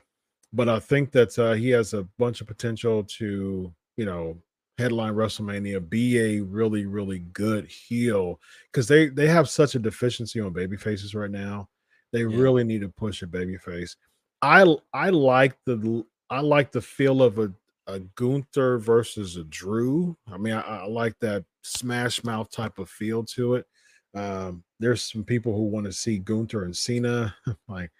but 0.52 0.68
I 0.68 0.78
think 0.80 1.12
that 1.12 1.38
uh, 1.38 1.52
he 1.52 1.70
has 1.70 1.94
a 1.94 2.06
bunch 2.18 2.40
of 2.40 2.46
potential 2.46 3.04
to 3.18 3.72
you 3.96 4.04
know 4.04 4.38
headline 4.78 5.14
WrestleMania, 5.14 5.88
be 5.88 6.18
a 6.18 6.40
really 6.40 6.86
really 6.86 7.20
good 7.32 7.66
heel 7.66 8.40
because 8.72 8.88
they 8.88 9.08
they 9.08 9.26
have 9.28 9.48
such 9.48 9.74
a 9.74 9.78
deficiency 9.78 10.40
on 10.40 10.52
baby 10.52 10.76
faces 10.76 11.14
right 11.14 11.30
now. 11.30 11.68
They 12.12 12.20
Yeah. 12.24 12.38
really 12.40 12.64
need 12.64 12.80
to 12.80 12.88
push 12.88 13.22
a 13.22 13.26
baby 13.26 13.56
face. 13.58 13.96
I 14.42 14.64
I 14.92 15.10
like 15.10 15.56
the 15.66 16.04
I 16.30 16.40
like 16.40 16.72
the 16.72 16.80
feel 16.80 17.22
of 17.22 17.38
a 17.38 17.52
a 17.86 18.00
Gunther 18.00 18.78
versus 18.78 19.36
a 19.36 19.44
Drew. 19.44 20.16
I 20.32 20.36
mean, 20.38 20.54
I, 20.54 20.60
I 20.60 20.86
like 20.86 21.14
that 21.20 21.44
smash 21.62 22.22
mouth 22.22 22.48
type 22.50 22.78
of 22.78 22.88
feel 22.88 23.24
to 23.34 23.56
it. 23.56 23.66
Um, 24.14 24.64
there's 24.78 25.02
some 25.02 25.24
people 25.24 25.54
who 25.54 25.64
want 25.64 25.86
to 25.86 25.92
see 25.92 26.18
Gunther 26.18 26.64
and 26.64 26.76
Cena. 26.76 27.34
like, 27.68 27.90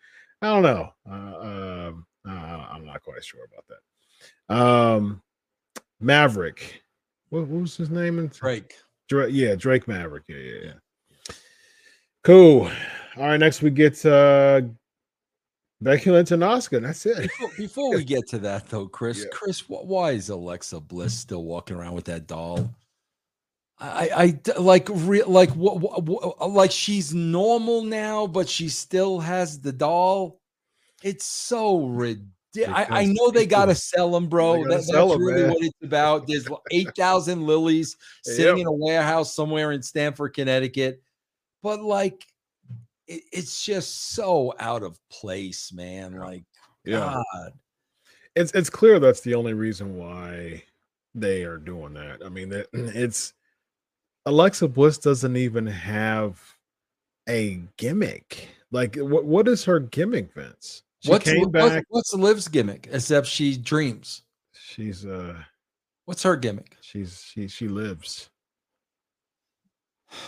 I 0.43 0.49
don't 0.49 0.63
know. 0.63 0.93
Uh, 1.09 1.89
um, 1.89 2.07
uh, 2.27 2.67
I'm 2.73 2.85
not 2.85 3.03
quite 3.03 3.25
sure 3.25 3.41
about 3.45 3.65
that. 3.69 4.55
Um, 4.55 5.23
Maverick. 6.01 6.83
What, 7.31 7.47
what 7.47 7.63
was 7.63 7.77
his 7.77 7.91
name? 7.91 8.19
In 8.19 8.29
Drake. 8.29 8.75
Drake. 9.09 9.31
Yeah, 9.33 9.55
Drake 9.55 9.87
Maverick. 9.87 10.25
Yeah, 10.29 10.37
yeah, 10.37 10.59
yeah. 10.65 11.35
Cool. 12.25 12.71
All 13.17 13.27
right, 13.27 13.39
next 13.39 13.63
we 13.63 13.71
get 13.71 14.05
uh 14.05 14.63
Becky 15.81 16.11
Lynch 16.11 16.31
and 16.33 16.43
Asuka. 16.43 16.83
That's 16.83 17.07
it. 17.07 17.23
Before, 17.23 17.51
before 17.57 17.95
we 17.95 18.05
get 18.05 18.29
to 18.29 18.39
that, 18.39 18.69
though, 18.69 18.87
Chris, 18.87 19.21
Yeah. 19.21 19.31
Chris, 19.33 19.61
why 19.69 20.13
is 20.13 20.29
Alexa 20.29 20.81
Bliss 20.81 21.19
still 21.19 21.45
walking 21.45 21.77
around 21.77 21.95
with 21.95 22.05
that 22.05 22.27
doll? 22.27 22.71
I, 23.81 24.39
I 24.55 24.61
like, 24.61 24.89
re, 24.91 25.22
like, 25.22 25.51
what, 25.51 25.81
what, 25.81 26.51
like 26.51 26.70
she's 26.70 27.14
normal 27.14 27.83
now, 27.83 28.26
but 28.26 28.49
she 28.49 28.68
still 28.68 29.20
has 29.20 29.61
the 29.61 29.72
doll. 29.72 30.39
It's 31.03 31.24
so 31.24 31.87
ridiculous. 31.87 32.26
I, 32.68 32.87
I 32.91 33.05
know 33.07 33.31
they 33.31 33.47
gotta 33.59 33.74
sell 33.74 34.11
them, 34.11 34.26
bro. 34.28 34.64
That- 34.68 34.83
sell 34.83 35.09
that's 35.09 35.14
'em, 35.20 35.24
really 35.26 35.43
man. 35.43 35.51
what 35.53 35.62
it's 35.62 35.83
about. 35.83 36.26
There's 36.26 36.47
eight 36.72 36.91
thousand 36.97 37.47
lilies 37.47 37.97
sitting 38.24 38.59
Yep. 38.59 38.59
in 38.59 38.66
a 38.66 38.72
warehouse 38.72 39.35
somewhere 39.35 39.72
in 39.72 39.83
Stamford, 39.83 40.35
Connecticut. 40.35 41.01
But 41.62 41.81
like, 41.81 42.26
it, 43.07 43.22
it's 43.33 43.64
just 43.64 44.11
so 44.14 44.53
out 44.59 44.83
of 44.83 44.99
place, 45.11 45.72
man. 45.72 46.14
Like, 46.18 46.45
Yeah. 46.85 47.22
God. 47.33 47.53
It's 48.37 48.53
it's 48.53 48.68
clear 48.70 48.99
that's 48.99 49.20
the 49.22 49.35
only 49.37 49.55
reason 49.55 49.97
why 49.97 50.62
they 51.14 51.45
are 51.45 51.57
doing 51.59 51.95
that. 51.95 52.20
I 52.24 52.28
mean, 52.28 52.49
that 52.51 52.68
it's 52.72 53.33
Alexa 54.27 54.68
Bliss 54.68 54.99
doesn't 54.99 55.37
even 55.37 55.66
have 55.66 56.41
a 57.29 57.61
gimmick. 57.77 58.49
Like, 58.71 58.97
what 58.97 59.25
what 59.25 59.49
is 59.49 59.64
her 59.64 59.81
gimmick, 59.81 60.33
Vince? 60.35 60.83
She 61.01 61.11
what's, 61.11 61.25
came 61.25 61.41
what's- 61.51 61.53
back. 61.53 61.85
What's 61.89 62.12
Liv's 62.14 62.49
gimmick? 62.49 62.89
Except 62.93 63.27
she 63.27 63.57
dreams. 63.57 64.23
She's 64.53 65.05
uh, 65.07 65.35
What's 66.05 66.23
her 66.23 66.37
gimmick? 66.37 66.77
she's 66.81 67.23
she 67.23 67.49
she 67.49 67.68
lives. 67.68 68.29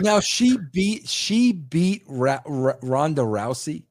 Now 0.00 0.18
she 0.18 0.58
beat 0.72 1.08
she 1.08 1.52
beat 1.52 2.02
Ra- 2.08 2.40
Ra- 2.44 2.74
Ronda 2.82 3.22
Rousey. 3.22 3.84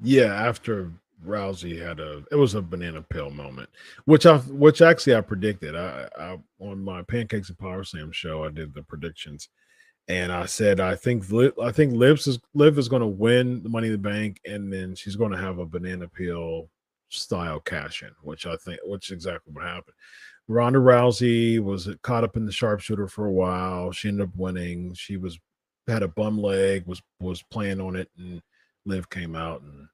Yeah, 0.00 0.34
after 0.34 0.90
Rousey 1.26 1.80
had 1.80 2.00
a 2.00 2.24
it 2.30 2.36
was 2.36 2.54
a 2.54 2.62
banana 2.62 3.02
peel 3.02 3.30
moment, 3.30 3.68
which 4.04 4.26
I 4.26 4.38
which 4.38 4.80
actually 4.82 5.16
I 5.16 5.20
predicted. 5.20 5.74
I, 5.76 6.08
I 6.18 6.38
on 6.60 6.82
my 6.82 7.02
Pancakes 7.02 7.48
and 7.48 7.58
Power 7.58 7.84
Slam 7.84 8.12
show, 8.12 8.44
I 8.44 8.50
did 8.50 8.74
the 8.74 8.82
predictions, 8.82 9.48
and 10.08 10.32
I 10.32 10.46
said 10.46 10.80
I 10.80 10.94
think 10.94 11.30
Liv, 11.30 11.52
I 11.62 11.72
think 11.72 11.92
Liv 11.92 12.18
is 12.26 12.38
Liv 12.54 12.78
is 12.78 12.88
going 12.88 13.00
to 13.00 13.06
win 13.06 13.62
the 13.62 13.68
Money 13.68 13.88
in 13.88 13.92
the 13.92 13.98
Bank, 13.98 14.40
and 14.46 14.72
then 14.72 14.94
she's 14.94 15.16
going 15.16 15.32
to 15.32 15.38
have 15.38 15.58
a 15.58 15.66
banana 15.66 16.08
peel 16.08 16.70
style 17.08 17.60
cash 17.60 18.02
in, 18.02 18.10
which 18.22 18.46
I 18.46 18.56
think 18.56 18.80
which 18.84 19.10
exactly 19.10 19.52
what 19.52 19.64
happened. 19.64 19.94
Ronda 20.48 20.78
Rousey 20.78 21.58
was 21.58 21.88
caught 22.02 22.24
up 22.24 22.36
in 22.36 22.46
the 22.46 22.52
sharpshooter 22.52 23.08
for 23.08 23.26
a 23.26 23.32
while. 23.32 23.90
She 23.90 24.08
ended 24.08 24.28
up 24.28 24.36
winning. 24.36 24.94
She 24.94 25.16
was 25.16 25.38
had 25.88 26.02
a 26.02 26.08
bum 26.08 26.38
leg, 26.38 26.86
was 26.86 27.02
was 27.20 27.42
playing 27.42 27.80
on 27.80 27.96
it, 27.96 28.08
and 28.18 28.40
Liv 28.84 29.10
came 29.10 29.34
out 29.34 29.62
and 29.62 29.88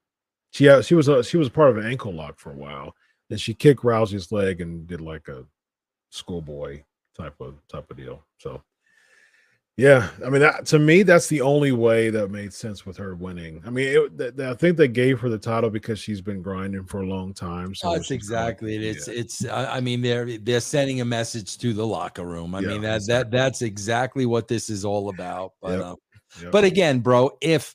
she 0.53 0.67
had, 0.67 0.85
she 0.85 0.95
was 0.95 1.09
a, 1.09 1.25
she 1.25 1.37
was 1.37 1.49
part 1.49 1.71
of 1.71 1.77
an 1.79 1.87
ankle 1.87 2.13
lock 2.15 2.39
for 2.39 2.51
a 2.53 2.57
while. 2.57 2.95
Then 3.29 3.39
she 3.39 3.53
kicked 3.55 3.83
Rousey's 3.83 4.31
leg 4.31 4.61
and 4.61 4.87
did 4.87 5.01
like 5.01 5.27
a 5.29 5.45
schoolboy 6.11 6.83
type 7.17 7.35
of 7.41 7.55
type 7.69 7.91
of 7.91 7.97
deal. 7.97 8.23
So 8.39 8.63
yeah, 9.79 10.11
I 10.25 10.29
mean 10.29 10.43
that 10.43 10.67
to 10.67 10.79
me 10.79 11.03
that's 11.03 11.29
the 11.29 11.41
only 11.41 11.73
way 11.73 12.11
that 12.11 12.29
made 12.31 12.53
sense 12.53 12.85
with 12.85 12.99
her 12.99 13.15
winning. 13.15 13.63
I 13.67 13.71
mean, 13.71 13.89
it, 13.89 14.19
th- 14.19 14.37
th- 14.37 14.49
I 14.51 14.53
think 14.55 14.77
they 14.77 14.87
gave 14.89 15.19
her 15.21 15.31
the 15.31 15.39
title 15.39 15.71
because 15.71 15.99
she's 15.99 16.21
been 16.21 16.43
grinding 16.43 16.85
for 16.85 17.01
a 17.01 17.07
long 17.07 17.33
time. 17.33 17.75
So 17.75 17.89
Oh, 17.89 17.93
that's 17.95 18.11
like- 18.11 18.17
exactly 18.19 18.75
it. 18.77 18.83
It's 18.83 19.09
yeah. 19.09 19.15
it's. 19.15 19.47
I 19.47 19.77
I 19.77 19.81
mean, 19.81 20.03
they're 20.03 20.37
they're 20.39 20.61
sending 20.61 21.01
a 21.01 21.07
message 21.07 21.57
to 21.59 21.73
the 21.73 21.87
locker 21.87 22.25
room. 22.27 22.55
I 22.55 22.61
Yeah, 22.61 22.69
mean 22.69 22.83
that 22.83 22.97
exactly. 22.97 23.31
that 23.31 23.31
that's 23.31 23.63
exactly 23.63 24.27
what 24.27 24.47
this 24.47 24.69
is 24.69 24.85
all 24.85 25.09
about. 25.09 25.53
But 25.63 25.79
Yep, 25.79 25.85
um, 25.87 25.97
Yep. 26.43 26.53
but 26.53 26.65
again, 26.65 27.01
bro, 27.01 27.31
if 27.41 27.75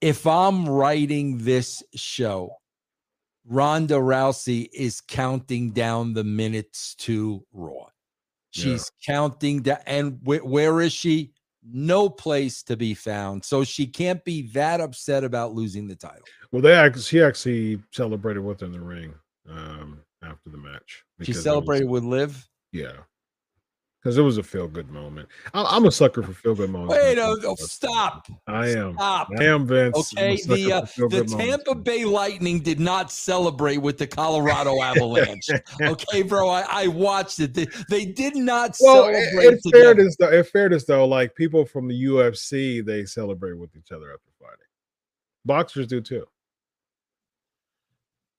if 0.00 0.26
I'm 0.26 0.68
writing 0.68 1.38
this 1.38 1.82
show, 1.94 2.50
Ronda 3.46 3.94
Rousey 3.94 4.68
is 4.72 5.00
counting 5.00 5.70
down 5.70 6.12
the 6.14 6.24
minutes 6.24 6.94
to 6.96 7.44
Raw. 7.52 7.72
Yeah. 8.54 8.62
She's 8.64 8.90
counting 9.06 9.62
down, 9.62 9.78
and 9.86 10.18
wh- 10.24 10.44
where 10.44 10.80
is 10.80 10.92
she? 10.92 11.32
No 11.68 12.08
place 12.08 12.62
to 12.64 12.76
be 12.76 12.94
found. 12.94 13.44
So 13.44 13.64
she 13.64 13.86
can't 13.86 14.24
be 14.24 14.42
that 14.52 14.80
upset 14.80 15.24
about 15.24 15.52
losing 15.52 15.88
the 15.88 15.96
title. 15.96 16.22
well, 16.52 16.62
they 16.62 16.72
actually 16.74 17.02
she 17.02 17.22
actually 17.22 17.82
celebrated 17.92 18.40
with 18.40 18.60
her 18.60 18.66
in 18.66 18.72
the 18.72 18.80
ring 18.80 19.14
um 19.48 20.00
after 20.22 20.48
the 20.50 20.58
match. 20.58 21.04
She 21.22 21.32
it 21.32 21.36
was- 21.36 21.42
celebrated 21.44 21.88
with 21.88 22.04
Liv. 22.04 22.48
Yeah. 22.72 22.92
Because 24.06 24.18
it 24.18 24.22
was 24.22 24.38
a 24.38 24.42
feel 24.44 24.68
good 24.68 24.88
moment. 24.88 25.28
I, 25.52 25.64
I'm 25.64 25.84
a 25.84 25.90
sucker 25.90 26.22
for 26.22 26.32
feel 26.32 26.54
good 26.54 26.70
moments. 26.70 26.94
Wait, 26.94 27.18
oh, 27.18 27.36
oh, 27.42 27.56
stop. 27.56 28.28
I 28.46 28.68
am. 28.68 28.92
Stop. 28.92 29.30
I 29.36 29.42
am 29.42 29.66
Vince. 29.66 30.14
Okay, 30.14 30.36
the 30.46 30.74
uh, 30.74 30.80
the 30.96 31.08
moments. 31.08 31.34
Tampa 31.34 31.74
Bay 31.74 32.04
Lightning 32.04 32.60
did 32.60 32.78
not 32.78 33.10
celebrate 33.10 33.78
with 33.78 33.98
the 33.98 34.06
Colorado 34.06 34.80
Avalanche. 34.80 35.48
Okay, 35.80 36.22
bro, 36.22 36.48
I, 36.48 36.64
I 36.68 36.86
watched 36.86 37.40
it. 37.40 37.52
They, 37.52 37.66
they 37.90 38.04
did 38.04 38.36
not 38.36 38.76
Well, 38.80 39.12
celebrate 39.12 39.54
in 39.54 39.72
fairness, 39.72 40.16
though, 40.16 40.30
in 40.30 40.44
fairness, 40.44 40.84
though, 40.84 41.04
like 41.04 41.34
people 41.34 41.64
from 41.64 41.88
the 41.88 42.04
UFC, 42.04 42.84
they 42.84 43.04
celebrate 43.04 43.54
with 43.54 43.74
each 43.74 43.90
other 43.90 44.12
after 44.12 44.30
fighting. 44.38 44.56
Boxers 45.44 45.88
do 45.88 46.00
too. 46.00 46.26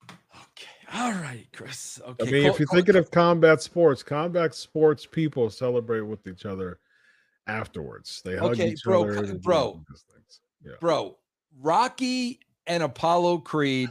Okay, 0.10 0.72
all 0.98 1.12
right, 1.12 1.46
Chris. 1.54 2.02
Okay, 2.08 2.28
I 2.28 2.32
mean, 2.32 2.44
call- 2.44 2.54
if 2.54 2.60
you're 2.60 2.68
call- 2.68 2.76
thinking 2.78 2.96
of 2.96 3.12
combat 3.12 3.62
sports, 3.62 4.04
combat 4.04 4.54
sports 4.56 5.06
people 5.06 5.50
celebrate 5.50 6.02
with 6.02 6.26
each 6.28 6.46
other 6.46 6.80
afterwards. 7.48 8.22
They 8.26 8.36
hug 8.36 8.52
Okay, 8.54 8.70
each 8.72 8.84
bro, 8.84 9.04
other. 9.04 9.36
bro. 9.36 9.58
all 9.58 9.84
these 9.90 10.04
things. 10.14 10.42
Yeah. 10.66 10.74
bro, 10.82 11.18
Rocky 11.62 12.40
and 12.66 12.84
Apollo 12.84 13.40
Creed 13.40 13.90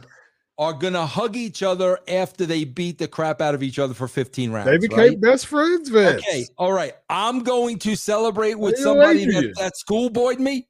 are 0.59 0.73
gonna 0.73 1.05
hug 1.05 1.35
each 1.35 1.61
other 1.63 1.99
after 2.07 2.45
they 2.45 2.63
beat 2.63 2.97
the 2.97 3.07
crap 3.07 3.41
out 3.41 3.53
of 3.55 3.61
each 3.63 3.77
other 3.79 3.93
for 3.93 4.07
15 4.07 4.51
rounds. 4.51 4.67
They 4.69 4.77
became 4.77 4.97
right? 4.99 5.21
best 5.21 5.47
friends, 5.47 5.89
Vince. 5.89 6.21
Okay, 6.27 6.45
all 6.57 6.73
right. 6.73 6.93
I'm 7.09 7.39
going 7.43 7.77
to 7.79 7.95
celebrate 7.95 8.55
with 8.59 8.75
somebody 8.77 9.25
that, 9.25 9.53
that 9.59 9.77
schoolboyed 9.77 10.39
me. 10.39 10.67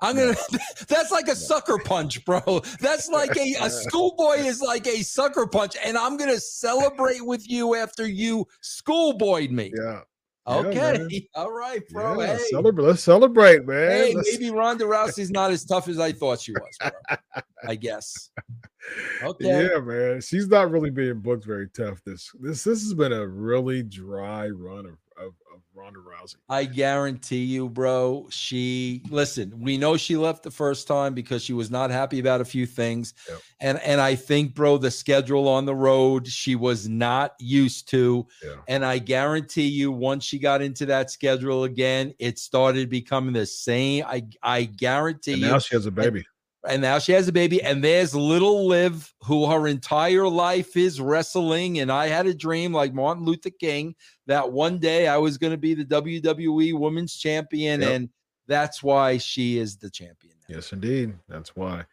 I'm 0.00 0.16
gonna. 0.16 0.36
That's 0.88 1.10
like 1.10 1.28
a 1.28 1.34
sucker 1.36 1.78
punch, 1.78 2.24
bro. 2.24 2.62
That's 2.80 3.08
like 3.08 3.36
a 3.36 3.54
a 3.60 3.70
schoolboy 3.70 4.36
is 4.38 4.60
like 4.60 4.86
a 4.86 5.02
sucker 5.02 5.46
punch, 5.46 5.76
and 5.84 5.96
I'm 5.96 6.16
gonna 6.16 6.40
celebrate 6.40 7.24
with 7.24 7.48
you 7.48 7.74
after 7.74 8.06
you 8.06 8.46
schoolboyed 8.60 9.50
me. 9.50 9.72
Yeah. 9.76 10.00
Yeah, 10.46 10.56
okay, 10.56 10.98
man. 10.98 11.08
all 11.34 11.52
right, 11.52 11.86
bro. 11.90 12.18
yeah, 12.22 12.38
hey, 12.38 12.44
celebrate. 12.50 12.84
Let's 12.86 13.02
celebrate, 13.02 13.66
man. 13.66 13.90
hey, 13.90 14.14
Let's- 14.14 14.32
maybe 14.32 14.50
Ronda 14.50 14.84
Rousey's 14.84 15.30
not 15.30 15.50
as 15.50 15.64
tough 15.64 15.88
as 15.88 15.98
I 15.98 16.12
thought 16.12 16.40
she 16.40 16.52
was. 16.52 16.78
Bro. 16.80 16.90
I 17.66 17.74
guess. 17.74 18.30
Okay. 19.22 19.44
Yeah, 19.46 19.80
man. 19.80 20.22
She's 20.22 20.48
not 20.48 20.70
really 20.70 20.88
being 20.90 21.20
booked 21.20 21.44
very 21.44 21.68
tough. 21.68 22.00
This 22.06 22.30
this 22.40 22.64
this 22.64 22.82
has 22.82 22.94
been 22.94 23.12
a 23.12 23.26
really 23.26 23.82
dry 23.82 24.48
run 24.48 24.86
of, 24.86 24.96
of, 25.18 25.34
of 25.52 25.60
Ronda 25.74 25.98
Rousey. 26.00 26.36
I 26.48 26.64
guarantee 26.64 27.44
you, 27.44 27.68
bro. 27.68 28.26
She 28.30 29.02
listen. 29.10 29.52
We 29.58 29.76
know 29.78 29.96
she 29.96 30.16
left 30.16 30.42
the 30.42 30.50
first 30.50 30.86
time 30.88 31.14
because 31.14 31.42
she 31.42 31.52
was 31.52 31.70
not 31.70 31.90
happy 31.90 32.18
about 32.20 32.40
a 32.40 32.44
few 32.44 32.66
things, 32.66 33.14
Yep. 33.28 33.38
and 33.60 33.80
and 33.80 34.00
I 34.00 34.14
think, 34.14 34.54
bro, 34.54 34.78
the 34.78 34.90
schedule 34.90 35.48
on 35.48 35.64
the 35.66 35.74
road 35.74 36.26
she 36.26 36.54
was 36.54 36.88
not 36.88 37.34
used 37.38 37.88
to, 37.90 38.26
Yeah. 38.44 38.56
and 38.68 38.84
I 38.84 38.98
guarantee 38.98 39.68
you, 39.68 39.92
once 39.92 40.24
she 40.24 40.38
got 40.38 40.62
into 40.62 40.86
that 40.86 41.10
schedule 41.10 41.64
again, 41.64 42.14
it 42.18 42.38
started 42.38 42.88
becoming 42.90 43.32
the 43.34 43.46
same. 43.46 44.04
I 44.06 44.24
I 44.42 44.64
guarantee 44.64 45.32
And 45.34 45.42
you, 45.42 45.48
now 45.48 45.58
she 45.58 45.74
has 45.74 45.86
a 45.86 45.90
baby. 45.90 46.18
and 46.20 46.26
now 46.76 46.98
she 46.98 47.12
has 47.12 47.26
a 47.28 47.32
baby 47.32 47.62
and 47.62 47.82
there's 47.82 48.14
little 48.14 48.66
liv 48.66 49.12
who 49.24 49.46
her 49.50 49.66
entire 49.66 50.28
life 50.28 50.76
is 50.76 51.00
wrestling 51.00 51.78
and 51.80 51.90
i 51.90 52.06
had 52.06 52.26
a 52.26 52.34
dream 52.34 52.72
like 52.72 52.92
martin 52.92 53.24
luther 53.24 53.50
king 53.50 53.94
that 54.26 54.52
one 54.52 54.78
day 54.78 55.08
i 55.08 55.16
was 55.16 55.38
going 55.38 55.52
to 55.52 55.56
be 55.56 55.74
the 55.74 55.84
wwe 55.84 56.78
women's 56.78 57.16
champion 57.16 57.80
Yep. 57.80 57.90
and 57.90 58.08
that's 58.48 58.82
why 58.82 59.18
she 59.18 59.58
is 59.58 59.76
the 59.76 59.90
champion 59.90 60.34
now. 60.48 60.56
Yes, 60.56 60.72
indeed. 60.72 61.12
That's 61.28 61.54
why. 61.54 61.84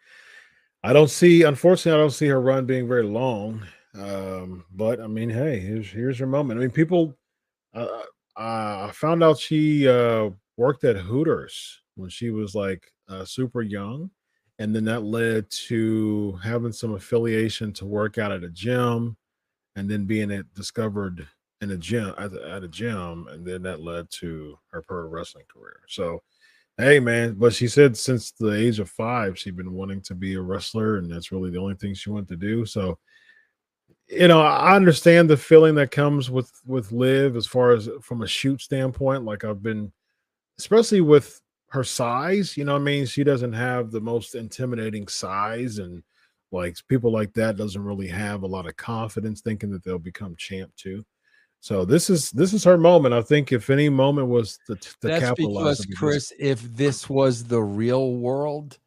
I 0.86 0.93
don't 0.93 1.09
see, 1.09 1.43
unfortunately, 1.43 1.99
I 1.99 2.01
don't 2.01 2.11
see 2.11 2.28
her 2.28 2.39
run 2.39 2.65
being 2.65 2.88
very 2.88 3.03
long. 3.03 3.61
Um, 3.93 4.63
but 4.71 5.01
I 5.01 5.07
mean, 5.07 5.30
hey, 5.30 5.59
here's 5.59 5.89
here's 5.89 6.17
her 6.19 6.26
moment. 6.28 6.57
I 6.57 6.61
mean, 6.61 6.71
people 6.71 7.13
uh, 7.73 7.88
uh, 8.38 8.88
I 8.88 8.91
found 8.93 9.21
out 9.21 9.38
she 9.38 9.88
uh 9.88 10.30
worked 10.55 10.86
at 10.86 10.95
Hooters 10.95 11.82
when 11.95 12.09
she 12.09 12.30
was 12.30 12.55
like 12.55 12.89
uh, 13.09 13.26
super 13.26 13.61
young, 13.61 14.09
and 14.60 14.76
then 14.76 14.86
that 14.86 15.03
led 15.03 15.49
to 15.49 16.39
having 16.43 16.72
some 16.72 16.93
affiliation 16.93 17.74
to 17.74 17.86
work 17.86 18.18
out 18.18 18.32
at 18.32 18.43
a 18.43 18.49
gym, 18.49 19.18
and 19.76 19.89
then 19.89 20.06
being 20.06 20.43
discovered 20.53 21.28
in 21.62 21.72
a 21.72 21.78
gym 21.78 22.14
at, 22.18 22.34
at 22.34 22.64
a 22.64 22.68
gym, 22.68 23.28
and 23.30 23.45
then 23.45 23.62
that 23.64 23.82
led 23.82 24.10
to 24.12 24.58
her 24.72 24.82
pro 24.82 25.08
wrestling 25.08 25.45
career. 25.53 25.82
So, 25.88 26.22
hey, 26.78 26.99
man, 26.99 27.36
but 27.36 27.53
she 27.53 27.68
said 27.68 27.97
since 27.97 28.32
the 28.32 28.51
age 28.51 28.80
of 28.80 28.89
five, 28.89 29.38
she'd 29.38 29.58
been 29.58 29.74
wanting 29.74 30.01
to 30.01 30.16
be 30.16 30.36
a 30.36 30.41
wrestler, 30.41 30.97
and 30.97 31.12
that's 31.12 31.32
really 31.32 31.49
the 31.49 31.60
only 31.60 31.76
thing 31.76 31.93
she 31.93 32.10
wanted 32.10 32.30
to 32.30 32.36
do. 32.38 32.66
So, 32.66 32.97
you 34.08 34.28
know, 34.28 34.41
I 34.41 34.76
understand 34.76 35.30
the 35.30 35.38
feeling 35.38 35.76
that 35.76 35.91
comes 35.91 36.30
with 36.30 36.51
with 36.66 36.91
Liv 36.91 37.36
as 37.36 37.47
far 37.47 37.72
as 37.72 37.89
from 38.01 38.22
a 38.22 38.28
shoot 38.28 38.62
standpoint. 38.62 39.24
Like 39.24 39.43
I've 39.43 39.64
been, 39.64 39.91
especially 40.60 41.01
with 41.01 41.41
her 41.70 41.84
size, 41.84 42.55
you 42.57 42.63
know, 42.63 42.76
I 42.76 42.80
mean, 42.80 43.05
she 43.05 43.24
doesn't 43.24 43.53
have 43.53 43.91
the 43.91 44.01
most 44.01 44.36
intimidating 44.36 45.07
size, 45.07 45.80
and 45.80 46.03
like 46.51 46.76
people 46.88 47.11
like 47.11 47.34
that 47.34 47.57
doesn't 47.57 47.84
really 47.84 48.07
have 48.07 48.43
a 48.43 48.47
lot 48.47 48.68
of 48.68 48.78
confidence 48.78 49.41
thinking 49.41 49.72
that 49.72 49.84
they'll 49.84 49.99
become 49.99 50.36
champ 50.38 50.72
too. 50.76 51.05
So 51.59 51.84
this 51.84 52.09
is 52.09 52.30
this 52.32 52.53
is 52.53 52.63
her 52.63 52.78
moment. 52.78 53.13
I 53.13 53.22
think 53.22 53.51
if 53.51 53.70
any 53.70 53.89
moment 53.89 54.28
was 54.28 54.59
the, 54.68 54.76
the 55.01 55.07
That's 55.07 55.34
because 55.36 55.88
Chris, 55.97 56.32
if 56.38 56.61
this 56.61 57.09
was 57.09 57.43
the 57.43 57.61
real 57.61 58.13
world, 58.13 58.78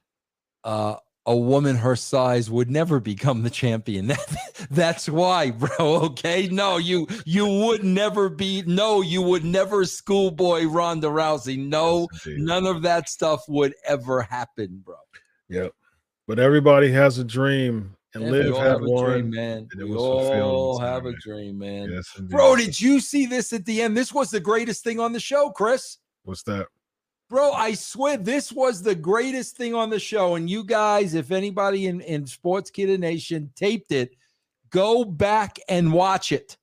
uh, 0.63 0.97
a 1.29 1.37
woman 1.37 1.77
her 1.77 1.95
size 1.95 2.51
would 2.51 2.71
never 2.71 3.01
become 3.01 3.43
the 3.43 3.51
champion. 3.51 4.13
that's 4.71 5.11
why, 5.11 5.51
bro. 5.51 5.69
Okay, 6.09 6.49
no, 6.49 6.79
you 6.79 7.07
you 7.27 7.47
would 7.47 7.85
never 7.85 8.31
be. 8.31 8.63
No, 8.67 9.03
you 9.03 9.21
would 9.21 9.45
never 9.45 9.85
schoolboy 9.85 10.65
Ronda 10.65 11.09
Rousey. 11.09 11.59
No, 11.59 12.09
none 12.27 12.67
of 12.67 12.81
that 12.83 13.11
stuff 13.11 13.45
would 13.47 13.75
ever 13.87 14.23
happen, 14.23 14.83
bro. 14.83 14.97
Yep. 15.51 15.75
But 16.27 16.39
everybody 16.39 16.91
has 16.93 17.19
a 17.19 17.25
dream, 17.25 17.95
and 18.15 18.25
yeah, 18.25 18.31
Liv 18.31 18.57
had 18.57 18.81
one, 18.81 19.05
dream, 19.05 19.31
man. 19.31 19.69
we 19.77 19.95
all 19.95 20.79
have 20.79 21.05
a 21.05 21.13
dream, 21.21 21.59
man. 21.59 21.91
Yes, 21.91 22.11
bro. 22.21 22.57
Did 22.57 22.81
you 22.81 23.01
see 23.01 23.27
this 23.27 23.53
at 23.53 23.67
the 23.67 23.83
end? 23.83 23.95
This 23.95 24.15
was 24.15 24.31
the 24.31 24.41
greatest 24.41 24.83
thing 24.83 24.99
on 24.99 25.13
the 25.13 25.21
show, 25.21 25.51
Chris. 25.51 25.99
What's 26.25 26.43
that? 26.45 26.69
Bro, 27.29 27.53
I 27.53 27.75
swear 27.75 28.17
this 28.17 28.51
was 28.51 28.83
the 28.83 28.95
greatest 28.95 29.57
thing 29.57 29.75
on 29.75 29.91
the 29.91 29.99
show. 29.99 30.37
And 30.37 30.49
you 30.49 30.65
guys, 30.65 31.15
if 31.15 31.31
anybody 31.31 31.87
in, 31.87 32.01
in 32.01 32.25
Sportskeeda 32.25 32.99
Nation 32.99 33.51
taped 33.55 33.93
it, 33.93 34.17
go 34.71 35.05
back 35.05 35.59
and 35.69 35.93
watch 35.93 36.33
it. 36.33 36.57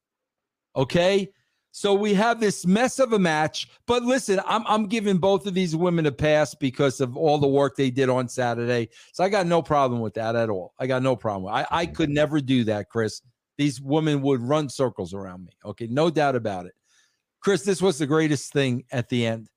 Okay. 0.76 1.32
So 1.72 1.94
we 1.94 2.16
have 2.16 2.40
this 2.40 2.66
mess 2.66 3.00
of 3.00 3.14
a 3.14 3.20
match. 3.20 3.68
But 3.86 4.04
listen, 4.04 4.40
I'm, 4.48 4.64
I'm 4.66 4.88
giving 4.88 5.18
both 5.18 5.46
of 5.46 5.54
these 5.54 5.76
women 5.76 6.08
a 6.08 6.12
pass 6.12 6.56
because 6.56 7.00
of 7.00 7.16
all 7.16 7.38
the 7.38 7.48
work 7.48 7.76
they 7.76 7.92
did 7.92 8.10
on 8.10 8.28
Saturday. 8.28 8.90
So 9.12 9.24
I 9.24 9.30
got 9.30 9.46
no 9.46 9.62
problem 9.62 10.00
with 10.02 10.16
that 10.16 10.36
at 10.36 10.50
all. 10.50 10.74
I 10.80 10.88
got 10.88 11.04
no 11.04 11.16
problem. 11.16 11.54
I, 11.54 11.68
I 11.70 11.86
could 11.86 12.10
never 12.10 12.40
do 12.40 12.64
that, 12.64 12.90
Chris. 12.90 13.22
These 13.58 13.82
women 13.82 14.22
would 14.24 14.42
run 14.42 14.70
circles 14.70 15.14
around 15.14 15.46
me. 15.46 15.52
Okay. 15.64 15.88
No 15.88 16.10
doubt 16.10 16.36
about 16.36 16.66
it. 16.66 16.74
Chris, 17.40 17.62
this 17.62 17.84
was 17.84 18.00
the 18.00 18.08
greatest 18.08 18.52
thing 18.52 18.84
at 18.92 19.10
the 19.10 19.28
end 19.28 19.50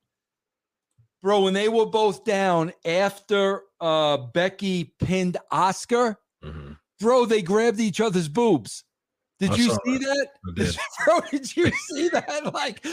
bro, 1.23 1.43
when 1.43 1.55
they 1.55 1.69
were 1.69 1.87
both 1.87 2.25
down 2.25 2.73
after 2.85 3.63
uh 3.81 4.17
Becky 4.17 4.95
pinned 5.01 5.37
Asuka, 5.53 6.17
mm-hmm. 6.45 6.73
bro, 7.01 7.25
they 7.25 7.43
grabbed 7.43 7.81
each 7.81 8.01
other's 8.01 8.29
boobs. 8.29 8.85
Did 9.41 9.53
I 9.53 9.55
you 9.55 9.71
see 9.71 9.99
that? 9.99 10.29
that? 10.43 10.55
Did. 10.57 10.77
Bro, 11.05 11.21
did 11.31 11.57
you 11.57 11.71
see 11.71 12.09
that? 12.09 12.53
Like 12.53 12.85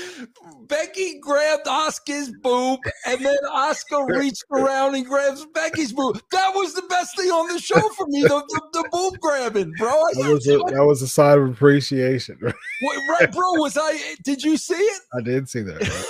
Becky 0.67 1.19
grabbed 1.19 1.65
Asuka's 1.65 2.32
boob 2.43 2.82
and 3.07 3.26
then 3.26 3.38
Asuka 3.51 4.07
reached 4.19 4.43
around 4.51 4.93
and 4.93 5.05
grabs 5.05 5.45
Becky's 5.55 5.91
boob. 5.91 6.21
That 6.32 6.51
was 6.53 6.76
the 6.76 6.84
best 6.84 7.17
thing 7.17 7.30
on 7.30 7.51
the 7.51 7.59
show 7.59 7.82
for 7.97 8.05
me, 8.07 8.21
the, 8.21 8.43
the, 8.47 8.61
the 8.73 8.89
boob 8.91 9.19
grabbing, 9.19 9.73
bro. 9.80 9.89
I 9.89 10.11
that, 10.21 10.32
was 10.32 10.47
a, 10.47 10.57
that 10.57 10.86
was 10.86 11.01
a 11.01 11.07
sign 11.07 11.39
of 11.39 11.49
appreciation. 11.49 12.38
Right? 12.82 13.19
right, 13.21 13.32
bro. 13.32 13.53
Was 13.53 13.78
I 13.82 13.97
did 14.23 14.43
you 14.43 14.57
see 14.57 14.76
it? 14.76 15.01
I 15.13 15.21
did 15.21 15.49
see 15.49 15.61
that. 15.61 15.82
Right? 15.82 16.05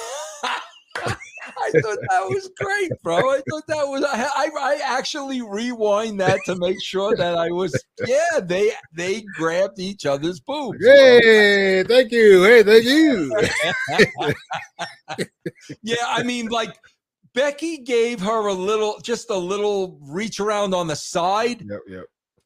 I 1.66 1.72
thought 1.82 1.98
that 2.10 2.30
was 2.30 2.50
great, 2.60 2.92
bro. 3.04 3.18
I 3.18 3.42
thought 3.50 3.68
that 3.68 3.88
was 3.88 4.04
I, 4.04 4.50
I 4.60 4.80
actually 4.84 5.42
rewind 5.42 6.20
that 6.20 6.40
to 6.46 6.56
make 6.56 6.82
sure 6.82 7.16
that 7.16 7.36
I 7.36 7.50
was 7.50 7.74
yeah, 8.06 8.40
they 8.42 8.72
they 8.94 9.22
grabbed 9.34 9.80
each 9.80 10.06
other's 10.06 10.40
boobs. 10.40 10.86
Hey, 10.86 11.84
bro. 11.84 11.96
thank 11.96 12.12
you. 12.12 12.44
Hey, 12.44 12.64
thank 12.64 12.86
you. 12.86 13.36
yeah, 15.82 15.96
I 16.08 16.24
mean 16.24 16.48
like 16.48 16.78
Becky 17.34 17.80
gave 17.80 18.20
her 18.22 18.48
a 18.48 18.54
little 18.54 19.00
just 19.02 19.30
a 19.30 19.38
little 19.38 20.00
reach 20.02 20.40
around 20.40 20.74
on 20.74 20.88
the 20.88 20.96
side. 20.96 21.62
Yep, 21.68 21.82
yep. 21.88 22.06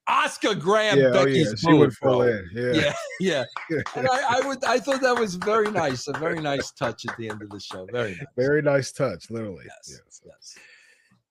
Asuka 0.10 0.60
grabbed 0.60 1.00
yeah, 1.00 1.12
Becky's 1.12 1.64
oh 1.68 1.72
yeah. 1.72 1.78
Boot, 1.78 1.96
bro. 2.02 2.24
Yeah, 2.24 2.72
yeah, 2.74 2.94
yeah. 3.20 3.44
and 3.96 4.08
I, 4.10 4.40
I, 4.40 4.48
would, 4.48 4.64
I 4.66 4.80
thought 4.80 5.02
that 5.02 5.18
was 5.18 5.36
very 5.36 5.70
nice, 5.70 6.08
a 6.08 6.14
very 6.14 6.42
nice 6.42 6.72
touch 6.72 7.06
at 7.08 7.16
the 7.18 7.30
end 7.30 7.44
of 7.44 7.50
the 7.50 7.60
show. 7.60 7.86
Very 7.92 8.12
nice. 8.12 8.26
Very 8.36 8.62
nice 8.62 8.92
touch, 8.92 9.30
literally. 9.30 9.66
Yes, 9.66 10.02
yes. 10.06 10.22
yes. 10.26 10.58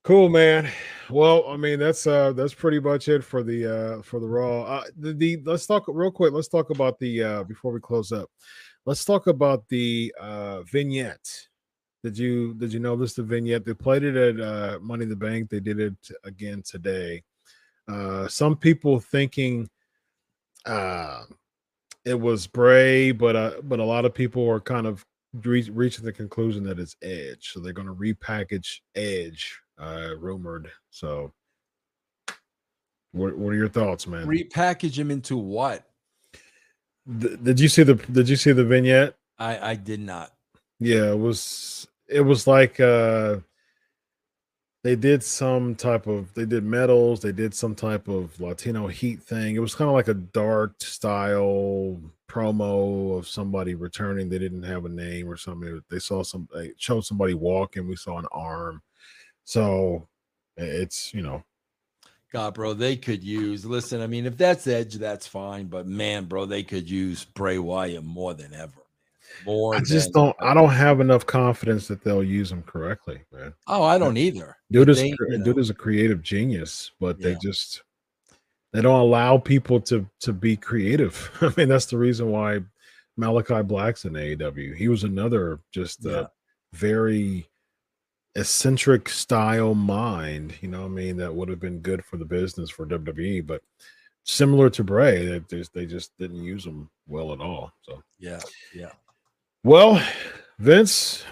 Cool, 0.05 0.29
man. 0.29 0.71
Well, 1.11 1.45
I 1.49 1.57
mean, 1.57 1.81
that's 1.81 2.07
uh 2.07 2.33
that's 2.33 2.55
pretty 2.55 2.79
much 2.79 3.09
it 3.09 3.25
for 3.25 3.43
the 3.43 3.99
uh 3.99 4.03
for 4.03 4.21
the 4.21 4.29
raw. 4.29 4.63
Uh 4.63 4.85
the, 4.97 5.13
the 5.13 5.43
let's 5.45 5.67
talk 5.67 5.85
real 5.89 6.13
quick. 6.13 6.33
Let's 6.33 6.49
talk 6.49 6.71
about 6.71 6.99
the 6.99 7.23
uh 7.23 7.45
before 7.45 7.73
we 7.73 7.81
close 7.81 8.13
up. 8.13 8.31
Let's 8.87 9.05
talk 9.05 9.27
about 9.27 9.69
the 9.69 10.15
uh 10.19 10.63
vignette. 10.63 11.29
Did 12.05 12.17
you 12.17 12.55
did 12.55 12.73
you 12.73 12.79
notice 12.81 13.15
the 13.15 13.25
vignette? 13.25 13.67
They 13.67 13.75
played 13.75 14.05
it 14.05 14.17
at 14.17 14.41
uh 14.41 14.79
Money 14.81 15.03
in 15.03 15.09
the 15.11 15.17
Bank. 15.17 15.51
They 15.51 15.61
did 15.61 15.81
it 15.81 15.97
again 16.25 16.63
today 16.65 17.25
uh, 17.89 18.29
some 18.29 18.57
people 18.57 19.01
thinking 19.01 19.69
uh, 20.67 21.23
it 22.05 22.21
was 22.21 22.47
Bray, 22.47 23.13
but 23.13 23.37
uh, 23.37 23.53
but 23.63 23.81
a 23.81 23.85
lot 23.85 24.05
of 24.05 24.15
people 24.15 24.49
are 24.49 24.61
kind 24.61 24.87
of 24.87 25.05
re- 25.33 25.71
reaching 25.73 26.05
the 26.05 26.13
conclusion 26.13 26.65
that 26.65 26.79
it's 26.79 26.97
Edge. 27.03 27.51
So 27.53 27.61
they're 27.61 27.73
going 27.73 27.89
to 27.89 27.95
repackage 27.95 28.81
Edge, 28.95 29.59
uh, 29.79 30.11
rumored. 30.19 30.71
So, 30.91 31.33
what 33.13 33.37
what 33.37 33.53
are 33.53 33.57
your 33.57 33.69
thoughts, 33.69 34.07
man? 34.07 34.27
Repackage 34.27 34.99
him 34.99 35.11
into 35.11 35.37
what? 35.37 35.85
Th- 37.21 37.39
did 37.43 37.59
you 37.61 37.69
see 37.69 37.83
the 37.83 37.95
Did 37.95 38.29
you 38.29 38.37
see 38.37 38.53
the 38.53 38.65
vignette? 38.65 39.15
I 39.39 39.71
I 39.71 39.75
did 39.75 40.01
not. 40.01 40.33
Yeah, 40.81 41.11
it 41.11 41.19
was 41.19 41.89
it 42.07 42.21
was 42.21 42.47
like 42.47 42.81
uh 42.81 43.39
they 44.85 44.95
did 44.97 45.23
some 45.23 45.75
type 45.75 46.07
of 46.07 46.33
they 46.35 46.45
did 46.45 46.65
medals 46.65 47.21
they 47.21 47.33
did 47.33 47.55
some 47.55 47.75
type 47.75 48.09
of 48.09 48.39
latino 48.41 48.87
heat 48.87 49.23
thing. 49.23 49.57
It 49.57 49.61
was 49.61 49.75
kind 49.75 49.89
of 49.89 49.95
like 49.95 50.09
a 50.09 50.15
dark 50.15 50.75
style 50.81 52.01
promo 52.29 53.19
of 53.19 53.27
somebody 53.27 53.75
returning. 53.75 54.29
They 54.29 54.39
didn't 54.39 54.63
have 54.63 54.85
a 54.85 54.91
name 54.91 55.29
or 55.29 55.37
something. 55.37 55.81
They 55.91 55.99
saw 55.99 56.23
some 56.23 56.49
they 56.55 56.73
showed 56.77 57.05
somebody 57.05 57.35
walking. 57.35 57.89
We 57.89 57.97
saw 57.97 58.19
an 58.19 58.27
arm. 58.31 58.83
So 59.45 60.07
it's 60.57 61.13
you 61.13 61.23
know. 61.23 61.43
God 62.33 62.55
bro 62.55 62.75
they 62.75 62.97
could 62.97 63.25
use 63.25 63.65
listen 63.65 64.03
i 64.03 64.07
mean 64.07 64.27
if 64.27 64.37
that's 64.37 64.67
edge 64.67 64.95
that's 64.95 65.27
fine. 65.27 65.67
But 65.67 65.87
man 65.87 66.27
bro 66.27 66.45
they 66.45 66.63
could 66.63 66.89
use 66.89 67.25
bray 67.25 67.59
wyatt 67.59 68.05
more 68.05 68.35
than 68.35 68.55
ever 68.55 68.88
more. 69.45 69.75
I 69.75 69.81
just 69.81 70.13
don't. 70.13 70.37
I 70.41 70.55
don't 70.55 70.71
have 70.71 71.01
enough 71.01 71.27
confidence 71.27 71.89
that 71.89 72.03
they'll 72.03 72.25
use 72.25 72.51
them 72.51 72.63
correctly, 72.63 73.21
man. 73.33 73.55
Oh, 73.67 73.83
I 73.83 73.99
don't 73.99 74.17
either. 74.17 74.57
Dude 74.71 74.89
is 74.89 74.99
they, 74.99 75.11
dude 75.11 75.47
know. 75.47 75.59
is 75.59 75.71
a 75.71 75.75
creative 75.75 76.23
genius, 76.23 76.93
but 77.01 77.19
yeah. 77.19 77.29
they 77.29 77.35
just 77.43 77.83
they 78.73 78.83
don't 78.83 79.01
allow 79.01 79.39
people 79.39 79.81
to 79.83 80.07
to 80.21 80.33
be 80.33 80.57
creative. 80.57 81.31
I 81.41 81.53
mean, 81.57 81.69
that's 81.69 81.87
the 81.87 81.99
reason 81.99 82.31
why 82.31 82.61
Malachi 83.17 83.63
Black's 83.63 84.05
in 84.05 84.13
AEW. 84.13 84.77
He 84.77 84.89
was 84.89 85.05
another 85.05 85.61
just 85.73 86.05
yeah. 86.05 86.27
very 86.73 87.49
eccentric 88.35 89.09
style 89.09 89.75
mind. 89.75 90.55
You 90.61 90.69
know, 90.69 90.85
I 90.85 90.89
mean, 90.89 91.17
that 91.17 91.35
would 91.35 91.49
have 91.49 91.61
been 91.61 91.81
good 91.81 92.05
for 92.05 92.17
the 92.17 92.25
business 92.25 92.71
for 92.71 92.87
WWE, 92.87 93.47
but 93.47 93.63
similar 94.25 94.69
to 94.71 94.85
Bray, 94.85 95.27
they 95.27 95.41
just 95.41 95.73
they 95.75 95.87
just 95.87 96.17
didn't 96.19 96.43
use 96.43 96.65
them 96.65 96.91
well 97.07 97.33
at 97.33 97.41
all. 97.41 97.73
So 97.83 98.03
yeah, 98.19 98.41
yeah. 98.75 98.93
Well, 99.65 100.03
Vince, 100.59 101.25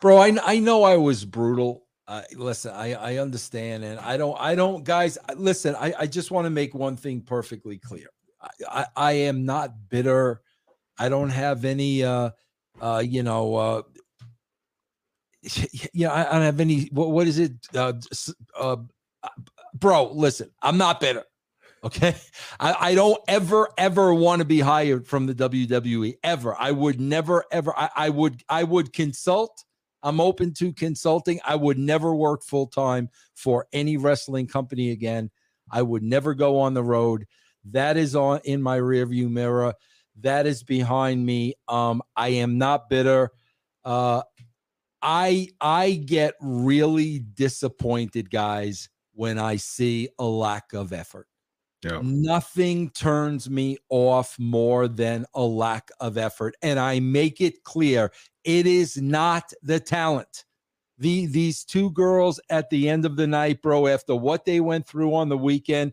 bro, 0.00 0.18
I 0.18 0.36
I 0.44 0.58
know 0.58 0.82
I 0.84 0.96
was 0.96 1.24
brutal. 1.24 1.84
Uh, 2.06 2.22
listen, 2.34 2.72
I 2.74 2.94
I 2.94 3.16
understand, 3.18 3.84
and 3.84 3.98
I 4.00 4.16
don't 4.16 4.38
I 4.40 4.54
don't 4.54 4.84
guys. 4.84 5.18
Listen, 5.36 5.74
I 5.74 5.94
I 5.98 6.06
just 6.06 6.30
want 6.30 6.46
to 6.46 6.50
make 6.50 6.74
one 6.74 6.96
thing 6.96 7.20
perfectly 7.22 7.78
clear. 7.78 8.08
I, 8.40 8.48
I 8.68 8.86
I 8.96 9.12
am 9.12 9.44
not 9.44 9.88
bitter. 9.88 10.42
I 10.98 11.08
don't 11.08 11.30
have 11.30 11.64
any 11.64 12.04
uh 12.04 12.30
uh 12.80 13.02
you 13.04 13.22
know 13.22 13.56
uh 13.56 13.82
yeah 15.94 16.12
I, 16.12 16.28
I 16.28 16.32
don't 16.32 16.42
have 16.42 16.60
any 16.60 16.84
what 16.92 17.10
what 17.10 17.26
is 17.26 17.38
it 17.38 17.52
uh, 17.74 17.92
uh 18.58 18.76
bro 19.74 20.10
listen 20.12 20.50
i'm 20.62 20.76
not 20.78 21.00
bitter 21.00 21.24
Okay. 21.84 22.14
I, 22.60 22.76
I 22.80 22.94
don't 22.94 23.20
ever, 23.28 23.68
ever 23.78 24.12
want 24.14 24.40
to 24.40 24.44
be 24.44 24.60
hired 24.60 25.06
from 25.06 25.26
the 25.26 25.34
WWE 25.34 26.14
ever. 26.22 26.56
I 26.58 26.70
would 26.72 27.00
never, 27.00 27.44
ever, 27.52 27.76
I, 27.76 27.90
I 27.94 28.08
would, 28.10 28.42
I 28.48 28.64
would 28.64 28.92
consult 28.92 29.64
I'm 30.02 30.20
open 30.20 30.54
to 30.54 30.72
consulting. 30.72 31.40
I 31.44 31.56
would 31.56 31.78
never 31.78 32.14
work 32.14 32.42
full 32.42 32.66
time 32.66 33.08
for 33.34 33.66
any 33.72 33.96
wrestling 33.96 34.46
company 34.46 34.90
again. 34.90 35.30
I 35.70 35.82
would 35.82 36.02
never 36.02 36.34
go 36.34 36.60
on 36.60 36.74
the 36.74 36.84
road. 36.84 37.26
That 37.64 37.96
is 37.96 38.14
on 38.14 38.40
in 38.44 38.62
my 38.62 38.78
rearview 38.78 39.30
mirror. 39.30 39.74
That 40.20 40.46
is 40.46 40.62
behind 40.62 41.24
me. 41.24 41.54
Um, 41.66 42.02
I 42.16 42.28
am 42.28 42.58
not 42.58 42.88
bitter. 42.88 43.30
Uh, 43.84 44.22
I 45.02 45.48
I 45.60 45.92
get 45.92 46.34
really 46.40 47.20
disappointed, 47.20 48.30
guys, 48.30 48.88
when 49.14 49.38
I 49.38 49.56
see 49.56 50.08
a 50.18 50.24
lack 50.24 50.72
of 50.72 50.92
effort. 50.92 51.28
Yeah. 51.82 52.00
Nothing 52.02 52.90
turns 52.90 53.48
me 53.48 53.78
off 53.88 54.36
more 54.38 54.88
than 54.88 55.26
a 55.34 55.42
lack 55.42 55.90
of 56.00 56.18
effort. 56.18 56.56
And 56.62 56.78
I 56.78 56.98
make 57.00 57.40
it 57.40 57.62
clear 57.62 58.10
it 58.44 58.66
is 58.66 58.96
not 58.96 59.52
the 59.62 59.78
talent. 59.78 60.44
The, 60.98 61.26
these 61.26 61.64
two 61.64 61.92
girls 61.92 62.40
at 62.50 62.70
the 62.70 62.88
end 62.88 63.04
of 63.04 63.16
the 63.16 63.28
night, 63.28 63.62
bro, 63.62 63.86
after 63.86 64.16
what 64.16 64.44
they 64.44 64.58
went 64.58 64.88
through 64.88 65.14
on 65.14 65.28
the 65.28 65.38
weekend 65.38 65.92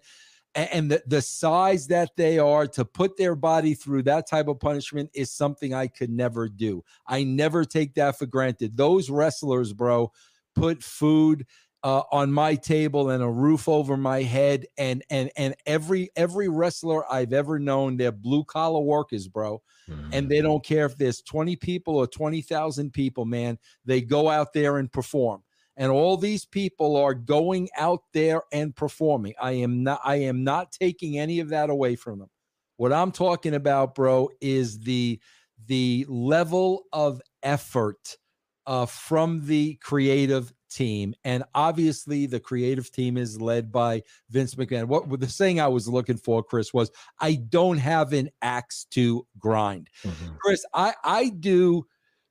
and, 0.56 0.70
and 0.72 0.92
the, 0.92 1.04
the 1.06 1.22
size 1.22 1.86
that 1.88 2.16
they 2.16 2.40
are 2.40 2.66
to 2.68 2.84
put 2.84 3.16
their 3.18 3.36
body 3.36 3.76
through 3.76 4.04
that 4.04 4.28
type 4.28 4.48
of 4.48 4.60
punishment 4.60 5.12
is 5.14 5.32
something 5.32 5.74
I 5.74 5.88
could 5.88 6.10
never 6.10 6.50
do. 6.50 6.84
I 7.06 7.24
never 7.24 7.64
take 7.64 7.94
that 7.96 8.18
for 8.18 8.26
granted. 8.26 8.76
Those 8.76 9.12
wrestlers, 9.12 9.74
bro, 9.74 10.12
put 10.56 10.82
food 10.82 11.46
uh, 11.86 12.02
on 12.12 12.34
my 12.34 12.56
table 12.56 13.12
and 13.12 13.22
a 13.22 13.30
roof 13.30 13.70
over 13.70 13.96
my 13.96 14.24
head 14.24 14.66
and 14.76 15.04
and 15.12 15.30
and 15.38 15.56
every 15.68 16.10
every 16.16 16.50
wrestler 16.50 17.06
I've 17.14 17.32
ever 17.32 17.60
known 17.60 17.96
they're 17.96 18.12
blue 18.12 18.44
collar 18.44 18.82
workers 18.82 19.28
bro. 19.28 19.62
Mm-hmm. 19.88 20.10
and 20.14 20.28
they 20.28 20.42
don't 20.42 20.66
care 20.66 20.88
if 20.88 20.98
there's 20.98 21.22
20 21.22 21.58
people 21.58 21.96
or 21.96 22.08
20,000 22.08 22.92
people 22.92 23.26
man. 23.26 23.60
They 23.86 24.02
go 24.02 24.30
out 24.30 24.52
there 24.52 24.80
and 24.80 24.92
perform. 24.92 25.44
And 25.78 25.92
all 25.92 26.18
these 26.18 26.44
people 26.44 26.96
are 26.96 27.14
going 27.14 27.70
out 27.78 28.02
there 28.14 28.42
and 28.52 28.76
performing. 28.76 29.36
I 29.40 29.52
am 29.52 29.84
not 29.84 30.02
I 30.04 30.16
am 30.16 30.44
not 30.44 30.72
taking 30.72 31.20
any 31.20 31.40
of 31.40 31.50
that 31.50 31.70
away 31.70 31.96
from 31.98 32.18
them. 32.18 32.32
What 32.78 32.94
I'm 32.94 33.12
talking 33.12 33.54
about 33.54 33.94
bro 33.94 34.32
is 34.42 34.80
the 34.80 35.20
the 35.68 36.08
level 36.10 36.86
of 36.92 37.22
effort 37.44 38.18
uh, 38.66 38.88
from 38.88 39.46
the 39.46 39.76
creative 39.76 40.52
team. 40.76 41.16
And 41.24 41.44
obviously, 41.56 42.26
the 42.26 42.40
creative 42.40 42.92
team 42.92 43.18
is 43.18 43.40
led 43.42 43.72
by 43.72 44.04
Vince 44.30 44.56
McMahon. 44.56 44.86
What 44.86 45.20
the 45.20 45.30
saying 45.30 45.60
I 45.60 45.68
was 45.70 45.88
looking 45.88 46.18
for, 46.18 46.44
Chris, 46.44 46.74
was 46.74 46.92
I 47.20 47.36
don't 47.36 47.78
have 47.78 48.14
an 48.14 48.30
axe 48.42 48.86
to 48.92 49.26
grind. 49.40 49.90
Mm-hmm. 50.04 50.36
Chris, 50.42 50.66
I, 50.74 50.94
I 51.04 51.30
do, 51.30 51.86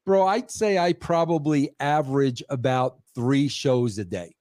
bro, 0.04 0.26
I'd 0.26 0.50
say 0.50 0.78
I 0.78 0.92
probably 0.92 1.70
average 1.80 2.42
about 2.50 2.98
three 3.14 3.48
shows 3.48 3.98
a 3.98 4.04
day. 4.04 4.36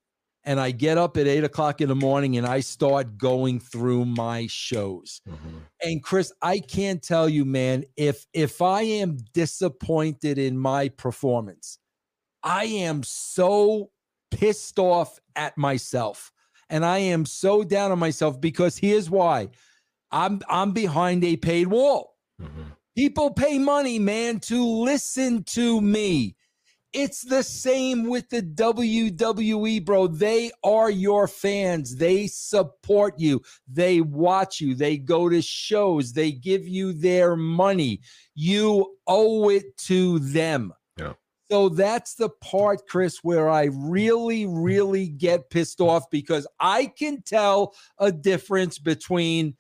And 0.45 0.59
I 0.59 0.71
get 0.71 0.97
up 0.97 1.15
at 1.15 1.25
eight 1.25 1.45
o'clock 1.45 1.79
in 1.79 1.87
the 1.87 1.95
morning 1.95 2.35
and 2.35 2.45
I 2.45 2.59
start 2.59 3.17
going 3.17 3.61
through 3.61 4.03
my 4.03 4.45
shows. 4.49 5.21
Mm-hmm. 5.25 5.57
And 5.83 6.03
Chris, 6.03 6.33
I 6.41 6.59
can't 6.59 7.01
tell 7.01 7.29
you, 7.29 7.45
man, 7.45 7.85
if 7.95 8.25
if 8.33 8.61
I 8.61 8.81
am 8.81 9.19
disappointed 9.33 10.37
in 10.37 10.57
my 10.57 10.89
performance, 10.89 11.79
I 12.43 12.65
am 12.65 13.03
so 13.03 13.91
pissed 14.31 14.79
off 14.79 15.19
at 15.35 15.57
myself. 15.57 16.31
And 16.69 16.83
I 16.83 16.99
am 16.99 17.25
so 17.25 17.63
down 17.63 17.91
on 17.91 17.99
myself 17.99 18.41
because 18.41 18.77
here's 18.77 19.09
why. 19.09 19.49
I'm 20.11 20.41
I'm 20.49 20.71
behind 20.71 21.23
a 21.23 21.37
paid 21.37 21.67
wall. 21.67 22.15
Mm-hmm. 22.41 22.63
People 22.95 23.31
pay 23.31 23.57
money, 23.57 23.97
man, 23.99 24.39
to 24.41 24.63
listen 24.63 25.43
to 25.43 25.81
me. 25.81 26.35
It's 26.93 27.23
the 27.23 27.41
same 27.41 28.07
with 28.07 28.29
the 28.29 28.43
WWE, 28.43 29.83
bro. 29.83 30.05
They 30.05 30.51
are 30.63 30.91
your 30.91 31.27
fans. 31.27 31.95
They 31.95 32.27
support 32.27 33.15
you. 33.17 33.41
They 33.67 34.01
watch 34.01 34.61
you. 34.61 34.75
They 34.75 34.97
go 34.97 35.27
to 35.27 35.41
shows. 35.41 36.13
They 36.13 36.31
give 36.31 36.67
you 36.67 36.93
their 36.93 37.35
money. 37.35 38.01
You 38.35 38.95
owe 39.07 39.49
it 39.49 39.75
to 39.87 40.19
them. 40.19 40.73
So 41.51 41.69
that's 41.69 42.15
the 42.15 42.29
part, 42.29 42.87
Chris, 42.87 43.19
where 43.21 43.49
I 43.49 43.65
really, 43.71 44.45
really 44.45 45.07
get 45.07 45.49
pissed 45.49 45.81
off 45.81 46.09
because 46.09 46.47
I 46.59 46.85
can 46.85 47.21
tell 47.21 47.75
a 47.99 48.11
difference 48.11 48.79
between, 48.79 49.55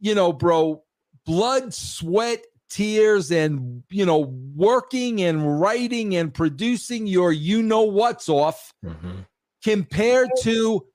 you 0.00 0.14
know, 0.14 0.32
bro, 0.32 0.82
blood, 1.24 1.74
sweat, 1.74 2.44
tears, 2.70 3.30
and, 3.30 3.82
you 3.90 4.06
know, 4.06 4.32
working 4.54 5.22
and 5.22 5.60
writing 5.60 6.16
and 6.16 6.32
producing 6.32 7.06
your 7.06 7.32
you 7.32 7.62
know 7.62 7.82
what's 7.82 8.28
off 8.28 8.72
mm-hmm. 8.84 9.20
compared 9.62 10.30
to 10.42 10.86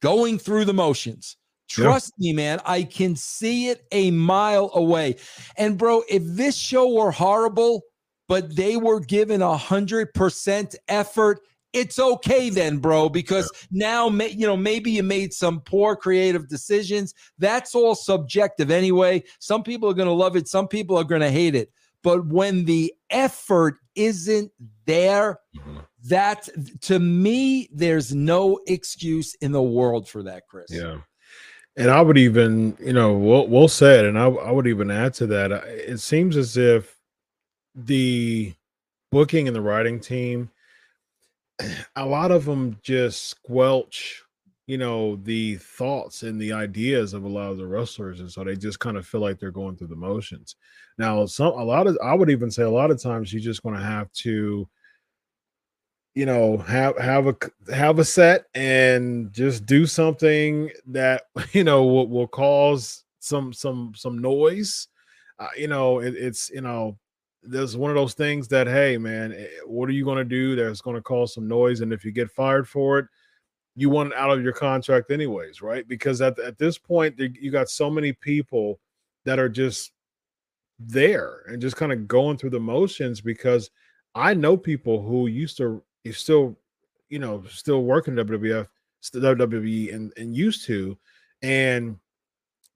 going 0.00 0.38
through 0.38 0.64
the 0.66 0.74
motions. 0.74 1.36
Trust 1.68 2.12
yeah. 2.18 2.30
me, 2.30 2.36
man. 2.36 2.60
I 2.64 2.82
can 2.82 3.16
see 3.16 3.68
it 3.68 3.84
a 3.92 4.10
mile 4.10 4.70
away. 4.74 5.16
And, 5.56 5.76
bro, 5.76 6.02
if 6.08 6.22
this 6.24 6.56
show 6.56 6.92
were 6.92 7.10
horrible, 7.10 7.82
but 8.28 8.54
they 8.54 8.76
were 8.76 9.00
given 9.00 9.42
a 9.42 9.56
hundred 9.56 10.12
percent 10.14 10.76
effort. 10.86 11.40
It's 11.72 11.98
okay 11.98 12.48
then 12.48 12.78
bro 12.78 13.08
because 13.08 13.50
now 13.70 14.08
you 14.08 14.46
know 14.46 14.56
maybe 14.56 14.92
you 14.92 15.02
made 15.02 15.32
some 15.32 15.60
poor 15.60 15.96
creative 15.96 16.48
decisions. 16.48 17.14
That's 17.38 17.74
all 17.74 17.94
subjective 17.94 18.70
anyway. 18.70 19.24
Some 19.38 19.62
people 19.62 19.90
are 19.90 19.94
going 19.94 20.08
to 20.08 20.14
love 20.14 20.36
it. 20.36 20.48
Some 20.48 20.68
people 20.68 20.96
are 20.96 21.04
going 21.04 21.20
to 21.20 21.30
hate 21.30 21.54
it. 21.54 21.70
But 22.02 22.26
when 22.26 22.64
the 22.64 22.94
effort 23.10 23.78
isn't 23.94 24.52
there 24.86 25.40
mm-hmm. 25.56 25.78
that 26.04 26.48
to 26.82 26.98
me 26.98 27.68
there's 27.72 28.14
no 28.14 28.60
excuse 28.66 29.34
in 29.40 29.52
the 29.52 29.62
world 29.62 30.08
for 30.08 30.22
that 30.22 30.44
chris. 30.48 30.68
Yeah. 30.70 30.98
And 31.76 31.90
i 31.90 32.00
would 32.00 32.18
even 32.18 32.76
you 32.80 32.92
know 32.92 33.12
we'll, 33.14 33.46
we'll 33.48 33.68
say 33.68 33.98
it 33.98 34.06
and 34.06 34.18
I, 34.18 34.26
I 34.26 34.50
would 34.50 34.66
even 34.66 34.90
add 34.90 35.14
to 35.14 35.26
that. 35.26 35.50
It 35.50 35.98
seems 35.98 36.36
as 36.36 36.56
if 36.56 36.97
the 37.84 38.52
booking 39.10 39.46
and 39.46 39.56
the 39.56 39.60
writing 39.60 40.00
team, 40.00 40.50
a 41.96 42.04
lot 42.04 42.30
of 42.30 42.44
them 42.44 42.78
just 42.82 43.28
squelch, 43.28 44.22
you 44.66 44.78
know, 44.78 45.16
the 45.16 45.56
thoughts 45.56 46.22
and 46.22 46.40
the 46.40 46.52
ideas 46.52 47.14
of 47.14 47.24
a 47.24 47.28
lot 47.28 47.50
of 47.50 47.56
the 47.56 47.66
wrestlers, 47.66 48.20
and 48.20 48.30
so 48.30 48.44
they 48.44 48.56
just 48.56 48.80
kind 48.80 48.96
of 48.96 49.06
feel 49.06 49.20
like 49.20 49.38
they're 49.38 49.50
going 49.50 49.76
through 49.76 49.88
the 49.88 49.96
motions. 49.96 50.56
Now, 50.98 51.24
some 51.26 51.52
a 51.52 51.64
lot 51.64 51.86
of 51.86 51.98
I 52.02 52.14
would 52.14 52.30
even 52.30 52.50
say 52.50 52.62
a 52.62 52.70
lot 52.70 52.90
of 52.90 53.02
times 53.02 53.32
you're 53.32 53.42
just 53.42 53.62
going 53.62 53.76
to 53.76 53.82
have 53.82 54.12
to 54.12 54.68
you 56.14 56.26
know 56.26 56.58
have 56.58 56.98
have 56.98 57.28
a 57.28 57.36
have 57.72 58.00
a 58.00 58.04
set 58.04 58.46
and 58.54 59.32
just 59.32 59.66
do 59.66 59.86
something 59.86 60.70
that 60.86 61.22
you 61.52 61.62
know 61.62 61.84
will, 61.84 62.08
will 62.08 62.26
cause 62.26 63.04
some 63.20 63.52
some 63.52 63.92
some 63.94 64.18
noise 64.18 64.88
uh, 65.38 65.46
you 65.56 65.68
know 65.68 66.00
it, 66.00 66.14
it's 66.16 66.50
you 66.50 66.60
know 66.60 66.98
there's 67.42 67.76
one 67.76 67.90
of 67.90 67.96
those 67.96 68.14
things 68.14 68.48
that 68.48 68.66
hey 68.66 68.98
man 68.98 69.32
eh, 69.32 69.46
what 69.64 69.88
are 69.88 69.92
you 69.92 70.04
going 70.04 70.18
to 70.18 70.24
do 70.24 70.56
that's 70.56 70.80
going 70.80 70.96
to 70.96 71.02
cause 71.02 71.34
some 71.34 71.48
noise? 71.48 71.80
And 71.80 71.92
if 71.92 72.04
you 72.04 72.12
get 72.12 72.30
fired 72.30 72.68
for 72.68 72.98
it 72.98 73.06
you 73.76 73.88
want 73.88 74.12
out 74.14 74.30
of 74.30 74.42
your 74.42 74.52
contract 74.52 75.10
anyways 75.10 75.62
right? 75.62 75.86
Because 75.86 76.20
at, 76.20 76.38
at 76.40 76.58
this 76.58 76.78
point 76.78 77.18
you 77.18 77.50
got 77.50 77.68
so 77.68 77.88
many 77.88 78.12
people 78.12 78.80
that 79.24 79.38
are 79.38 79.48
just 79.48 79.92
there 80.78 81.42
and 81.48 81.60
just 81.60 81.76
kind 81.76 81.92
of 81.92 82.06
going 82.06 82.36
through 82.36 82.50
the 82.50 82.60
motions 82.60 83.20
because 83.20 83.70
i 84.14 84.32
know 84.32 84.56
people 84.56 85.02
who 85.02 85.26
used 85.26 85.56
to 85.56 85.82
you 86.04 86.12
still 86.12 86.56
you 87.08 87.18
know 87.18 87.42
still 87.48 87.82
working 87.82 88.16
in 88.16 88.26
wwf 88.26 88.66
wwe 89.12 89.94
and, 89.94 90.12
and 90.16 90.36
used 90.36 90.64
to 90.64 90.96
and 91.42 91.96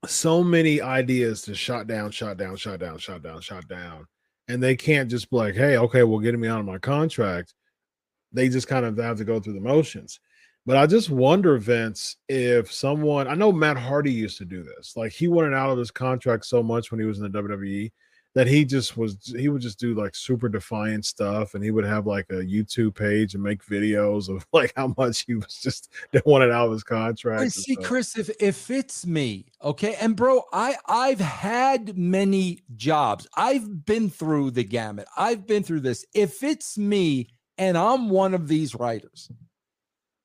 so 0.07 0.43
many 0.43 0.81
ideas 0.81 1.43
to 1.43 1.55
shot 1.55 1.87
down 1.87 2.11
shot 2.11 2.37
down 2.37 2.57
shot 2.57 2.81
down 2.81 2.99
shot 2.99 3.23
down 3.23 3.41
shot 3.41 3.67
down 3.69 4.07
and 4.53 4.63
they 4.63 4.77
can't 4.77 5.11
just 5.11 5.31
be 5.31 5.37
like, 5.37 5.55
hey, 5.55 5.79
okay, 5.79 6.03
well, 6.03 6.19
getting 6.19 6.41
me 6.41 6.49
out 6.49 6.61
of 6.61 6.67
my 6.67 6.77
contract. 6.77 7.55
They 8.33 8.51
just 8.51 8.69
kind 8.69 8.85
of 8.85 8.99
have 8.99 9.17
to 9.17 9.25
go 9.25 9.41
through 9.41 9.55
the 9.55 9.61
motions. 9.61 10.21
But 10.67 10.77
I 10.77 10.87
just 10.87 11.09
wonder, 11.09 11.57
Vince, 11.57 12.17
if 12.29 12.71
someone 12.71 13.29
I 13.29 13.35
know 13.35 13.51
Matt 13.51 13.79
Hardy 13.79 14.13
used 14.13 14.39
to 14.39 14.45
do 14.45 14.63
this. 14.63 14.95
Like 14.95 15.13
he 15.13 15.27
wanted 15.27 15.55
out 15.55 15.71
of 15.71 15.79
his 15.79 15.91
contract 15.91 16.45
so 16.45 16.63
much 16.63 16.91
when 16.91 17.01
he 17.01 17.07
was 17.07 17.19
in 17.19 17.31
the 17.31 17.43
WWE 17.43 17.91
that 18.35 18.47
he 18.47 18.65
just 18.65 18.97
was 18.97 19.17
he 19.37 19.49
would 19.49 19.61
just 19.61 19.79
do 19.79 19.95
like 19.95 20.15
super 20.15 20.49
defiant 20.49 21.05
stuff 21.05 21.55
and 21.55 21.63
he 21.63 21.71
would 21.71 21.85
have 21.85 22.07
like 22.07 22.27
a 22.31 22.37
YouTube 22.37 22.95
page 22.95 23.35
and 23.35 23.43
make 23.43 23.65
videos 23.65 24.35
of 24.35 24.47
like 24.53 24.73
how 24.77 24.95
much 24.97 25.25
he 25.27 25.35
was 25.35 25.59
just 25.59 25.91
wanted 26.27 26.51
out 26.51 26.67
of 26.67 26.73
his 26.73 26.85
contract. 26.85 27.53
see, 27.53 27.77
Chris, 27.77 28.17
if 28.17 28.31
if 28.41 28.71
it's 28.71 29.07
me, 29.07 29.47
okay, 29.63 29.97
and 30.01 30.17
bro, 30.17 30.43
I 30.53 30.77
I've 30.87 31.21
had 31.21 31.97
many 31.97 32.61
jobs. 32.77 33.27
I've 33.37 33.85
been 33.85 34.09
through 34.09 34.53
the 34.53 34.65
gamut. 34.65 35.07
I've 35.17 35.47
been 35.47 35.63
through 35.63 35.81
this. 35.81 36.05
If 36.15 36.43
it's 36.43 36.79
me 36.79 37.29
and 37.59 37.77
I'm 37.77 38.09
one 38.09 38.35
of 38.35 38.49
these 38.49 38.75
writers, 38.75 39.31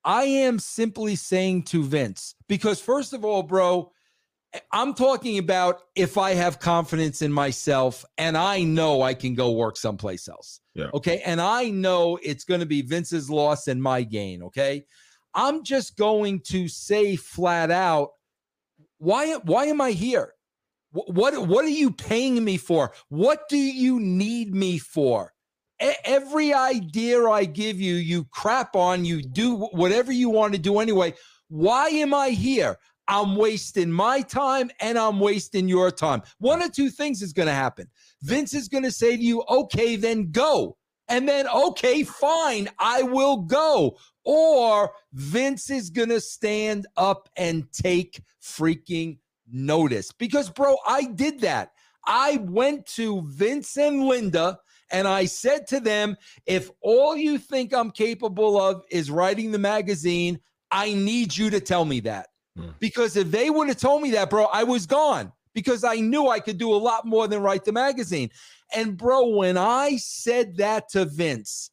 I 0.03 0.23
am 0.23 0.59
simply 0.59 1.17
saying 1.17 1.63
to 1.63 1.83
Vince, 1.83 2.35
because 2.47 2.79
first 2.79 3.11
of 3.11 3.25
all, 3.25 3.43
bro, 3.43 3.91
I'm 4.71 4.93
talking 4.93 5.37
about 5.37 5.81
if 5.95 6.17
I 6.17 6.33
have 6.33 6.59
confidence 6.59 7.21
in 7.21 7.31
myself 7.31 8.05
and 8.17 8.37
I 8.37 8.63
know 8.63 9.01
I 9.01 9.13
can 9.13 9.35
go 9.35 9.51
work 9.51 9.77
someplace 9.77 10.27
else. 10.27 10.61
Yeah. 10.73 10.89
Okay. 10.93 11.21
And 11.25 11.41
I 11.41 11.69
know 11.69 12.17
it's 12.23 12.45
going 12.45 12.61
to 12.61 12.65
be 12.65 12.81
Vince's 12.81 13.29
loss 13.29 13.67
and 13.67 13.81
my 13.81 14.03
gain. 14.03 14.43
Okay. 14.43 14.85
I'm 15.33 15.63
just 15.63 15.97
going 15.97 16.41
to 16.47 16.67
say 16.67 17.15
flat 17.15 17.71
out, 17.71 18.11
why, 18.97 19.35
why 19.43 19.65
am 19.65 19.81
I 19.81 19.91
here? 19.91 20.33
What, 20.91 21.47
what, 21.47 21.65
are 21.65 21.69
you 21.69 21.91
paying 21.91 22.43
me 22.43 22.57
for? 22.57 22.93
What 23.09 23.49
do 23.49 23.57
you 23.57 23.99
need 23.99 24.55
me 24.55 24.79
for? 24.79 25.33
Every 25.79 26.53
idea 26.53 27.23
I 27.25 27.45
give 27.45 27.79
you, 27.79 27.95
you 27.95 28.25
crap 28.31 28.75
on, 28.75 29.05
you 29.05 29.21
do 29.21 29.55
whatever 29.55 30.11
you 30.11 30.29
want 30.29 30.53
to 30.53 30.59
do 30.59 30.79
anyway. 30.79 31.13
Why 31.49 31.89
am 31.89 32.15
I 32.15 32.29
here? 32.29 32.77
I'm 33.07 33.35
wasting 33.35 33.91
my 33.91 34.21
time 34.21 34.69
and 34.79 34.97
I'm 34.97 35.19
wasting 35.19 35.69
your 35.69 35.91
time. 35.91 36.21
One 36.39 36.61
or 36.61 36.69
two 36.69 36.89
things 36.89 37.21
is 37.21 37.33
going 37.33 37.47
to 37.47 37.53
happen. 37.53 37.87
Vince 38.21 38.53
is 38.53 38.67
going 38.67 38.83
to 38.83 38.91
say 38.91 39.15
to 39.15 39.23
you, 39.23 39.43
okay, 39.49 39.95
then 39.95 40.31
go. 40.31 40.77
And 41.09 41.27
then, 41.27 41.47
okay, 41.47 42.03
fine, 42.03 42.67
I 42.79 43.03
will 43.03 43.37
go. 43.37 43.97
Or 44.25 44.91
Vince 45.13 45.69
is 45.69 45.89
going 45.89 46.09
to 46.09 46.19
stand 46.19 46.85
up 46.97 47.29
and 47.37 47.71
take 47.71 48.21
freaking 48.43 49.19
notice. 49.49 50.11
Because, 50.11 50.49
bro, 50.49 50.75
I 50.85 51.05
did 51.05 51.39
that. 51.41 51.71
I 52.05 52.37
went 52.43 52.85
to 52.87 53.21
Vince 53.25 53.77
and 53.77 54.05
Linda 54.05 54.59
and 54.91 55.07
I 55.07 55.25
said 55.25 55.67
to 55.67 55.79
them, 55.79 56.17
if 56.45 56.71
all 56.81 57.15
you 57.15 57.37
think 57.37 57.73
I'm 57.73 57.91
capable 57.91 58.59
of 58.59 58.83
is 58.89 59.11
writing 59.11 59.51
the 59.51 59.59
magazine, 59.59 60.39
I 60.71 60.93
need 60.93 61.35
you 61.35 61.49
to 61.49 61.59
tell 61.59 61.85
me 61.85 62.01
that. 62.01 62.27
Because 62.79 63.15
if 63.15 63.31
they 63.31 63.49
would 63.49 63.67
have 63.67 63.77
told 63.77 64.01
me 64.01 64.11
that, 64.11 64.29
bro, 64.29 64.45
I 64.45 64.63
was 64.63 64.85
gone 64.85 65.31
because 65.53 65.83
I 65.83 65.95
knew 65.95 66.27
I 66.27 66.39
could 66.39 66.57
do 66.57 66.73
a 66.73 66.77
lot 66.77 67.05
more 67.05 67.27
than 67.27 67.41
write 67.41 67.65
the 67.65 67.71
magazine. 67.71 68.29
And, 68.73 68.97
bro, 68.97 69.27
when 69.29 69.57
I 69.57 69.97
said 69.97 70.57
that 70.57 70.89
to 70.89 71.05
Vince, 71.05 71.71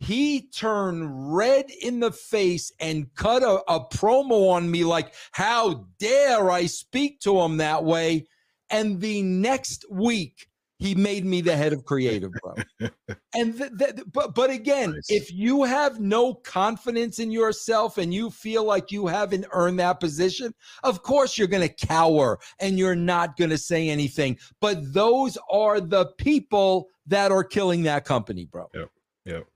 he 0.00 0.48
turned 0.48 1.34
red 1.34 1.70
in 1.70 2.00
the 2.00 2.10
face 2.10 2.72
and 2.80 3.14
cut 3.14 3.42
a, 3.42 3.62
a 3.68 3.86
promo 3.86 4.50
on 4.50 4.70
me 4.70 4.84
like, 4.84 5.14
how 5.30 5.86
dare 5.98 6.50
I 6.50 6.66
speak 6.66 7.20
to 7.20 7.40
him 7.40 7.58
that 7.58 7.84
way? 7.84 8.26
And 8.68 9.00
the 9.00 9.22
next 9.22 9.84
week, 9.90 10.48
he 10.82 10.94
made 10.94 11.24
me 11.24 11.40
the 11.40 11.56
head 11.56 11.72
of 11.72 11.84
creative, 11.84 12.32
bro. 12.42 12.54
and 13.34 13.56
th- 13.56 13.70
th- 13.78 13.94
but 14.12 14.34
but 14.34 14.50
again, 14.50 14.92
Nice. 14.92 15.10
if 15.10 15.32
you 15.32 15.62
have 15.62 16.00
no 16.00 16.34
confidence 16.34 17.18
in 17.20 17.30
yourself 17.30 17.98
and 17.98 18.12
you 18.12 18.30
feel 18.30 18.64
like 18.64 18.90
you 18.90 19.06
haven't 19.06 19.46
earned 19.52 19.78
that 19.78 20.00
position, 20.00 20.52
of 20.82 21.02
course 21.02 21.38
you're 21.38 21.46
going 21.48 21.66
to 21.68 21.86
cower 21.86 22.38
and 22.60 22.78
you're 22.78 22.96
not 22.96 23.36
going 23.36 23.50
to 23.50 23.58
say 23.58 23.88
anything. 23.88 24.38
But 24.60 24.92
those 24.92 25.38
are 25.50 25.80
the 25.80 26.06
people 26.18 26.88
that 27.06 27.30
are 27.30 27.44
killing 27.44 27.84
that 27.84 28.04
company, 28.04 28.46
bro. 28.46 28.68
Yep. 28.74 28.90
Yep. 29.26 29.46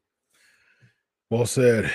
Well 1.30 1.46
said. 1.46 1.90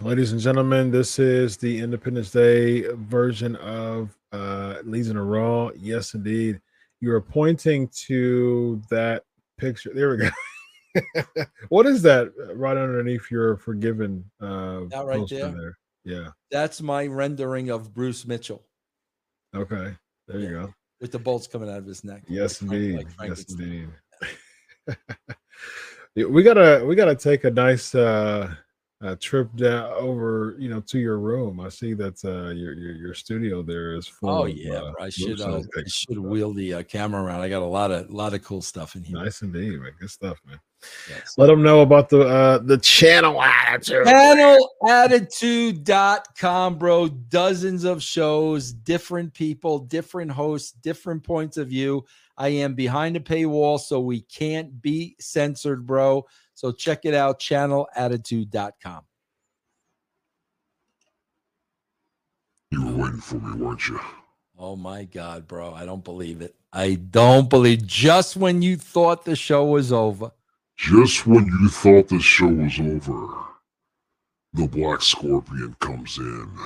Ladies 0.00 0.32
and 0.32 0.40
gentlemen, 0.40 0.90
this 0.90 1.18
is 1.18 1.58
the 1.58 1.80
Independence 1.80 2.30
Day 2.30 2.82
version 2.94 3.56
of 3.56 4.16
uh 4.32 4.76
Legion 4.84 5.18
of 5.18 5.26
Raw. 5.26 5.70
Yes, 5.76 6.14
indeed. 6.14 6.60
You're 7.00 7.20
pointing 7.20 7.88
to 8.06 8.80
that 8.90 9.24
picture. 9.58 9.92
There 9.94 10.10
we 10.10 10.16
go. 10.18 11.34
what 11.68 11.86
is 11.86 12.02
that 12.02 12.32
uh, 12.40 12.54
right 12.54 12.76
underneath 12.76 13.30
your 13.30 13.56
forgiven 13.56 14.24
uh 14.40 14.80
That 14.90 15.06
right 15.06 15.18
poster 15.18 15.50
there? 15.50 15.78
Yeah. 16.04 16.28
That's 16.50 16.82
my 16.82 17.06
rendering 17.06 17.70
of 17.70 17.94
Bruce 17.94 18.26
Mitchell 18.26 18.64
Okay. 19.54 19.94
There 20.28 20.38
you 20.38 20.50
go. 20.50 20.74
with 21.00 21.12
the 21.12 21.18
bolts 21.18 21.46
coming 21.46 21.68
out 21.68 21.78
of 21.78 21.86
his 21.86 22.04
neck. 22.04 22.22
Yes, 22.28 22.62
like 22.62 22.72
indeed. 22.72 23.06
like 23.18 23.28
yes, 23.28 23.44
indeed. 23.50 23.88
We 26.16 26.42
gotta 26.42 26.84
we 26.84 26.96
gotta 26.96 27.14
take 27.14 27.44
a 27.44 27.50
nice 27.50 27.94
uh, 27.94 28.52
uh 29.02 29.16
trip 29.18 29.48
down 29.56 29.90
over 29.92 30.56
you 30.58 30.68
know 30.68 30.80
to 30.80 30.98
your 30.98 31.18
room. 31.18 31.60
I 31.60 31.70
see 31.70 31.94
that 31.94 32.22
uh 32.24 32.50
your 32.50 32.74
your, 32.74 32.92
your 32.92 33.14
studio 33.14 33.62
there 33.62 33.94
is 33.94 34.06
full. 34.06 34.28
Oh 34.28 34.44
of, 34.44 34.50
yeah, 34.50 34.74
uh. 34.74 34.92
I 35.00 35.08
should 35.08 35.40
uh, 35.40 35.62
I 35.76 35.82
should 35.86 36.18
wheel 36.18 36.52
the 36.52 36.74
uh, 36.74 36.82
camera 36.82 37.22
around. 37.22 37.40
I 37.40 37.48
got 37.48 37.62
a 37.62 37.64
lot 37.64 37.90
of 37.90 38.10
lot 38.10 38.34
of 38.34 38.44
cool 38.44 38.60
stuff 38.62 38.96
in 38.96 39.04
here. 39.04 39.16
Nice 39.16 39.40
indeed, 39.42 39.80
man. 39.80 39.92
Good 39.98 40.10
stuff, 40.10 40.38
man. 40.46 40.60
Yes. 41.08 41.34
Let 41.36 41.46
them 41.46 41.62
know 41.62 41.82
about 41.82 42.08
the 42.08 42.22
uh 42.22 42.58
the 42.58 42.78
channel 42.78 43.40
attitude. 43.42 44.06
Channelattitude.com, 44.06 46.78
bro. 46.78 47.08
Dozens 47.08 47.84
of 47.84 48.02
shows, 48.02 48.72
different 48.72 49.34
people, 49.34 49.78
different 49.78 50.30
hosts, 50.30 50.72
different 50.72 51.24
points 51.24 51.56
of 51.56 51.68
view. 51.68 52.04
I 52.36 52.48
am 52.48 52.74
behind 52.74 53.16
a 53.16 53.20
paywall, 53.20 53.78
so 53.78 54.00
we 54.00 54.22
can't 54.22 54.80
be 54.80 55.16
censored, 55.20 55.86
bro. 55.86 56.26
So 56.60 56.72
check 56.72 57.06
it 57.06 57.14
out, 57.14 57.40
channelattitude.com. 57.40 59.00
You 62.70 62.84
were 62.84 63.04
waiting 63.04 63.20
for 63.22 63.36
me, 63.36 63.58
weren't 63.58 63.88
you? 63.88 63.98
Oh 64.58 64.76
my 64.76 65.04
God, 65.04 65.48
bro. 65.48 65.72
I 65.72 65.86
don't 65.86 66.04
believe 66.04 66.42
it. 66.42 66.54
I 66.70 66.96
don't 66.96 67.48
believe 67.48 67.86
just 67.86 68.36
when 68.36 68.60
you 68.60 68.76
thought 68.76 69.24
the 69.24 69.36
show 69.36 69.64
was 69.64 69.90
over. 69.90 70.32
Just 70.76 71.26
when 71.26 71.46
you 71.46 71.70
thought 71.70 72.08
the 72.08 72.20
show 72.20 72.48
was 72.48 72.78
over, 72.78 73.26
the 74.52 74.68
Black 74.68 75.00
Scorpion 75.00 75.74
comes 75.80 76.18
in 76.18 76.58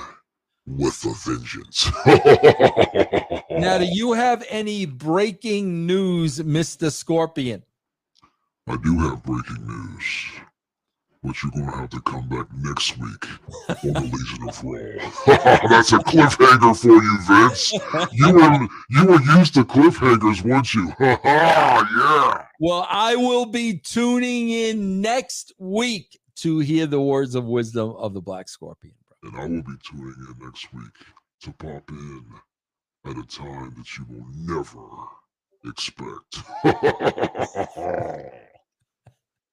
with 0.67 1.05
a 1.05 1.13
vengeance. 1.23 1.89
Now, 3.49 3.77
do 3.77 3.85
you 3.85 4.11
have 4.11 4.45
any 4.49 4.85
breaking 4.85 5.87
news, 5.87 6.39
Mr. 6.39 6.91
Scorpion? 6.91 7.63
I 8.67 8.77
do 8.77 8.97
have 8.97 9.21
breaking 9.21 9.67
news, 9.67 10.31
but 11.23 11.35
you're 11.43 11.51
gonna 11.51 11.77
have 11.77 11.89
to 11.91 12.01
come 12.01 12.27
back 12.27 12.47
next 12.57 12.97
week 12.97 13.25
on 13.69 13.93
the 13.93 14.01
Legion 14.01 14.49
of 14.49 14.63
Raw. 14.63 15.11
That's 15.69 15.93
a 15.93 15.99
cliffhanger 15.99 16.75
for 16.75 16.87
you, 16.87 17.17
Vince. 17.27 17.73
You 18.11 18.33
were 18.33 18.67
you 18.89 19.05
were 19.05 19.21
used 19.37 19.53
to 19.53 19.65
cliffhangers, 19.65 20.41
weren't 20.41 20.73
you? 20.73 20.91
yeah. 20.99 22.45
Well, 22.59 22.87
I 22.89 23.15
will 23.15 23.45
be 23.45 23.77
tuning 23.77 24.49
in 24.49 24.99
next 24.99 25.53
week 25.59 26.19
to 26.37 26.57
hear 26.57 26.87
the 26.87 27.01
words 27.01 27.35
of 27.35 27.45
wisdom 27.45 27.91
of 27.91 28.15
the 28.15 28.21
Black 28.21 28.49
Scorpion. 28.49 28.95
And 29.21 29.37
I 29.37 29.45
will 29.45 29.61
be 29.61 29.77
tuning 29.87 30.15
in 30.27 30.43
next 30.43 30.73
week 30.73 30.93
to 31.41 31.51
pop 31.53 31.87
in 31.91 32.25
at 33.05 33.15
a 33.15 33.27
time 33.27 33.75
that 33.77 33.95
you 33.95 34.05
will 34.09 34.25
never 34.33 34.81
expect. 35.65 36.41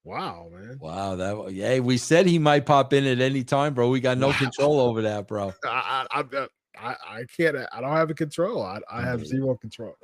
Wow, 0.05 0.49
man. 0.53 0.79
Wow, 0.81 1.17
that 1.17 1.53
yeah, 1.53 1.79
we 1.79 1.97
said 1.97 2.27
he 2.27 2.39
might 2.39 2.67
pop 2.67 2.93
in 2.93 3.07
at 3.07 3.21
any 3.21 3.45
time, 3.45 3.75
bro. 3.75 3.89
We 3.89 4.01
got 4.01 4.19
no 4.19 4.29
Wow. 4.29 4.39
control 4.39 4.81
over 4.81 5.03
that, 5.03 5.29
bro. 5.29 5.53
I 5.65 6.07
I, 6.11 6.21
I 6.33 6.49
I 6.77 6.97
I 7.07 7.25
can't. 7.37 7.57
I 7.73 7.81
don't 7.81 7.93
have 7.93 8.09
the 8.09 8.15
control. 8.15 8.63
I, 8.63 8.81
I 8.91 9.03
have 9.03 9.25
zero 9.25 9.57
control. 9.57 9.95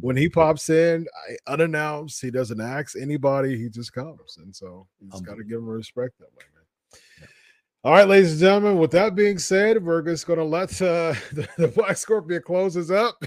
When 0.00 0.16
he 0.16 0.28
pops 0.28 0.68
in, 0.68 1.06
I, 1.28 1.52
unannounced, 1.52 2.20
he 2.20 2.30
doesn't 2.30 2.60
ask 2.60 2.96
anybody. 2.96 3.56
He 3.56 3.70
just 3.70 3.92
comes, 3.92 4.36
and 4.38 4.54
so 4.54 4.86
you 5.00 5.10
just 5.10 5.24
got 5.24 5.36
to 5.36 5.44
give 5.44 5.58
him 5.58 5.68
respect 5.68 6.18
that 6.18 6.28
way, 6.36 6.44
man. 6.54 6.64
All 7.84 7.92
right, 7.92 8.08
ladies 8.08 8.32
and 8.32 8.40
gentlemen. 8.40 8.78
With 8.78 8.90
that 8.90 9.14
being 9.14 9.38
said, 9.38 9.82
we're 9.82 10.02
just 10.02 10.26
going 10.26 10.40
to 10.40 10.44
let 10.44 10.70
uh, 10.82 11.14
the, 11.32 11.48
the 11.56 11.68
Black 11.68 11.96
Scorpion 11.96 12.42
close 12.42 12.76
us 12.76 12.90
up. 12.90 13.22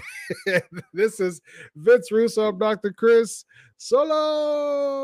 this 0.92 1.18
is 1.18 1.40
Vince 1.74 2.12
Russo, 2.12 2.48
I'm 2.48 2.58
Dr. 2.58 2.92
Chris 2.92 3.44
Solo. 3.78 5.02